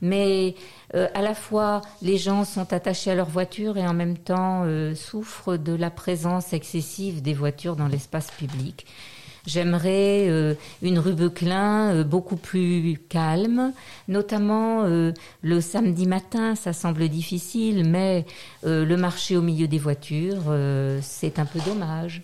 Mais 0.00 0.54
euh, 0.94 1.08
à 1.14 1.22
la 1.22 1.34
fois, 1.34 1.80
les 2.00 2.16
gens 2.16 2.44
sont 2.44 2.72
attachés 2.72 3.10
à 3.10 3.14
leur 3.16 3.28
voiture 3.28 3.76
et 3.76 3.86
en 3.86 3.94
même 3.94 4.16
temps 4.16 4.62
euh, 4.64 4.94
souffrent 4.94 5.56
de 5.56 5.74
la 5.74 5.90
présence 5.90 6.52
excessive 6.52 7.22
des 7.22 7.34
voitures 7.34 7.74
dans 7.74 7.88
l'espace 7.88 8.30
public. 8.30 8.86
J'aimerais 9.46 10.26
euh, 10.28 10.54
une 10.82 10.98
rue 10.98 11.14
Beuclin 11.14 11.94
euh, 11.94 12.04
beaucoup 12.04 12.36
plus 12.36 12.98
calme, 13.08 13.72
notamment 14.08 14.84
euh, 14.84 15.12
le 15.42 15.60
samedi 15.60 16.06
matin, 16.06 16.54
ça 16.54 16.72
semble 16.72 17.08
difficile, 17.08 17.88
mais 17.88 18.24
le 18.62 18.94
marché 18.96 19.36
au 19.36 19.42
milieu 19.42 19.66
des 19.66 19.78
voitures, 19.78 20.54
c'est 21.00 21.38
un 21.38 21.44
peu 21.44 21.58
dommage 21.64 22.22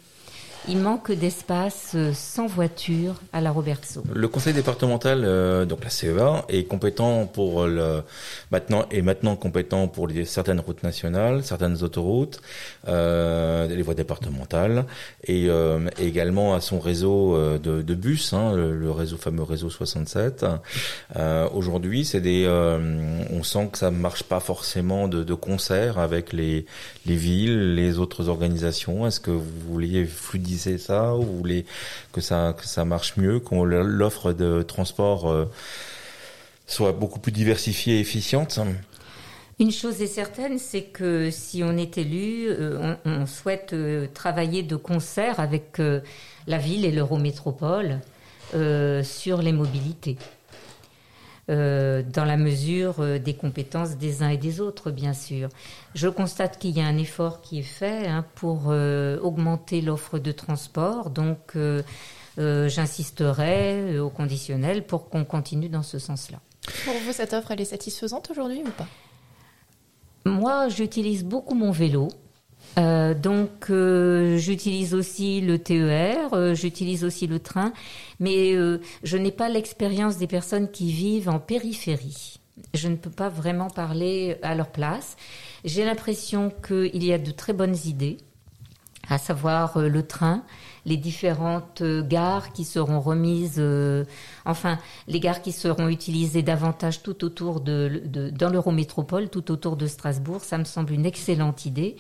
il 0.69 0.79
manque 0.79 1.13
d'espace 1.13 1.93
euh, 1.95 2.13
sans 2.13 2.47
voiture 2.47 3.15
à 3.33 3.41
la 3.41 3.51
Robertso. 3.51 4.03
Le 4.13 4.29
conseil 4.29 4.53
départemental, 4.53 5.23
euh, 5.25 5.65
donc 5.65 5.85
la 5.85 5.91
CEA, 5.91 6.45
est 6.49 6.65
compétent 6.65 7.27
pour 7.27 7.67
le 7.67 8.03
maintenant 8.51 8.87
est 8.91 9.03
maintenant 9.03 9.37
compétent 9.37 9.89
pour 9.89 10.09
certaines 10.25 10.61
routes 10.61 10.83
nationales, 10.83 11.45
certaines 11.45 11.83
autoroutes, 11.83 12.41
euh, 12.89 13.69
les 13.69 13.83
voies 13.83 13.95
départementales, 13.95 14.87
et 15.25 15.49
également 15.99 16.55
à 16.55 16.61
son 16.61 16.81
réseau 16.81 17.37
de, 17.59 17.95
bus, 17.95 18.33
hein, 18.33 18.55
le, 18.55 18.91
réseau 18.91 19.17
fameux 19.17 19.43
réseau 19.43 19.71
67. 19.71 20.47
Aujourd'hui, 21.53 22.05
c'est 22.05 22.21
des, 22.21 22.47
on 23.37 23.43
sent 23.43 23.69
que 23.73 23.79
ça 23.79 23.91
marche 23.91 24.23
pas 24.23 24.41
forcément 24.41 25.09
de, 25.09 25.35
concert 25.35 25.99
avec 25.99 26.33
les 26.33 26.67
les 27.05 27.17
villes, 27.17 27.75
les 27.75 27.99
autres 27.99 28.29
organisations. 28.29 29.07
Est-ce 29.07 29.21
que 29.21 29.31
vous 29.31 29.61
vouliez 29.69 30.05
fluidiser 30.07 30.79
ça 30.79 31.15
ou 31.15 31.23
vous 31.23 31.37
voulez 31.37 31.67
que 32.13 32.21
ça, 32.21 32.55
que 32.57 32.67
ça 32.67 32.85
marche 32.85 33.17
mieux, 33.17 33.39
qu'on 33.41 33.65
l'offre 33.65 34.33
de 34.33 34.63
transport 34.63 35.31
euh, 35.31 35.45
soit 36.67 36.93
beaucoup 36.93 37.21
plus 37.21 37.33
diversifiée 37.33 37.97
et 37.97 38.01
efficiente? 38.01 38.59
Une 39.59 39.71
chose 39.71 40.03
est 40.03 40.07
certaine, 40.07 40.59
c'est 40.59 40.83
que 40.83 41.31
si 41.31 41.63
on 41.65 41.77
est 41.77 41.97
élu, 41.97 42.49
euh, 42.49 42.95
on, 43.05 43.27
souhaite 43.27 43.73
euh, 43.73 44.07
travailler 44.13 44.63
de 44.63 44.77
concert 44.77 45.41
avec 45.41 45.81
la 46.47 46.59
ville 46.59 46.85
et 46.85 46.93
l'Eurométropole 46.93 48.01
sur 49.03 49.43
les 49.43 49.53
mobilités. 49.53 50.17
Euh, 51.49 52.03
dans 52.03 52.25
la 52.25 52.37
mesure 52.37 52.97
euh, 52.99 53.21
des 53.21 53.35
compétences 53.35 53.97
des 53.97 54.25
uns 54.25 54.31
et 54.31 54.37
des 54.37 54.61
autres, 54.61 54.91
bien 54.91 55.13
sûr. 55.13 55.49
Je 55.95 56.09
constate 56.09 56.59
qu'il 56.59 56.77
y 56.77 56.81
a 56.81 56.87
un 56.87 56.99
effort 56.99 57.41
qui 57.41 57.61
est 57.61 57.63
fait 57.63 58.09
hein, 58.09 58.25
pour 58.35 58.65
euh, 58.67 59.21
augmenter 59.21 59.81
l'offre 59.81 60.19
de 60.19 60.33
transport, 60.33 61.11
donc 61.11 61.57
j'insisterai 62.37 63.99
au 64.01 64.11
conditionnel 64.11 64.85
pour 64.85 65.09
qu'on 65.09 65.25
continue 65.25 65.69
dans 65.69 65.85
ce 65.85 66.01
sens-là. 66.01 66.41
Pour 66.85 66.95
vous, 67.07 67.13
cette 67.13 67.33
offre, 67.33 67.53
elle 67.53 67.61
est 67.61 67.65
satisfaisante 67.67 68.29
aujourd'hui 68.31 68.63
ou 68.67 68.71
pas? 68.71 68.89
Moi, 70.25 70.69
j'utilise 70.69 71.25
beaucoup 71.25 71.55
mon 71.55 71.71
vélo. 71.71 72.09
Euh, 72.79 73.15
donc 73.15 73.71
euh, 73.71 74.37
j'utilise 74.37 74.93
aussi 74.93 75.41
le 75.41 75.59
TER, 75.59 76.35
euh, 76.35 76.55
j'utilise 76.55 77.05
aussi 77.05 77.27
le 77.27 77.39
train, 77.39 77.73
mais 78.21 78.55
je 79.03 79.17
n'ai 79.17 79.33
pas 79.33 79.49
l'expérience 79.49 80.19
des 80.19 80.27
personnes 80.27 80.71
qui 80.71 80.93
vivent 80.93 81.29
en 81.29 81.39
périphérie. 81.39 82.39
Je 82.75 82.89
ne 82.89 82.97
peux 82.97 83.11
pas 83.11 83.29
vraiment 83.29 83.69
parler 83.69 84.37
à 84.43 84.55
leur 84.55 84.69
place. 84.69 85.17
J'ai 85.65 85.85
l'impression 85.85 86.53
qu'il 86.67 87.05
y 87.05 87.13
a 87.13 87.19
de 87.19 87.31
très 87.31 87.53
bonnes 87.53 87.77
idées, 87.85 88.19
à 89.09 89.19
savoir 89.19 89.79
le 89.79 90.03
train, 90.03 90.43
les 90.87 90.97
différentes 90.97 91.83
gares 91.83 92.53
qui 92.55 92.65
seront 92.65 93.01
remises, 93.01 93.63
enfin 94.47 94.79
les 95.09 95.21
gares 95.21 95.43
qui 95.43 95.53
seront 95.53 95.89
utilisées 95.89 96.43
davantage 96.43 97.03
tout 97.03 97.25
autour 97.25 97.61
de, 97.61 98.03
de 98.07 98.31
dans 98.31 98.49
l'Eurométropole, 98.49 99.29
tout 99.29 99.51
autour 99.51 99.77
de 99.77 99.87
Strasbourg. 99.87 100.43
Ça 100.43 100.57
me 100.57 100.65
semble 100.65 100.93
une 100.93 101.05
excellente 101.05 101.67
idée. 101.67 101.97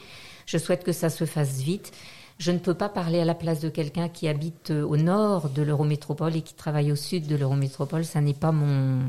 Je 0.46 0.58
souhaite 0.58 0.84
que 0.84 0.92
ça 0.92 1.10
se 1.10 1.26
fasse 1.26 1.60
vite. 1.60 1.92
Je 2.38 2.52
ne 2.52 2.58
peux 2.58 2.74
pas 2.74 2.88
parler 2.88 3.20
à 3.20 3.24
la 3.24 3.34
place 3.34 3.60
de 3.60 3.68
quelqu'un 3.68 4.08
qui 4.08 4.28
habite 4.28 4.70
euh, 4.70 4.84
au 4.84 4.96
nord 4.96 5.48
de 5.48 5.62
l'Eurométropole 5.62 6.36
et 6.36 6.42
qui 6.42 6.54
travaille 6.54 6.92
au 6.92 6.96
sud 6.96 7.26
de 7.26 7.34
l'Eurométropole. 7.34 8.04
Ça 8.04 8.20
n'est 8.20 8.34
pas 8.34 8.52
mon, 8.52 9.00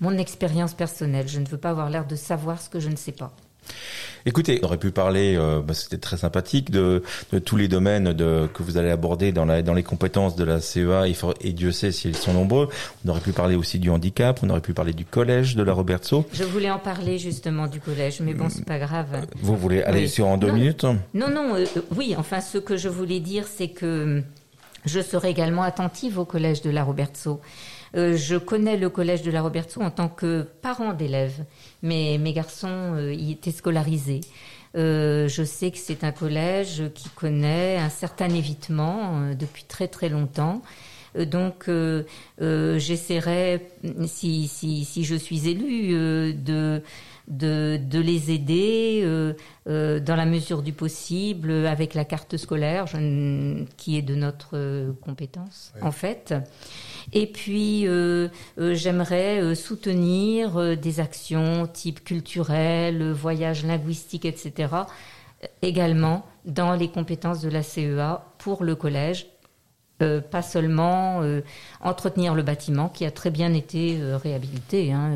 mon 0.00 0.16
expérience 0.16 0.72
personnelle. 0.72 1.28
Je 1.28 1.40
ne 1.40 1.46
veux 1.46 1.58
pas 1.58 1.70
avoir 1.70 1.90
l'air 1.90 2.06
de 2.06 2.16
savoir 2.16 2.60
ce 2.60 2.70
que 2.70 2.80
je 2.80 2.88
ne 2.88 2.96
sais 2.96 3.12
pas. 3.12 3.32
Écoutez, 4.26 4.58
on 4.62 4.66
aurait 4.66 4.78
pu 4.78 4.90
parler, 4.90 5.36
euh, 5.36 5.60
bah, 5.60 5.74
c'était 5.74 5.98
très 5.98 6.16
sympathique, 6.16 6.70
de, 6.70 7.02
de, 7.30 7.38
tous 7.38 7.56
les 7.56 7.68
domaines 7.68 8.14
de, 8.14 8.48
que 8.54 8.62
vous 8.62 8.78
allez 8.78 8.88
aborder 8.88 9.32
dans, 9.32 9.44
la, 9.44 9.60
dans 9.60 9.74
les 9.74 9.82
compétences 9.82 10.34
de 10.34 10.44
la 10.44 10.62
CEA, 10.62 11.06
et, 11.08 11.14
et 11.42 11.52
Dieu 11.52 11.72
sait 11.72 11.92
s'ils 11.92 12.16
sont 12.16 12.32
nombreux. 12.32 12.70
On 13.04 13.10
aurait 13.10 13.20
pu 13.20 13.32
parler 13.32 13.54
aussi 13.54 13.78
du 13.78 13.90
handicap, 13.90 14.40
on 14.42 14.48
aurait 14.48 14.62
pu 14.62 14.72
parler 14.72 14.94
du 14.94 15.04
collège 15.04 15.56
de 15.56 15.62
la 15.62 15.74
Robertso. 15.74 16.26
Je 16.32 16.44
voulais 16.44 16.70
en 16.70 16.78
parler 16.78 17.18
justement 17.18 17.66
du 17.66 17.80
collège, 17.80 18.20
mais 18.22 18.32
bon, 18.32 18.48
c'est 18.48 18.64
pas 18.64 18.78
grave. 18.78 19.26
Vous 19.42 19.56
voulez 19.56 19.82
aller 19.82 20.08
sur 20.08 20.26
en 20.26 20.38
deux 20.38 20.52
minutes 20.52 20.84
Non, 21.12 21.28
non, 21.28 21.56
euh, 21.56 21.66
oui, 21.94 22.14
enfin, 22.16 22.40
ce 22.40 22.56
que 22.56 22.78
je 22.78 22.88
voulais 22.88 23.20
dire, 23.20 23.44
c'est 23.46 23.68
que 23.68 24.22
je 24.86 25.00
serai 25.00 25.28
également 25.30 25.62
attentive 25.62 26.18
au 26.18 26.24
collège 26.24 26.62
de 26.62 26.70
la 26.70 26.82
Robertso. 26.82 27.40
Euh, 27.96 28.16
je 28.16 28.36
connais 28.36 28.76
le 28.76 28.90
collège 28.90 29.22
de 29.22 29.30
la 29.30 29.42
Roberto 29.42 29.80
en 29.80 29.90
tant 29.90 30.08
que 30.08 30.42
parent 30.62 30.92
d'élèves. 30.92 31.44
Mais 31.82 32.18
mes 32.18 32.32
garçons 32.32 32.94
euh, 32.94 33.14
y 33.14 33.32
étaient 33.32 33.52
scolarisés. 33.52 34.20
Euh, 34.76 35.28
je 35.28 35.44
sais 35.44 35.70
que 35.70 35.78
c'est 35.78 36.02
un 36.02 36.10
collège 36.10 36.82
qui 36.94 37.08
connaît 37.10 37.76
un 37.78 37.90
certain 37.90 38.28
évitement 38.28 39.32
depuis 39.38 39.64
très 39.64 39.86
très 39.88 40.08
longtemps. 40.08 40.62
Donc, 41.16 41.70
j'essaierai, 42.40 43.68
si, 44.06 44.48
si, 44.48 44.84
si, 44.84 45.04
je 45.04 45.14
suis 45.14 45.48
élue, 45.48 46.34
de, 46.34 46.82
de, 47.28 47.78
de, 47.82 47.98
les 48.00 48.30
aider 48.30 49.34
dans 49.66 50.16
la 50.16 50.26
mesure 50.26 50.62
du 50.62 50.72
possible 50.72 51.66
avec 51.66 51.94
la 51.94 52.04
carte 52.04 52.36
scolaire 52.36 52.86
qui 53.76 53.96
est 53.96 54.02
de 54.02 54.14
notre 54.14 54.94
compétence, 55.02 55.72
en 55.80 55.90
fait. 55.90 56.34
Et 57.12 57.26
puis, 57.26 57.86
euh, 57.86 58.28
euh, 58.58 58.74
j'aimerais 58.74 59.40
euh, 59.40 59.54
soutenir 59.54 60.76
des 60.76 61.00
actions 61.00 61.66
type 61.66 62.02
culturel, 62.04 63.12
voyage 63.12 63.64
linguistique, 63.64 64.24
etc., 64.24 64.68
également 65.60 66.24
dans 66.44 66.74
les 66.74 66.88
compétences 66.88 67.40
de 67.40 67.50
la 67.50 67.62
CEA 67.62 68.24
pour 68.38 68.64
le 68.64 68.74
collège. 68.74 69.26
pas 69.98 70.42
seulement 70.42 71.22
entretenir 71.80 72.34
le 72.34 72.42
bâtiment 72.42 72.88
qui 72.88 73.04
a 73.04 73.10
très 73.10 73.30
bien 73.30 73.52
été 73.52 73.98
réhabilité, 74.22 74.92
hein, 74.92 75.10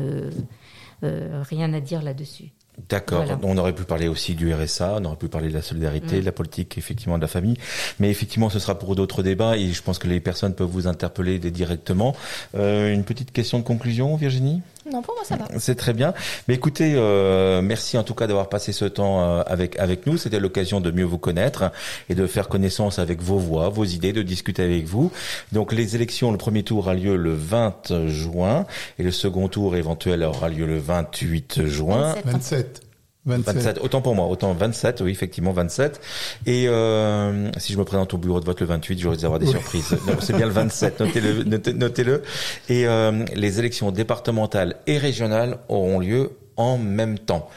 rien 1.01 1.73
à 1.73 1.79
dire 1.79 2.01
là-dessus. 2.01 2.51
D'accord. 2.87 3.25
On 3.43 3.57
aurait 3.57 3.73
pu 3.73 3.83
parler 3.83 4.07
aussi 4.07 4.35
du 4.35 4.53
RSA, 4.53 4.97
on 4.99 5.05
aurait 5.05 5.17
pu 5.17 5.27
parler 5.27 5.49
de 5.49 5.53
la 5.53 5.61
solidarité, 5.61 6.17
mm. 6.17 6.19
de 6.21 6.25
la 6.25 6.31
politique, 6.31 6.77
effectivement, 6.77 7.17
de 7.17 7.21
la 7.21 7.27
famille. 7.27 7.57
Mais 7.99 8.09
effectivement, 8.09 8.49
ce 8.49 8.59
sera 8.59 8.79
pour 8.79 8.95
d'autres 8.95 9.23
débats 9.23 9.57
et 9.57 9.71
je 9.71 9.81
pense 9.81 9.99
que 9.99 10.07
les 10.07 10.19
personnes 10.19 10.53
peuvent 10.53 10.69
vous 10.69 10.87
interpeller 10.87 11.39
directement. 11.39 12.15
Euh, 12.55 12.93
une 12.93 13.03
petite 13.03 13.31
question 13.31 13.59
de 13.59 13.63
conclusion, 13.63 14.15
Virginie? 14.15 14.61
Non, 14.91 15.01
pour 15.01 15.15
moi 15.15 15.23
ça 15.23 15.35
va. 15.35 15.45
C'est 15.59 15.75
très 15.75 15.93
bien. 15.93 16.13
Mais 16.47 16.55
écoutez, 16.55 16.93
euh, 16.95 17.61
merci 17.61 17.97
en 17.97 18.03
tout 18.03 18.13
cas 18.13 18.27
d'avoir 18.27 18.49
passé 18.49 18.71
ce 18.71 18.85
temps 18.85 19.21
euh, 19.21 19.43
avec 19.45 19.77
avec 19.79 20.05
nous. 20.05 20.17
C'était 20.17 20.39
l'occasion 20.39 20.81
de 20.81 20.91
mieux 20.91 21.03
vous 21.03 21.17
connaître 21.17 21.71
et 22.09 22.15
de 22.15 22.27
faire 22.27 22.47
connaissance 22.47 22.99
avec 22.99 23.21
vos 23.21 23.37
voix, 23.37 23.69
vos 23.69 23.85
idées, 23.85 24.13
de 24.13 24.23
discuter 24.23 24.63
avec 24.63 24.85
vous. 24.85 25.11
Donc 25.51 25.73
les 25.73 25.95
élections, 25.95 26.31
le 26.31 26.37
premier 26.37 26.63
tour 26.63 26.89
a 26.89 26.93
lieu 26.93 27.15
le 27.15 27.33
20 27.33 28.07
juin 28.07 28.65
et 28.97 29.03
le 29.03 29.11
second 29.11 29.47
tour 29.47 29.75
éventuel 29.75 30.23
aura 30.23 30.49
lieu 30.49 30.65
le 30.65 30.77
28 30.79 31.65
juin. 31.65 32.15
27. 32.25 32.25
27. 32.25 32.88
27. 33.37 33.79
Autant 33.81 34.01
pour 34.01 34.15
moi, 34.15 34.27
autant 34.27 34.53
27, 34.53 35.01
oui, 35.01 35.11
effectivement 35.11 35.51
27. 35.51 35.99
Et 36.45 36.67
euh, 36.67 37.49
si 37.57 37.73
je 37.73 37.77
me 37.77 37.83
présente 37.83 38.13
au 38.13 38.17
bureau 38.17 38.39
de 38.39 38.45
vote 38.45 38.59
le 38.59 38.67
28, 38.67 38.99
j'aurais 38.99 39.25
avoir 39.25 39.39
des 39.39 39.47
oui. 39.47 39.51
surprises. 39.51 39.95
C'est 40.21 40.35
bien 40.35 40.45
le 40.45 40.51
27, 40.51 40.99
notez-le. 40.99 41.43
Notez, 41.43 41.73
notez 41.73 42.03
-le. 42.03 42.21
Et 42.69 42.87
euh, 42.87 43.25
les 43.35 43.59
élections 43.59 43.91
départementales 43.91 44.75
et 44.87 44.97
régionales 44.97 45.57
auront 45.67 45.99
lieu 45.99 46.31
en 46.59 46.77
même 46.77 47.17
temps. 47.17 47.49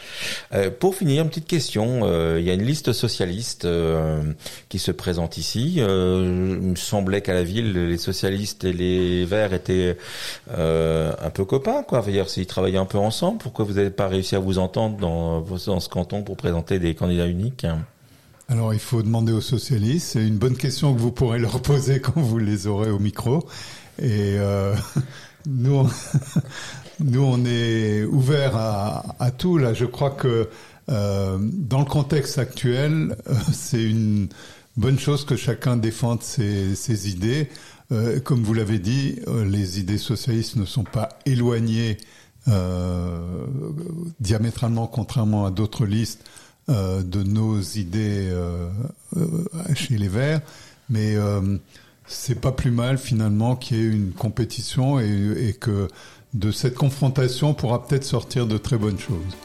Euh, 0.54 0.70
pour 0.70 0.94
finir, 0.94 1.24
une 1.24 1.28
petite 1.28 1.48
question. 1.48 2.02
Euh, 2.04 2.38
il 2.38 2.46
y 2.46 2.50
a 2.50 2.54
une 2.54 2.62
liste 2.62 2.92
socialiste 2.92 3.64
euh, 3.64 4.22
qui 4.68 4.78
se 4.78 4.92
présente 4.92 5.36
ici. 5.36 5.74
Il 5.78 5.84
me 5.84 6.76
semblait 6.76 7.20
qu'à 7.20 7.34
la 7.34 7.42
ville, 7.42 7.72
les 7.72 7.98
socialistes 7.98 8.62
et 8.62 8.72
les 8.72 9.24
Verts 9.24 9.52
étaient 9.52 9.98
un 10.56 11.30
peu 11.34 11.44
copains, 11.44 11.82
quoi. 11.82 12.00
Dire, 12.02 12.28
s'ils 12.28 12.46
travaillaient 12.46 12.78
un 12.78 12.86
peu 12.86 12.98
ensemble, 12.98 13.38
pourquoi 13.38 13.64
vous 13.64 13.74
n'avez 13.74 13.90
pas 13.90 14.06
réussi 14.06 14.36
à 14.36 14.38
vous 14.38 14.58
entendre 14.58 14.96
dans, 14.98 15.56
ce 15.56 15.88
canton 15.88 16.22
pour 16.22 16.36
présenter 16.36 16.78
des 16.78 16.94
candidats 16.94 17.26
uniques? 17.26 17.66
Alors, 18.48 18.72
il 18.72 18.80
faut 18.80 19.02
demander 19.02 19.32
aux 19.32 19.40
socialistes. 19.40 20.08
C'est 20.12 20.24
une 20.24 20.36
bonne 20.36 20.56
question 20.56 20.94
que 20.94 21.00
vous 21.00 21.10
pourrez 21.10 21.40
leur 21.40 21.60
poser 21.60 22.00
quand 22.00 22.20
vous 22.20 22.38
les 22.38 22.68
aurez 22.68 22.90
au 22.90 23.00
micro. 23.00 23.48
Et 24.00 24.36
nous, 25.46 25.88
nous, 27.00 27.22
on 27.22 27.44
est 27.44 28.04
ouvert 28.04 28.56
à, 28.56 29.30
tout. 29.36 29.58
Là, 29.58 29.74
je 29.74 29.84
crois 29.84 30.10
que 30.10 30.48
euh, 30.88 31.38
dans 31.40 31.80
le 31.80 31.84
contexte 31.84 32.38
actuel, 32.38 33.16
euh, 33.28 33.34
c'est 33.52 33.82
une 33.82 34.28
bonne 34.76 34.98
chose 34.98 35.24
que 35.24 35.36
chacun 35.36 35.76
défende 35.76 36.22
ses, 36.22 37.10
idées. 37.10 37.48
Euh, 37.90 38.20
comme 38.20 38.42
vous 38.42 38.54
l'avez 38.54 38.78
dit, 38.78 39.20
euh, 39.28 39.44
les 39.44 39.80
idées 39.80 39.98
socialistes 39.98 40.56
ne 40.56 40.64
sont 40.64 40.84
pas 40.84 41.08
éloignées 41.26 41.98
diamétralement, 44.18 44.88
contrairement 44.88 45.46
à 45.46 45.52
d'autres 45.52 45.86
listes, 45.86 46.24
de 46.66 47.22
nos 47.22 47.60
idées 47.60 48.36
chez 49.76 49.96
les 49.96 50.08
Verts. 50.08 50.40
Mais 50.90 51.14
c'est 52.12 52.40
pas 52.40 52.52
plus 52.52 52.70
mal 52.70 52.98
finalement 52.98 53.56
qu'il 53.56 53.76
y 53.76 53.80
ait 53.80 53.90
une 53.90 54.12
compétition 54.12 55.00
et, 55.00 55.48
et 55.48 55.52
que 55.54 55.88
de 56.34 56.50
cette 56.50 56.74
confrontation 56.74 57.54
pourra 57.54 57.86
peut-être 57.86 58.04
sortir 58.04 58.46
de 58.46 58.56
très 58.56 58.76
bonnes 58.78 58.98
choses. 58.98 59.36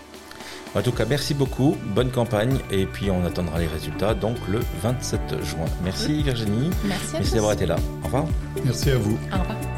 En 0.75 0.81
tout 0.81 0.91
cas, 0.91 1.05
merci 1.05 1.33
beaucoup, 1.33 1.75
bonne 1.95 2.11
campagne, 2.11 2.59
et 2.71 2.85
puis 2.85 3.09
on 3.09 3.25
attendra 3.25 3.59
les 3.59 3.67
résultats 3.67 4.13
donc 4.13 4.37
le 4.49 4.59
27 4.83 5.43
juin. 5.43 5.65
Merci 5.83 6.21
Virginie. 6.21 6.69
Merci, 6.85 7.05
merci 7.13 7.33
d'avoir 7.33 7.53
été 7.53 7.65
là. 7.65 7.77
Au 8.03 8.05
revoir. 8.05 8.25
Merci 8.63 8.91
à 8.91 8.97
vous. 8.97 9.17
Au 9.33 9.39
revoir. 9.39 9.76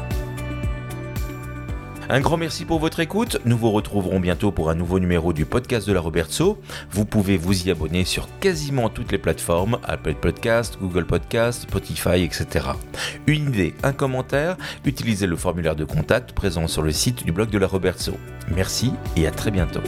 Un 2.12 2.18
grand 2.18 2.36
merci 2.36 2.64
pour 2.64 2.80
votre 2.80 2.98
écoute. 2.98 3.38
Nous 3.44 3.56
vous 3.56 3.70
retrouverons 3.70 4.18
bientôt 4.18 4.50
pour 4.50 4.68
un 4.68 4.74
nouveau 4.74 4.98
numéro 4.98 5.32
du 5.32 5.44
podcast 5.44 5.86
de 5.86 5.92
la 5.92 6.00
Robertso. 6.00 6.60
Vous 6.90 7.04
pouvez 7.04 7.36
vous 7.36 7.68
y 7.68 7.70
abonner 7.70 8.04
sur 8.04 8.26
quasiment 8.40 8.88
toutes 8.88 9.12
les 9.12 9.18
plateformes, 9.18 9.78
Apple 9.84 10.16
Podcast, 10.16 10.76
Google 10.80 11.06
Podcast, 11.06 11.62
Spotify, 11.62 12.24
etc. 12.24 12.70
Une 13.28 13.50
idée, 13.50 13.74
un 13.84 13.92
commentaire, 13.92 14.56
utilisez 14.84 15.28
le 15.28 15.36
formulaire 15.36 15.76
de 15.76 15.84
contact 15.84 16.32
présent 16.32 16.66
sur 16.66 16.82
le 16.82 16.90
site 16.90 17.24
du 17.24 17.30
blog 17.30 17.48
de 17.48 17.58
la 17.58 17.68
Robertso. 17.68 18.14
Merci 18.52 18.92
et 19.14 19.28
à 19.28 19.30
très 19.30 19.52
bientôt. 19.52 19.82